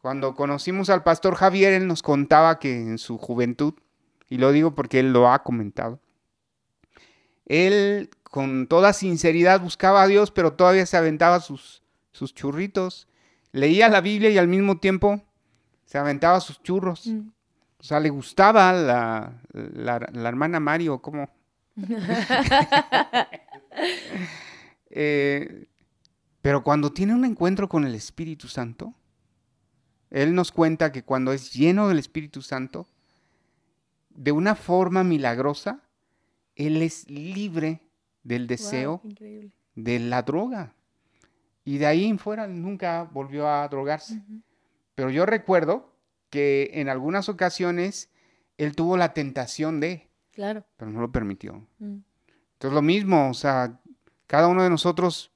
Cuando 0.00 0.36
conocimos 0.36 0.90
al 0.90 1.02
pastor 1.02 1.34
Javier, 1.34 1.72
él 1.72 1.88
nos 1.88 2.04
contaba 2.04 2.60
que 2.60 2.72
en 2.72 2.98
su 2.98 3.18
juventud, 3.18 3.74
y 4.30 4.38
lo 4.38 4.52
digo 4.52 4.74
porque 4.74 5.00
él 5.00 5.12
lo 5.12 5.30
ha 5.30 5.42
comentado, 5.42 6.00
él 7.44 8.08
con 8.22 8.68
toda 8.68 8.92
sinceridad 8.92 9.60
buscaba 9.60 10.02
a 10.02 10.06
Dios, 10.06 10.30
pero 10.30 10.52
todavía 10.52 10.86
se 10.86 10.96
aventaba 10.96 11.40
sus, 11.40 11.82
sus 12.12 12.32
churritos, 12.32 13.08
leía 13.52 13.88
la 13.88 14.00
Biblia 14.00 14.30
y 14.30 14.38
al 14.38 14.48
mismo 14.48 14.78
tiempo 14.78 15.20
se 15.84 15.98
aventaba 15.98 16.40
sus 16.40 16.62
churros. 16.62 17.08
Mm. 17.08 17.28
O 17.78 17.82
sea, 17.82 17.98
le 17.98 18.10
gustaba 18.10 18.72
la, 18.72 19.32
la, 19.52 20.28
hermana 20.28 20.60
Mario, 20.60 21.02
como... 21.02 21.28
Eh, 24.92 25.68
pero 26.42 26.64
cuando 26.64 26.92
tiene 26.92 27.14
un 27.14 27.24
encuentro 27.24 27.68
con 27.68 27.84
el 27.84 27.94
Espíritu 27.94 28.48
Santo, 28.48 28.92
Él 30.10 30.34
nos 30.34 30.50
cuenta 30.50 30.90
que 30.90 31.04
cuando 31.04 31.32
es 31.32 31.52
lleno 31.52 31.86
del 31.86 32.00
Espíritu 32.00 32.42
Santo, 32.42 32.88
de 34.20 34.32
una 34.32 34.54
forma 34.54 35.02
milagrosa, 35.02 35.80
Él 36.54 36.82
es 36.82 37.08
libre 37.08 37.80
del 38.22 38.46
deseo 38.46 39.00
de 39.74 39.98
la 39.98 40.20
droga. 40.20 40.74
Y 41.64 41.78
de 41.78 41.86
ahí 41.86 42.04
en 42.04 42.18
fuera 42.18 42.46
nunca 42.46 43.04
volvió 43.04 43.48
a 43.48 43.66
drogarse. 43.68 44.20
Pero 44.94 45.08
yo 45.08 45.24
recuerdo 45.24 45.94
que 46.28 46.70
en 46.74 46.90
algunas 46.90 47.30
ocasiones 47.30 48.10
Él 48.58 48.76
tuvo 48.76 48.98
la 48.98 49.14
tentación 49.14 49.80
de, 49.80 50.10
claro. 50.32 50.66
pero 50.76 50.90
no 50.90 51.00
lo 51.00 51.10
permitió. 51.10 51.66
Mm. 51.78 52.00
Entonces 52.52 52.74
lo 52.74 52.82
mismo, 52.82 53.30
o 53.30 53.34
sea, 53.34 53.80
cada 54.26 54.48
uno 54.48 54.62
de 54.62 54.68
nosotros 54.68 55.32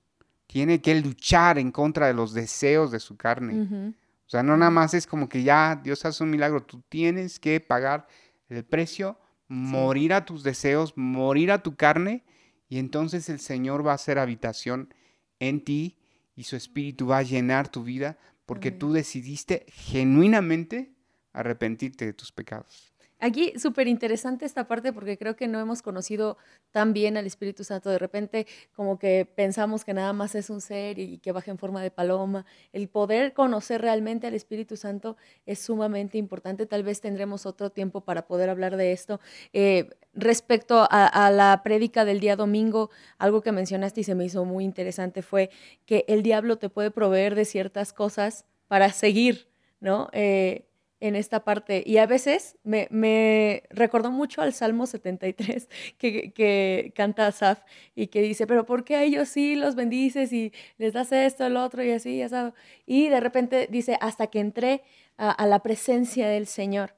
tiene 0.46 0.82
que 0.82 0.94
luchar 1.00 1.58
en 1.58 1.72
contra 1.72 2.06
de 2.06 2.12
los 2.12 2.34
deseos 2.34 2.90
de 2.90 3.00
su 3.00 3.16
carne. 3.16 3.94
O 4.26 4.28
sea, 4.28 4.42
no 4.42 4.58
nada 4.58 4.70
más 4.70 4.92
es 4.92 5.06
como 5.06 5.26
que 5.26 5.42
ya 5.42 5.80
Dios 5.82 6.04
hace 6.04 6.22
un 6.22 6.28
milagro, 6.28 6.62
tú 6.62 6.82
tienes 6.90 7.40
que 7.40 7.60
pagar 7.60 8.06
el 8.54 8.64
precio, 8.64 9.18
morir 9.48 10.12
a 10.12 10.24
tus 10.24 10.42
deseos, 10.42 10.96
morir 10.96 11.50
a 11.50 11.62
tu 11.62 11.76
carne, 11.76 12.24
y 12.68 12.78
entonces 12.78 13.28
el 13.28 13.40
Señor 13.40 13.86
va 13.86 13.92
a 13.92 13.96
hacer 13.96 14.18
habitación 14.18 14.92
en 15.38 15.62
ti 15.62 15.98
y 16.34 16.44
su 16.44 16.56
espíritu 16.56 17.06
va 17.06 17.18
a 17.18 17.22
llenar 17.22 17.68
tu 17.68 17.84
vida 17.84 18.18
porque 18.46 18.70
tú 18.70 18.92
decidiste 18.92 19.66
genuinamente 19.68 20.92
arrepentirte 21.32 22.06
de 22.06 22.12
tus 22.12 22.32
pecados. 22.32 22.93
Aquí 23.24 23.54
súper 23.58 23.88
interesante 23.88 24.44
esta 24.44 24.68
parte 24.68 24.92
porque 24.92 25.16
creo 25.16 25.34
que 25.34 25.48
no 25.48 25.58
hemos 25.58 25.80
conocido 25.80 26.36
tan 26.72 26.92
bien 26.92 27.16
al 27.16 27.24
Espíritu 27.24 27.64
Santo. 27.64 27.88
De 27.88 27.98
repente 27.98 28.46
como 28.74 28.98
que 28.98 29.24
pensamos 29.24 29.82
que 29.86 29.94
nada 29.94 30.12
más 30.12 30.34
es 30.34 30.50
un 30.50 30.60
ser 30.60 30.98
y 30.98 31.16
que 31.16 31.32
baja 31.32 31.50
en 31.50 31.56
forma 31.56 31.82
de 31.82 31.90
paloma. 31.90 32.44
El 32.74 32.86
poder 32.86 33.32
conocer 33.32 33.80
realmente 33.80 34.26
al 34.26 34.34
Espíritu 34.34 34.76
Santo 34.76 35.16
es 35.46 35.58
sumamente 35.58 36.18
importante. 36.18 36.66
Tal 36.66 36.82
vez 36.82 37.00
tendremos 37.00 37.46
otro 37.46 37.70
tiempo 37.70 38.02
para 38.02 38.26
poder 38.26 38.50
hablar 38.50 38.76
de 38.76 38.92
esto. 38.92 39.20
Eh, 39.54 39.88
respecto 40.12 40.86
a, 40.90 41.30
la 41.30 41.62
prédica 41.64 42.04
del 42.04 42.20
día 42.20 42.36
domingo, 42.36 42.90
algo 43.16 43.40
que 43.40 43.52
mencionaste 43.52 44.02
y 44.02 44.04
se 44.04 44.14
me 44.14 44.26
hizo 44.26 44.44
muy 44.44 44.64
interesante 44.64 45.22
fue 45.22 45.48
que 45.86 46.04
el 46.08 46.22
diablo 46.22 46.58
te 46.58 46.68
puede 46.68 46.90
proveer 46.90 47.36
de 47.36 47.46
ciertas 47.46 47.94
cosas 47.94 48.44
para 48.68 48.92
seguir, 48.92 49.48
¿no? 49.80 50.10
Eh, 50.12 50.66
en 51.00 51.16
esta 51.16 51.44
parte. 51.44 51.82
Y 51.84 51.98
a 51.98 52.06
veces 52.06 52.56
me, 52.62 53.62
recordó 53.70 54.10
mucho 54.10 54.42
al 54.42 54.52
Salmo 54.52 54.86
73 54.86 55.68
que, 55.98 56.32
que 56.32 56.92
canta 56.94 57.26
Asaf 57.26 57.60
y 57.94 58.08
que 58.08 58.22
dice, 58.22 58.46
pero 58.46 58.66
¿por 58.66 58.84
qué 58.84 58.96
a 58.96 59.02
ellos 59.02 59.28
sí 59.28 59.54
los 59.54 59.74
bendices 59.74 60.32
y 60.32 60.52
les 60.78 60.92
das 60.92 61.12
esto, 61.12 61.46
el 61.46 61.56
otro 61.56 61.82
y 61.82 61.90
así, 61.90 62.18
ya 62.18 62.54
Y 62.86 63.08
de 63.08 63.20
repente 63.20 63.68
dice, 63.70 63.98
hasta 64.00 64.28
que 64.28 64.40
entré 64.40 64.82
a, 65.16 65.46
la 65.46 65.60
presencia 65.60 66.28
del 66.28 66.46
Señor. 66.46 66.94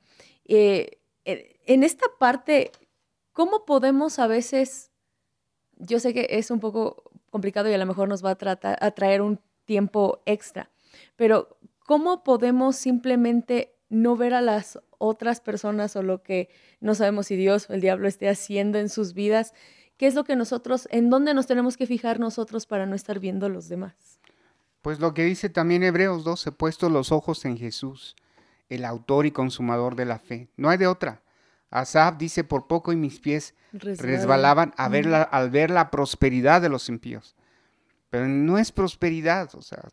Eh, 0.46 0.98
en 1.24 1.82
esta 1.82 2.06
parte, 2.18 2.70
¿cómo 3.32 3.64
podemos 3.64 4.18
a 4.18 4.26
veces, 4.26 4.90
yo 5.76 5.98
sé 6.00 6.14
que 6.14 6.26
es 6.30 6.50
un 6.50 6.60
poco 6.60 7.10
complicado 7.30 7.68
y 7.68 7.74
a 7.74 7.78
lo 7.78 7.86
mejor 7.86 8.08
nos 8.08 8.24
va 8.24 8.30
a, 8.30 8.34
tratar, 8.36 8.78
a 8.80 8.90
traer 8.92 9.20
un 9.20 9.40
tiempo 9.64 10.22
extra, 10.24 10.70
pero 11.16 11.58
¿cómo 11.80 12.22
podemos 12.22 12.76
simplemente 12.76 13.75
no 13.88 14.16
ver 14.16 14.34
a 14.34 14.40
las 14.40 14.80
otras 14.98 15.40
personas 15.40 15.96
o 15.96 16.02
lo 16.02 16.22
que 16.22 16.48
no 16.80 16.94
sabemos 16.94 17.26
si 17.26 17.36
Dios 17.36 17.68
o 17.70 17.74
el 17.74 17.80
diablo 17.80 18.08
esté 18.08 18.28
haciendo 18.28 18.78
en 18.78 18.88
sus 18.88 19.14
vidas, 19.14 19.54
¿qué 19.96 20.06
es 20.06 20.14
lo 20.14 20.24
que 20.24 20.36
nosotros, 20.36 20.88
en 20.90 21.10
dónde 21.10 21.34
nos 21.34 21.46
tenemos 21.46 21.76
que 21.76 21.86
fijar 21.86 22.18
nosotros 22.18 22.66
para 22.66 22.86
no 22.86 22.94
estar 22.94 23.20
viendo 23.20 23.46
a 23.46 23.48
los 23.50 23.68
demás? 23.68 23.94
Pues 24.82 25.00
lo 25.00 25.14
que 25.14 25.24
dice 25.24 25.48
también 25.48 25.82
Hebreos 25.82 26.24
12, 26.24 26.52
puesto 26.52 26.88
los 26.90 27.12
ojos 27.12 27.44
en 27.44 27.56
Jesús, 27.56 28.16
el 28.68 28.84
autor 28.84 29.26
y 29.26 29.32
consumador 29.32 29.96
de 29.96 30.04
la 30.04 30.18
fe. 30.18 30.48
No 30.56 30.68
hay 30.68 30.78
de 30.78 30.86
otra. 30.86 31.22
Asaf 31.70 32.16
dice, 32.16 32.44
por 32.44 32.68
poco 32.68 32.92
y 32.92 32.96
mis 32.96 33.18
pies 33.18 33.54
resbalaban 33.72 34.72
a 34.76 34.88
ver 34.88 35.12
al 35.12 35.50
ver 35.50 35.70
la 35.70 35.90
prosperidad 35.90 36.62
de 36.62 36.68
los 36.68 36.88
impíos. 36.88 37.34
Pero 38.10 38.28
no 38.28 38.58
es 38.58 38.70
prosperidad, 38.72 39.54
o 39.54 39.62
sea, 39.62 39.88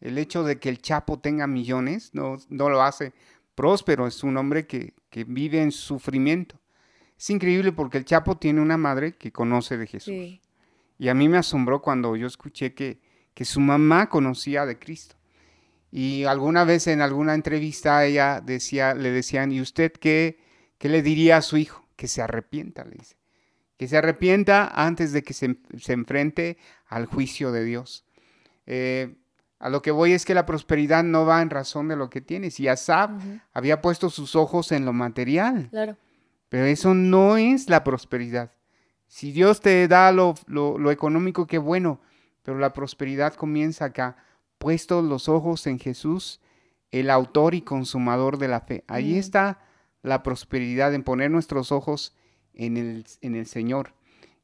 el 0.00 0.18
hecho 0.18 0.44
de 0.44 0.58
que 0.58 0.68
el 0.68 0.80
Chapo 0.80 1.18
tenga 1.18 1.46
millones 1.46 2.10
no, 2.12 2.36
no 2.48 2.68
lo 2.68 2.82
hace 2.82 3.12
próspero, 3.54 4.06
es 4.06 4.22
un 4.22 4.36
hombre 4.36 4.66
que, 4.66 4.94
vive 5.26 5.60
en 5.60 5.72
sufrimiento. 5.72 6.60
Es 7.18 7.28
increíble 7.30 7.72
porque 7.72 7.98
el 7.98 8.04
Chapo 8.04 8.36
tiene 8.36 8.60
una 8.60 8.76
madre 8.76 9.16
que 9.16 9.32
conoce 9.32 9.76
de 9.76 9.88
Jesús. 9.88 10.14
Y 10.96 11.08
a 11.08 11.14
mí 11.14 11.28
me 11.28 11.38
asombró 11.38 11.82
cuando 11.82 12.14
yo 12.14 12.28
escuché 12.28 12.72
que, 12.72 13.00
que 13.34 13.44
su 13.44 13.58
mamá 13.58 14.08
conocía 14.08 14.64
de 14.64 14.78
Cristo. 14.78 15.16
Y 15.90 16.24
alguna 16.24 16.62
vez 16.62 16.86
en 16.86 17.00
alguna 17.00 17.34
entrevista 17.34 18.04
ella 18.04 18.40
decía, 18.40 18.94
le 18.94 19.10
decían, 19.10 19.50
¿y 19.50 19.60
usted 19.60 19.92
qué, 19.92 20.38
qué 20.78 20.88
le 20.88 21.02
diría 21.02 21.38
a 21.38 21.42
su 21.42 21.56
hijo? 21.56 21.84
Que 21.96 22.06
se 22.06 22.22
arrepienta, 22.22 22.84
le 22.84 22.96
dice. 22.96 23.16
Que 23.76 23.88
se 23.88 23.96
arrepienta 23.96 24.68
antes 24.68 25.12
de 25.12 25.22
que 25.22 25.34
se, 25.34 25.56
enfrente 25.88 26.58
al 26.86 27.06
juicio 27.06 27.50
de 27.50 27.64
Dios. 27.64 28.04
Eh, 28.66 29.16
a 29.58 29.68
lo 29.68 29.82
que 29.82 29.90
voy 29.90 30.12
es 30.12 30.24
que 30.24 30.34
la 30.34 30.46
prosperidad 30.46 31.02
no 31.02 31.26
va 31.26 31.42
en 31.42 31.50
razón 31.50 31.88
de 31.88 31.96
lo 31.96 32.10
que 32.10 32.20
tienes. 32.20 32.60
Y 32.60 32.68
Asab 32.68 33.18
había 33.52 33.80
puesto 33.80 34.08
sus 34.08 34.36
ojos 34.36 34.70
en 34.70 34.84
lo 34.84 34.92
material. 34.92 35.68
Claro. 35.70 35.96
Pero 36.48 36.64
eso 36.66 36.94
no 36.94 37.36
es 37.36 37.68
la 37.68 37.82
prosperidad. 37.82 38.52
Si 39.08 39.32
Dios 39.32 39.60
te 39.60 39.88
da 39.88 40.12
lo, 40.12 40.34
lo, 40.46 40.90
económico, 40.90 41.46
qué 41.46 41.58
bueno. 41.58 42.00
Pero 42.42 42.58
la 42.58 42.72
prosperidad 42.72 43.34
comienza 43.34 43.86
acá. 43.86 44.16
Puestos 44.58 45.04
los 45.04 45.28
ojos 45.28 45.66
en 45.66 45.78
Jesús, 45.78 46.40
el 46.90 47.10
autor 47.10 47.54
y 47.54 47.62
consumador 47.62 48.38
de 48.38 48.48
la 48.48 48.60
fe. 48.60 48.84
Ahí 48.86 49.18
está 49.18 49.60
la 50.02 50.22
prosperidad, 50.22 50.94
en 50.94 51.02
poner 51.02 51.30
nuestros 51.30 51.72
ojos 51.72 52.14
en 52.54 52.76
el, 52.76 53.06
en 53.20 53.34
el 53.34 53.46
Señor. 53.46 53.92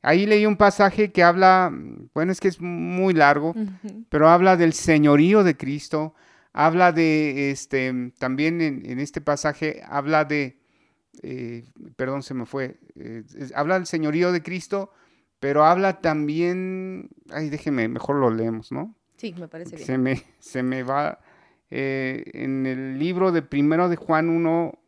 Ahí 0.05 0.26
leí 0.26 0.44
un 0.44 0.59
pasaje 0.59 1.12
que 1.12 1.22
habla, 1.22 1.72
bueno, 2.12 2.30
es 2.30 2.38
que 2.38 2.48
es 2.48 2.61
muy 2.61 3.14
largo, 3.14 3.55
pero 4.11 4.28
habla 4.28 4.55
del 4.59 4.74
señorío 4.74 5.42
de 5.42 5.57
Cristo, 5.57 6.14
habla 6.52 6.92
de, 6.92 7.50
este, 7.50 8.12
también 8.18 8.61
en, 8.61 9.00
este 9.00 9.22
pasaje 9.22 9.82
habla 9.88 10.26
de, 10.26 10.59
eh, 11.22 11.64
perdón, 11.96 12.22
se 12.22 12.34
me 12.34 12.44
fue, 12.44 12.78
eh, 12.96 13.24
habla 13.55 13.76
del 13.76 13.86
señorío 13.86 14.30
de 14.30 14.42
Cristo, 14.42 14.92
pero 15.40 15.64
habla 15.64 16.02
también, 16.02 17.09
ay, 17.30 17.48
déjeme, 17.48 17.88
mejor 17.88 18.16
lo 18.16 18.30
leemos, 18.30 18.72
¿no? 18.72 18.94
Sí, 19.16 19.34
me 19.38 19.48
parece 19.48 19.76
bien. 19.76 19.86
Se 19.86 19.96
me, 19.96 20.22
se 20.38 20.62
me 20.62 20.82
va, 20.82 21.18
eh, 21.70 22.24
en 22.34 22.66
el 22.66 22.98
libro 22.98 23.32
de 23.32 23.40
primero 23.40 23.88
de 23.88 23.96
Juan 23.96 24.28
1, 24.28 24.78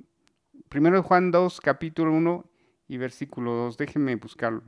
primero 0.68 0.96
de 0.96 1.02
Juan 1.02 1.30
2, 1.30 1.62
capítulo 1.62 2.12
1 2.12 2.44
y 2.88 2.98
versículo 2.98 3.52
2, 3.52 3.78
déjeme 3.78 4.14
buscarlo. 4.16 4.62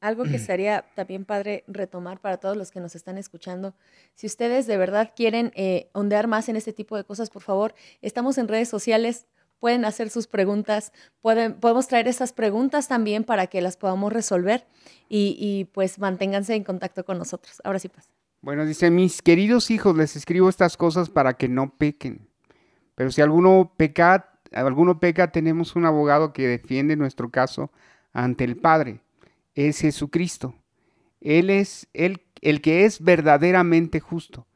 Algo 0.00 0.24
que 0.24 0.38
sería 0.38 0.84
también 0.94 1.24
padre 1.24 1.64
retomar 1.66 2.20
para 2.20 2.38
todos 2.38 2.56
los 2.56 2.70
que 2.70 2.80
nos 2.80 2.94
están 2.94 3.18
escuchando. 3.18 3.74
Si 4.14 4.26
ustedes 4.26 4.66
de 4.66 4.76
verdad 4.76 5.12
quieren 5.14 5.52
eh, 5.54 5.88
ondear 5.92 6.26
más 6.26 6.48
en 6.48 6.56
este 6.56 6.72
tipo 6.72 6.96
de 6.96 7.04
cosas, 7.04 7.30
por 7.30 7.42
favor, 7.42 7.74
estamos 8.02 8.38
en 8.38 8.48
redes 8.48 8.68
sociales, 8.68 9.26
pueden 9.58 9.84
hacer 9.84 10.10
sus 10.10 10.26
preguntas, 10.26 10.92
pueden, 11.20 11.54
podemos 11.54 11.88
traer 11.88 12.08
esas 12.08 12.32
preguntas 12.32 12.88
también 12.88 13.24
para 13.24 13.48
que 13.48 13.60
las 13.60 13.76
podamos 13.76 14.12
resolver 14.12 14.66
y, 15.08 15.68
pues 15.72 15.98
manténganse 15.98 16.54
en 16.54 16.64
contacto 16.64 17.04
con 17.04 17.18
nosotros. 17.18 17.60
Ahora 17.64 17.78
sí 17.78 17.88
pasa. 17.88 18.10
Bueno, 18.40 18.64
dice, 18.64 18.90
mis 18.90 19.20
queridos 19.20 19.70
hijos, 19.70 19.96
les 19.96 20.14
escribo 20.14 20.48
estas 20.48 20.76
cosas 20.76 21.10
para 21.10 21.34
que 21.34 21.48
no 21.48 21.76
pequen. 21.76 22.28
Pero 22.94 23.10
si 23.10 23.20
alguno 23.20 23.72
peca, 23.76 24.38
alguno 24.52 25.00
peca, 25.00 25.32
tenemos 25.32 25.74
un 25.74 25.86
abogado 25.86 26.32
que 26.32 26.46
defiende 26.46 26.94
nuestro 26.94 27.30
caso 27.30 27.70
ante 28.12 28.44
el 28.44 28.56
Padre 28.56 29.00
es 29.66 29.80
Jesucristo. 29.80 30.54
Él 31.20 31.50
es 31.50 31.88
el, 31.92 32.22
el 32.42 32.60
que 32.60 32.84
es 32.84 33.02
verdaderamente 33.02 33.98
justo. 33.98 34.46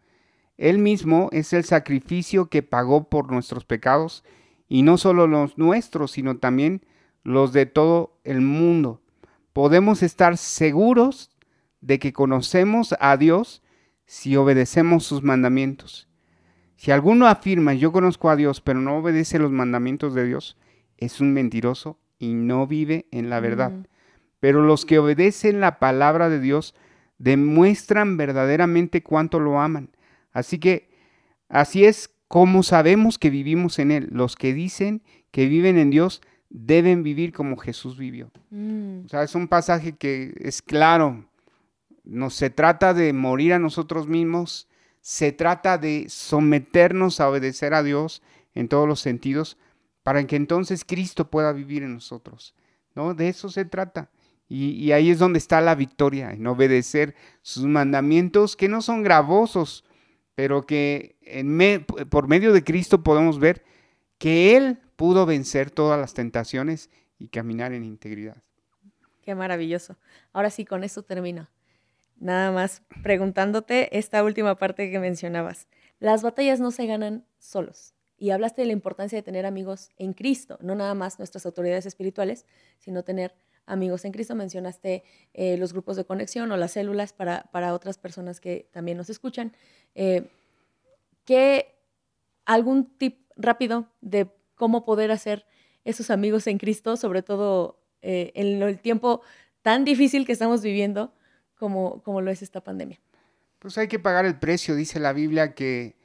Él 0.57 0.79
mismo 0.79 1.29
es 1.33 1.53
el 1.53 1.65
sacrificio 1.65 2.47
que 2.47 2.63
pagó 2.63 3.09
por 3.09 3.33
nuestros 3.33 3.65
pecados, 3.65 4.23
y 4.69 4.83
no 4.83 4.97
solo 4.99 5.27
los 5.27 5.59
nuestros, 5.59 6.13
sino 6.13 6.39
también 6.39 6.87
los 7.25 7.53
de 7.53 7.67
todo 7.67 8.21
el 8.23 8.41
mundo. 8.41 9.03
Podemos 9.53 10.03
estar 10.03 10.37
seguros 10.37 11.31
de 11.81 11.99
que 11.99 12.13
conocemos 12.13 12.95
a 13.01 13.17
Dios 13.17 13.63
si 14.07 14.37
obedecemos 14.37 15.05
sus 15.05 15.23
mandamientos. 15.23 16.09
Si 16.77 16.91
alguno 16.91 17.27
afirma 17.27 17.75
yo 17.75 17.93
conozco 17.93 18.31
a 18.31 18.37
Dios, 18.37 18.61
pero 18.61 18.81
no 18.81 18.99
obedece 18.99 19.39
los 19.39 19.51
mandamientos 19.51 20.15
de 20.15 20.27
Dios, 20.27 20.57
es 20.97 21.21
un 21.21 21.33
mentiroso 21.33 21.99
y 22.19 22.35
no 22.35 22.67
vive 22.67 23.07
en 23.11 23.31
la 23.31 23.41
verdad 23.41 23.73
pero 24.43 24.61
los 24.61 24.85
que 24.85 24.99
obedecen 24.99 25.61
la 25.61 25.79
palabra 25.79 26.29
de 26.29 26.41
Dios 26.41 26.75
demuestran 27.19 28.17
verdaderamente 28.17 29.01
cuánto 29.01 29.39
lo 29.39 29.61
aman. 29.61 29.91
Así 30.33 30.59
que 30.59 30.91
así 31.49 31.85
es 31.85 32.11
como 32.27 32.65
sabemos 32.65 33.21
que 33.21 33.31
vivimos 33.31 33.79
en 33.79 33.93
Él. 33.93 34.09
Los 34.11 34.35
que 34.35 34.53
dicen 34.53 35.05
que 35.31 35.47
viven 35.47 35.79
en 35.79 35.91
Dios 35.91 36.23
deben 36.51 37.05
vivir 37.05 37.33
como 37.33 37.57
Jesús 37.57 37.97
vivió. 37.97 38.33
Mm. 38.51 39.05
O 39.05 39.09
sea, 39.09 39.23
es 39.23 39.37
un 39.37 39.47
pasaje 39.47 39.93
que 39.93 40.35
es 40.41 40.61
claro. 40.61 41.25
No 42.03 42.29
se 42.29 42.51
trata 42.51 42.95
de 42.95 43.13
morir 43.13 43.53
a 43.53 43.61
nosotros 43.61 44.09
mismos, 44.09 44.69
se 45.01 45.31
trata 45.31 45.79
de 45.79 46.07
someternos 46.09 47.21
a 47.21 47.29
obedecer 47.29 47.75
a 47.75 47.85
Dios 47.85 48.25
en 48.57 48.67
todos 48.67 48.89
los 48.89 48.99
sentidos 48.99 49.57
para 50.03 50.27
que 50.27 50.35
entonces 50.35 50.85
Cristo 50.85 51.31
pueda 51.31 51.53
vivir 51.53 51.85
en 51.85 51.95
nosotros. 51.95 52.57
¿No? 52.97 53.15
De 53.15 53.29
eso 53.29 53.49
se 53.49 53.65
trata. 53.65 54.11
Y, 54.55 54.93
ahí 54.93 55.09
es 55.09 55.19
donde 55.19 55.39
está 55.39 55.63
la 55.63 55.75
victoria, 55.75 56.33
en 56.33 56.47
obedecer 56.47 57.15
sus 57.41 57.65
mandamientos 57.65 58.55
que 58.55 58.69
no 58.69 58.83
son 58.83 59.03
gravosos, 59.03 59.83
pero 60.35 60.67
que 60.67 61.17
en 61.23 61.87
por 62.11 62.29
medio 62.29 62.53
de 62.53 62.63
Cristo 62.63 63.03
podemos 63.03 63.39
ver 63.39 63.65
que 64.19 64.55
Él 64.55 64.79
pudo 64.97 65.25
vencer 65.25 65.71
todas 65.71 65.99
las 65.99 66.13
tentaciones 66.13 66.91
y 67.19 67.29
caminar 67.29 67.73
en 67.73 67.83
integridad. 67.83 68.43
Qué 69.23 69.35
maravilloso. 69.35 69.97
Ahora 70.35 70.51
sí, 70.51 70.67
con 70.67 70.85
esto 70.85 71.03
termino. 71.03 71.49
Nada 72.19 72.53
más 72.53 72.83
preguntándote 73.03 73.97
esta 73.97 74.23
última 74.23 74.57
parte 74.57 74.91
que 74.91 74.99
mencionabas. 74.99 75.67
Las 75.99 76.23
batallas 76.23 76.61
no 76.61 76.73
se 76.73 76.85
ganan 76.85 77.25
solos. 77.39 77.95
Y 78.19 78.33
hablaste 78.33 78.61
de 78.61 78.67
la 78.67 78.75
importancia 78.75 79.17
de 79.17 79.23
tener 79.23 79.47
amigos 79.47 79.89
en 79.97 80.13
Cristo, 80.13 80.59
no 80.61 80.75
nada 80.75 80.93
más 80.93 81.19
nuestras 81.19 81.47
autoridades 81.47 81.87
espirituales, 81.87 82.45
sino 82.79 83.03
tener 83.03 83.35
amigos 83.67 84.05
en 84.05 84.13
Cristo, 84.13 84.35
mencionaste 84.35 85.05
eh, 85.35 85.57
los 85.57 85.73
grupos 85.73 85.97
de 85.97 86.05
conexión 86.05 86.51
o 86.53 86.57
las 86.57 86.73
células 86.73 87.13
para, 87.13 87.45
para 87.53 87.75
otras 87.75 87.99
personas 87.99 88.41
que 88.41 88.69
también 88.73 88.97
nos 88.97 89.11
escuchan. 89.11 89.53
Eh, 89.95 90.29
¿Qué 91.25 91.75
algún 92.45 92.97
tip 92.99 93.21
rápido 93.37 93.89
de 94.01 94.29
cómo 94.55 94.85
poder 94.85 95.11
hacer 95.11 95.47
esos 95.85 96.11
amigos 96.11 96.47
en 96.47 96.59
Cristo, 96.59 96.97
sobre 96.97 97.23
todo 97.23 97.81
eh, 98.03 98.33
en 98.35 98.63
el 98.63 98.79
tiempo 98.81 99.23
tan 99.63 99.85
difícil 99.85 100.27
que 100.27 100.33
estamos 100.33 100.63
viviendo 100.63 101.15
como, 101.57 102.03
como 102.03 102.21
lo 102.21 102.31
es 102.31 102.43
esta 102.43 102.63
pandemia? 102.63 103.01
Pues 103.59 103.79
hay 103.79 103.87
que 103.87 104.01
pagar 104.01 104.27
el 104.27 104.39
precio, 104.39 104.75
dice 104.75 104.99
la 104.99 105.13
Biblia 105.13 105.55
que 105.55 106.01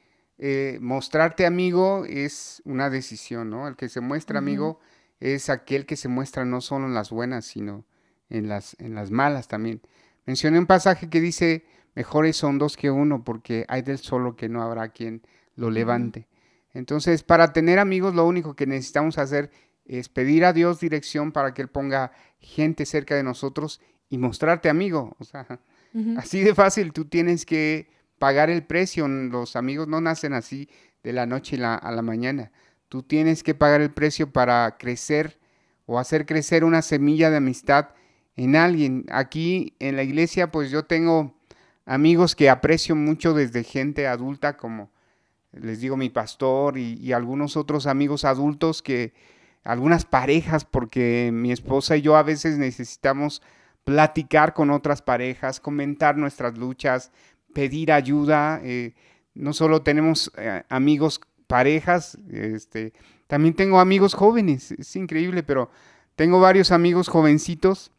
mostrarte 0.80 1.46
amigo 1.46 2.04
es 2.04 2.62
una 2.64 2.90
decisión, 2.90 3.50
¿no? 3.50 3.66
El 3.66 3.74
que 3.74 3.88
se 3.88 4.00
muestra 4.00 4.38
amigo 4.38 4.78
es 5.20 5.50
aquel 5.50 5.86
que 5.86 5.96
se 5.96 6.08
muestra 6.08 6.44
no 6.44 6.60
solo 6.60 6.86
en 6.86 6.94
las 6.94 7.10
buenas, 7.10 7.44
sino 7.44 7.84
en 8.30 8.48
las, 8.48 8.76
en 8.78 8.94
las 8.94 9.10
malas 9.10 9.48
también. 9.48 9.80
Mencioné 10.26 10.58
un 10.58 10.66
pasaje 10.66 11.08
que 11.08 11.20
dice, 11.20 11.64
mejores 11.94 12.36
son 12.36 12.58
dos 12.58 12.76
que 12.76 12.90
uno, 12.90 13.24
porque 13.24 13.64
hay 13.68 13.82
del 13.82 13.98
solo 13.98 14.36
que 14.36 14.48
no 14.48 14.62
habrá 14.62 14.90
quien 14.90 15.22
lo 15.56 15.70
levante. 15.70 16.28
Entonces, 16.74 17.22
para 17.22 17.52
tener 17.52 17.78
amigos, 17.78 18.14
lo 18.14 18.26
único 18.26 18.54
que 18.54 18.66
necesitamos 18.66 19.18
hacer 19.18 19.50
es 19.84 20.08
pedir 20.08 20.44
a 20.44 20.52
Dios 20.52 20.80
dirección 20.80 21.32
para 21.32 21.54
que 21.54 21.62
Él 21.62 21.68
ponga 21.68 22.12
gente 22.40 22.84
cerca 22.86 23.16
de 23.16 23.22
nosotros 23.22 23.80
y 24.10 24.18
mostrarte 24.18 24.68
amigo. 24.68 25.16
O 25.18 25.24
sea, 25.24 25.60
así 26.16 26.40
de 26.42 26.54
fácil, 26.54 26.92
tú 26.92 27.06
tienes 27.06 27.46
que 27.46 27.90
pagar 28.18 28.50
el 28.50 28.64
precio. 28.64 29.08
Los 29.08 29.56
amigos 29.56 29.88
no 29.88 30.00
nacen 30.00 30.34
así 30.34 30.68
de 31.02 31.12
la 31.12 31.26
noche 31.26 31.56
a 31.64 31.90
la 31.90 32.02
mañana. 32.02 32.52
Tú 32.88 33.02
tienes 33.02 33.42
que 33.42 33.54
pagar 33.54 33.80
el 33.80 33.90
precio 33.90 34.32
para 34.32 34.76
crecer 34.78 35.38
o 35.86 35.98
hacer 35.98 36.26
crecer 36.26 36.64
una 36.64 36.82
semilla 36.82 37.30
de 37.30 37.36
amistad 37.36 37.90
en 38.36 38.56
alguien. 38.56 39.04
Aquí 39.10 39.74
en 39.78 39.96
la 39.96 40.02
iglesia, 40.02 40.50
pues 40.50 40.70
yo 40.70 40.84
tengo 40.84 41.34
amigos 41.84 42.34
que 42.34 42.50
aprecio 42.50 42.94
mucho 42.94 43.34
desde 43.34 43.64
gente 43.64 44.06
adulta, 44.06 44.56
como 44.56 44.90
les 45.52 45.80
digo 45.80 45.96
mi 45.96 46.10
pastor 46.10 46.78
y, 46.78 47.12
algunos 47.12 47.56
otros 47.56 47.86
amigos 47.86 48.24
adultos 48.24 48.82
que 48.82 49.12
algunas 49.64 50.04
parejas, 50.04 50.64
porque 50.64 51.30
mi 51.32 51.52
esposa 51.52 51.96
y 51.96 52.02
yo 52.02 52.16
a 52.16 52.22
veces 52.22 52.58
necesitamos 52.58 53.42
platicar 53.84 54.54
con 54.54 54.70
otras 54.70 55.02
parejas, 55.02 55.60
comentar 55.60 56.16
nuestras 56.16 56.56
luchas, 56.56 57.10
pedir 57.54 57.92
ayuda. 57.92 58.60
Eh, 58.62 58.94
no 59.34 59.52
solo 59.52 59.82
tenemos 59.82 60.30
eh, 60.36 60.62
amigos 60.68 61.20
parejas, 61.48 62.16
este, 62.30 62.92
también 63.26 63.54
tengo 63.54 63.80
amigos 63.80 64.14
jóvenes, 64.14 64.70
es 64.70 64.94
increíble, 64.94 65.42
pero 65.42 65.70
tengo 66.14 66.38
varios 66.38 66.70
amigos 66.70 67.08
jovencitos 67.08 67.90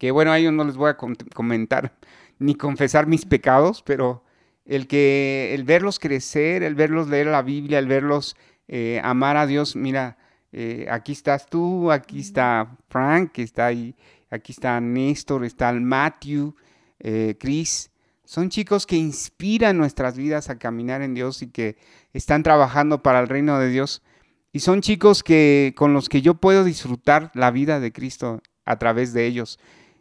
que 0.00 0.12
bueno, 0.12 0.32
a 0.32 0.38
ellos 0.38 0.54
no 0.54 0.64
les 0.64 0.76
voy 0.76 0.88
a 0.88 0.96
comentar 0.96 1.92
ni 2.38 2.54
confesar 2.54 3.06
mis 3.06 3.26
pecados, 3.26 3.82
pero 3.82 4.24
el 4.64 4.86
que 4.86 5.52
el 5.52 5.64
verlos 5.64 5.98
crecer, 5.98 6.62
el 6.62 6.74
verlos 6.74 7.08
leer 7.08 7.26
la 7.26 7.42
Biblia, 7.42 7.78
el 7.78 7.86
verlos 7.86 8.34
eh, 8.66 8.98
amar 9.04 9.36
a 9.36 9.46
Dios, 9.46 9.76
mira, 9.76 10.16
eh, 10.52 10.86
aquí 10.90 11.12
estás 11.12 11.46
tú, 11.46 11.92
aquí 11.92 12.20
está 12.20 12.78
Frank, 12.88 13.32
que 13.32 13.42
está 13.42 13.66
ahí, 13.66 13.94
aquí 14.30 14.52
está 14.52 14.80
Néstor, 14.80 15.44
está 15.44 15.68
el 15.68 15.82
Matthew, 15.82 16.54
eh, 16.98 17.36
Chris, 17.38 17.90
son 18.30 18.48
chicos 18.48 18.86
que 18.86 18.94
inspiran 18.94 19.76
nuestras 19.76 20.16
vidas 20.16 20.50
a 20.50 20.58
caminar 20.60 21.02
en 21.02 21.14
Dios 21.14 21.42
y 21.42 21.48
que 21.48 21.76
están 22.12 22.44
trabajando 22.44 23.02
para 23.02 23.18
el 23.18 23.26
reino 23.26 23.58
de 23.58 23.68
Dios. 23.70 24.04
Y 24.52 24.60
son 24.60 24.82
chicos 24.82 25.24
que, 25.24 25.74
con 25.76 25.94
los 25.94 26.08
que 26.08 26.22
yo 26.22 26.34
puedo 26.34 26.62
disfrutar 26.62 27.32
la 27.34 27.50
vida 27.50 27.80
de 27.80 27.90
Cristo 27.90 28.40
a 28.64 28.78
través 28.78 29.12
de 29.12 29.26
ellos. 29.26 29.58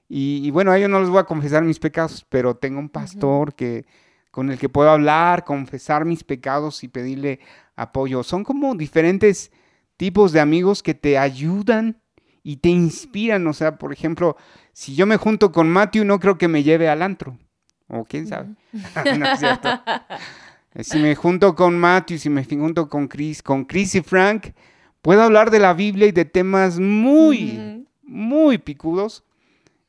Y, 0.07 0.51
bueno, 0.51 0.69
a 0.69 0.77
ellos 0.77 0.91
no 0.91 0.99
les 0.99 1.09
voy 1.09 1.17
a 1.17 1.23
confesar 1.23 1.63
mis 1.63 1.79
pecados, 1.79 2.23
pero 2.29 2.55
tengo 2.55 2.77
un 2.77 2.89
pastor 2.89 3.55
que, 3.55 3.87
con 4.29 4.51
el 4.51 4.59
que 4.59 4.69
puedo 4.69 4.91
hablar, 4.91 5.43
confesar 5.43 6.05
mis 6.05 6.23
pecados 6.23 6.83
y 6.83 6.87
pedirle 6.87 7.39
apoyo. 7.75 8.21
Son 8.21 8.43
como 8.43 8.75
diferentes 8.75 9.51
tipos 9.97 10.33
de 10.33 10.39
amigos 10.39 10.83
que 10.83 10.93
te 10.93 11.17
ayudan 11.17 11.99
y 12.43 12.57
te 12.57 12.69
inspiran. 12.69 13.47
O 13.47 13.53
sea, 13.53 13.79
por 13.79 13.91
ejemplo, 13.91 14.37
si 14.71 14.93
yo 14.93 15.07
me 15.07 15.17
junto 15.17 15.51
con 15.51 15.67
Matthew, 15.67 16.05
no 16.05 16.19
creo 16.19 16.37
que 16.37 16.47
me 16.47 16.61
lleve 16.61 16.89
al 16.89 17.01
antro. 17.01 17.35
O 17.89 18.05
quién 18.05 18.27
sabe. 18.27 18.49
no 19.17 19.25
es 19.25 19.39
cierto. 19.39 19.69
Si 20.79 20.99
me 20.99 21.15
junto 21.15 21.55
con 21.55 21.77
Matthew, 21.77 22.19
si 22.19 22.29
me 22.29 22.45
junto 22.45 22.87
con 22.87 23.07
Chris, 23.07 23.43
con 23.43 23.65
Chris 23.65 23.95
y 23.95 24.01
Frank, 24.01 24.53
puedo 25.01 25.21
hablar 25.23 25.51
de 25.51 25.59
la 25.59 25.73
Biblia 25.73 26.07
y 26.07 26.11
de 26.11 26.25
temas 26.25 26.79
muy, 26.79 27.85
muy 28.03 28.57
picudos. 28.59 29.23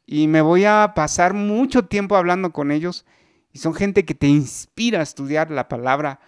Y 0.07 0.27
me 0.27 0.41
voy 0.41 0.65
a 0.65 0.93
pasar 0.97 1.35
mucho 1.35 1.85
tiempo 1.85 2.17
hablando 2.17 2.53
con 2.53 2.73
ellos. 2.73 3.05
Y 3.53 3.59
son 3.59 3.75
gente 3.75 4.05
que 4.05 4.15
te 4.15 4.27
inspira 4.27 5.01
a 5.01 5.03
estudiar 5.03 5.51
la 5.51 5.69
palabra. 5.69 6.21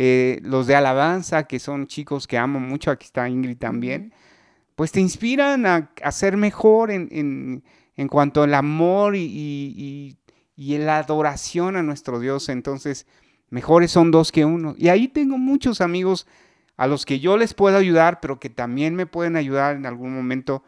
Eh, 0.00 0.38
los 0.44 0.68
de 0.68 0.76
alabanza, 0.76 1.48
que 1.48 1.58
son 1.58 1.88
chicos 1.88 2.28
que 2.28 2.38
amo 2.38 2.60
mucho, 2.60 2.92
aquí 2.92 3.06
está 3.06 3.28
Ingrid 3.28 3.58
también, 3.58 4.12
pues 4.76 4.92
te 4.92 5.00
inspiran 5.00 5.66
a, 5.66 5.90
ser 6.12 6.36
mejor 6.36 6.92
en, 6.92 7.64
cuanto 8.08 8.44
al 8.44 8.54
amor 8.54 9.16
y, 9.16 9.24
y, 9.24 10.16
la 10.58 10.98
adoración 10.98 11.76
a 11.76 11.82
nuestro 11.82 12.18
Dios. 12.20 12.48
Entonces, 12.48 13.06
mejores 13.48 13.90
son 13.92 14.10
dos 14.10 14.32
que 14.32 14.44
uno. 14.44 14.74
Y 14.76 14.88
ahí 14.88 15.08
tengo 15.08 15.38
muchos 15.38 15.80
amigos 15.80 16.26
a 16.76 16.86
los 16.86 17.06
que 17.06 17.20
yo 17.20 17.36
les 17.36 17.54
puedo 17.54 17.76
ayudar, 17.76 18.20
pero 18.20 18.38
que 18.38 18.50
también 18.50 18.94
me 18.94 19.06
pueden 19.06 19.36
ayudar 19.36 19.76
en 19.76 19.86
algún 19.86 20.14
momento. 20.14 20.62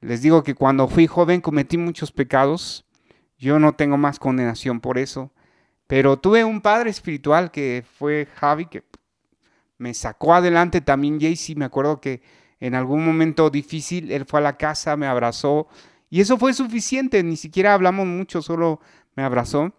Les 0.00 0.22
digo 0.22 0.42
que 0.42 0.54
cuando 0.54 0.88
fui 0.88 1.06
joven 1.06 1.40
cometí 1.40 1.76
muchos 1.76 2.10
pecados. 2.10 2.84
Yo 3.38 3.58
no 3.58 3.74
tengo 3.74 3.96
más 3.96 4.18
condenación 4.18 4.80
por 4.80 4.98
eso. 4.98 5.30
Pero 5.86 6.18
tuve 6.18 6.44
un 6.44 6.60
padre 6.60 6.90
espiritual 6.90 7.50
que 7.50 7.84
fue 7.98 8.26
Javi, 8.34 8.66
que 8.66 8.82
me 9.78 9.94
sacó 9.94 10.34
adelante 10.34 10.80
también 10.80 11.20
Jaycee. 11.20 11.54
Me 11.54 11.64
acuerdo 11.64 12.00
que 12.00 12.22
en 12.60 12.74
algún 12.74 13.04
momento 13.04 13.48
difícil 13.50 14.10
él 14.10 14.24
fue 14.26 14.40
a 14.40 14.42
la 14.42 14.56
casa, 14.56 14.96
me 14.96 15.06
abrazó. 15.06 15.68
Y 16.10 16.20
eso 16.20 16.38
fue 16.38 16.52
suficiente, 16.54 17.22
ni 17.22 17.36
siquiera 17.36 17.74
hablamos 17.74 18.06
mucho, 18.06 18.42
solo 18.42 18.80
me 19.18 19.24
abrazó. 19.24 19.74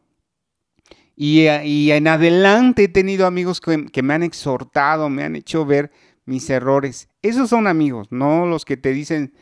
Y, 1.15 1.47
en 1.47 2.07
adelante 2.09 2.83
he 2.83 2.87
tenido 2.89 3.25
amigos 3.25 3.61
que, 3.61 3.85
que, 3.85 4.03
me 4.03 4.13
han 4.13 4.23
exhortado, 4.23 5.09
me 5.09 5.23
han 5.23 5.37
hecho 5.37 5.65
ver 5.65 5.93
mis 6.25 6.49
errores. 6.49 7.07
Esos 7.21 7.49
son 7.49 7.65
amigos, 7.65 8.09
no 8.11 8.45
los 8.45 8.65
que 8.65 8.75
te 8.75 8.91
dicen 8.91 9.33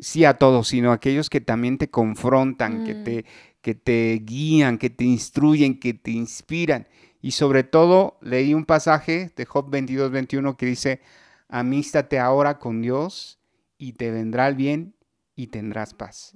sí 0.00 0.24
a 0.24 0.38
todos, 0.38 0.68
sino 0.68 0.92
aquellos 0.92 1.28
que 1.28 1.40
también 1.40 1.76
te 1.76 1.90
confrontan, 1.90 2.84
que, 2.84 2.94
mm. 2.94 3.04
te, 3.04 3.24
que 3.62 3.74
te 3.74 4.22
guían, 4.24 4.78
que 4.78 4.90
te 4.90 5.02
instruyen, 5.02 5.80
que 5.80 5.92
te 5.92 6.12
inspiran. 6.12 6.86
Y 7.20 7.32
sobre 7.32 7.64
todo 7.64 8.18
leí 8.22 8.54
un 8.54 8.64
pasaje 8.64 9.32
de 9.34 9.44
Job 9.44 9.70
22, 9.70 10.12
21 10.12 10.56
que 10.56 10.66
dice, 10.66 11.00
amístate 11.48 12.20
ahora 12.20 12.60
con 12.60 12.80
Dios 12.80 13.40
y 13.76 13.94
te 13.94 14.12
vendrá 14.12 14.46
el 14.46 14.54
bien 14.54 14.94
y 15.34 15.48
tendrás 15.48 15.94
paz. 15.94 16.32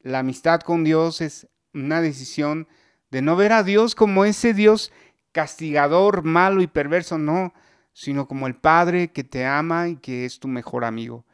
La 0.00 0.20
amistad 0.20 0.60
con 0.60 0.82
Dios 0.82 1.20
es 1.20 1.46
una 1.74 2.00
decisión 2.00 2.68
de 3.10 3.22
no 3.22 3.36
ver 3.36 3.52
a 3.52 3.62
Dios 3.62 3.94
como 3.94 4.24
ese 4.24 4.54
Dios 4.54 4.92
castigador, 5.32 6.22
malo 6.22 6.62
y 6.62 6.66
perverso, 6.66 7.18
no, 7.18 7.52
sino 7.92 8.26
como 8.26 8.46
el 8.46 8.54
Padre 8.54 9.12
que 9.12 9.24
te 9.24 9.44
ama 9.44 9.88
y 9.88 9.96
que 9.96 10.24
es 10.24 10.38
tu 10.38 10.48
mejor 10.48 10.84
amigo. 10.84 11.24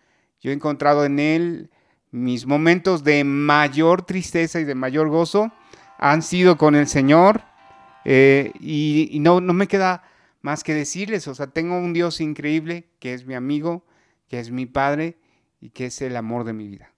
Yo 0.40 0.50
he 0.50 0.54
encontrado 0.54 1.04
en 1.04 1.18
Él 1.18 1.70
mis 2.10 2.46
momentos 2.46 3.04
de 3.04 3.24
mayor 3.24 4.02
tristeza 4.02 4.60
y 4.60 4.64
de 4.64 4.74
mayor 4.74 5.08
gozo 5.08 5.52
han 5.98 6.22
sido 6.22 6.56
con 6.56 6.74
el 6.74 6.86
Señor 6.86 7.42
eh, 8.04 8.52
y, 8.60 9.18
no, 9.20 9.40
no, 9.40 9.52
me 9.52 9.66
queda 9.66 10.02
más 10.40 10.62
que 10.62 10.72
decirles, 10.72 11.28
o 11.28 11.34
sea, 11.34 11.48
tengo 11.48 11.76
un 11.76 11.92
Dios 11.92 12.20
increíble 12.20 12.88
que 13.00 13.12
es 13.12 13.26
mi 13.26 13.34
amigo, 13.34 13.84
que 14.28 14.38
es 14.38 14.50
mi 14.50 14.66
Padre 14.66 15.18
y 15.60 15.70
que 15.70 15.86
es 15.86 16.00
el 16.00 16.16
amor 16.16 16.44
de 16.44 16.52
mi 16.52 16.68
vida. 16.68 16.92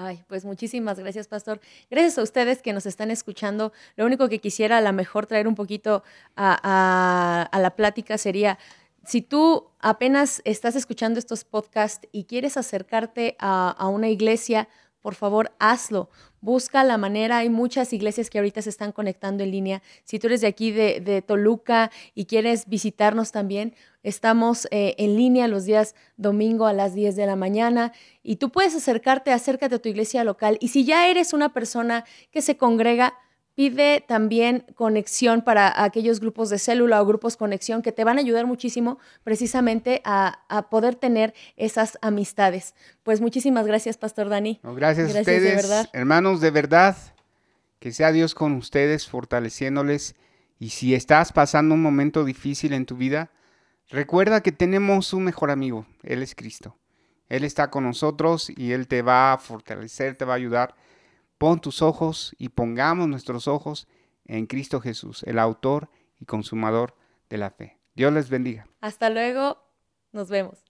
Ay, 0.00 0.22
pues 0.28 0.44
muchísimas 0.44 0.96
gracias, 0.96 1.26
Pastor. 1.26 1.60
Gracias 1.90 2.18
a 2.18 2.22
ustedes 2.22 2.62
que 2.62 2.72
nos 2.72 2.86
están 2.86 3.10
escuchando. 3.10 3.72
Lo 3.96 4.06
único 4.06 4.28
que 4.28 4.38
quisiera 4.38 4.78
a 4.78 4.80
lo 4.80 4.92
mejor 4.92 5.26
traer 5.26 5.48
un 5.48 5.56
poquito 5.56 6.04
a, 6.36 7.48
a 7.50 7.58
la 7.58 7.70
plática 7.74 8.16
sería, 8.16 8.60
si 9.04 9.22
tú 9.22 9.70
apenas 9.80 10.40
estás 10.44 10.76
escuchando 10.76 11.18
estos 11.18 11.42
podcasts 11.42 12.06
y 12.12 12.26
quieres 12.26 12.56
acercarte 12.56 13.36
a, 13.40 13.88
una 13.88 14.08
iglesia, 14.08 14.68
por 15.00 15.16
favor, 15.16 15.50
hazlo. 15.58 16.10
Busca 16.40 16.84
la 16.84 16.98
manera. 16.98 17.38
Hay 17.38 17.50
muchas 17.50 17.92
iglesias 17.92 18.30
que 18.30 18.38
ahorita 18.38 18.62
se 18.62 18.70
están 18.70 18.92
conectando 18.92 19.42
en 19.42 19.50
línea. 19.50 19.82
Si 20.04 20.18
tú 20.18 20.28
eres 20.28 20.40
de 20.40 20.46
aquí, 20.46 20.70
de, 20.70 21.22
Toluca, 21.26 21.90
y 22.14 22.26
quieres 22.26 22.68
visitarnos 22.68 23.32
también, 23.32 23.74
estamos 24.02 24.68
eh, 24.70 24.94
en 24.98 25.16
línea 25.16 25.48
los 25.48 25.64
días 25.64 25.94
domingo 26.16 26.66
a 26.66 26.72
las 26.72 26.94
10 26.94 27.16
de 27.16 27.26
la 27.26 27.36
mañana. 27.36 27.92
Y 28.22 28.36
tú 28.36 28.50
puedes 28.50 28.74
acercarte, 28.74 29.32
acércate 29.32 29.74
a 29.74 29.78
tu 29.78 29.88
iglesia 29.88 30.24
local. 30.24 30.58
Y 30.60 30.68
si 30.68 30.84
ya 30.84 31.08
eres 31.08 31.32
una 31.32 31.52
persona 31.52 32.04
que 32.30 32.42
se 32.42 32.56
congrega, 32.56 33.14
pide 33.58 34.04
también 34.06 34.64
conexión 34.76 35.42
para 35.42 35.82
aquellos 35.82 36.20
grupos 36.20 36.48
de 36.48 36.60
célula 36.60 37.02
o 37.02 37.06
grupos 37.06 37.36
conexión 37.36 37.82
que 37.82 37.90
te 37.90 38.04
van 38.04 38.16
a 38.16 38.20
ayudar 38.20 38.46
muchísimo 38.46 39.00
precisamente 39.24 40.00
a, 40.04 40.68
poder 40.70 40.94
tener 40.94 41.34
esas 41.56 41.98
amistades. 42.00 42.76
Pues 43.02 43.20
muchísimas 43.20 43.66
gracias, 43.66 43.96
Pastor 43.96 44.28
Dani. 44.28 44.60
gracias, 44.62 45.12
a 45.12 45.18
ustedes, 45.18 45.88
hermanos, 45.92 46.40
de 46.40 46.52
verdad, 46.52 46.96
que 47.80 47.90
sea 47.90 48.12
Dios 48.12 48.36
con 48.36 48.52
ustedes, 48.52 49.08
fortaleciéndoles. 49.08 50.14
Y 50.60 50.68
si 50.68 50.94
estás 50.94 51.32
pasando 51.32 51.74
un 51.74 51.82
momento 51.82 52.24
difícil 52.24 52.72
en 52.72 52.86
tu 52.86 52.96
vida, 52.96 53.32
recuerda 53.88 54.40
que 54.40 54.52
tenemos 54.52 55.12
un 55.12 55.24
mejor 55.24 55.50
amigo, 55.50 55.84
Él 56.04 56.22
es 56.22 56.36
Cristo. 56.36 56.76
Él 57.28 57.42
está 57.42 57.70
con 57.70 57.82
nosotros 57.82 58.52
y 58.56 58.70
Él 58.70 58.86
te 58.86 59.02
va 59.02 59.32
a 59.32 59.38
fortalecer, 59.38 60.14
te 60.14 60.24
va 60.24 60.34
a 60.34 60.36
ayudar 60.36 60.76
Pon 61.38 61.60
tus 61.60 61.82
ojos 61.82 62.34
y 62.36 62.48
pongamos 62.48 63.08
nuestros 63.08 63.46
ojos 63.46 63.86
en 64.24 64.46
Cristo 64.46 64.80
Jesús, 64.80 65.22
el 65.22 65.38
autor 65.38 65.88
y 66.20 66.24
consumador 66.24 66.96
de 67.30 67.38
la 67.38 67.50
fe. 67.50 67.78
Dios 67.94 68.12
les 68.12 68.28
bendiga. 68.28 68.66
Hasta 68.80 69.08
luego, 69.08 69.58
nos 70.12 70.28
vemos. 70.28 70.64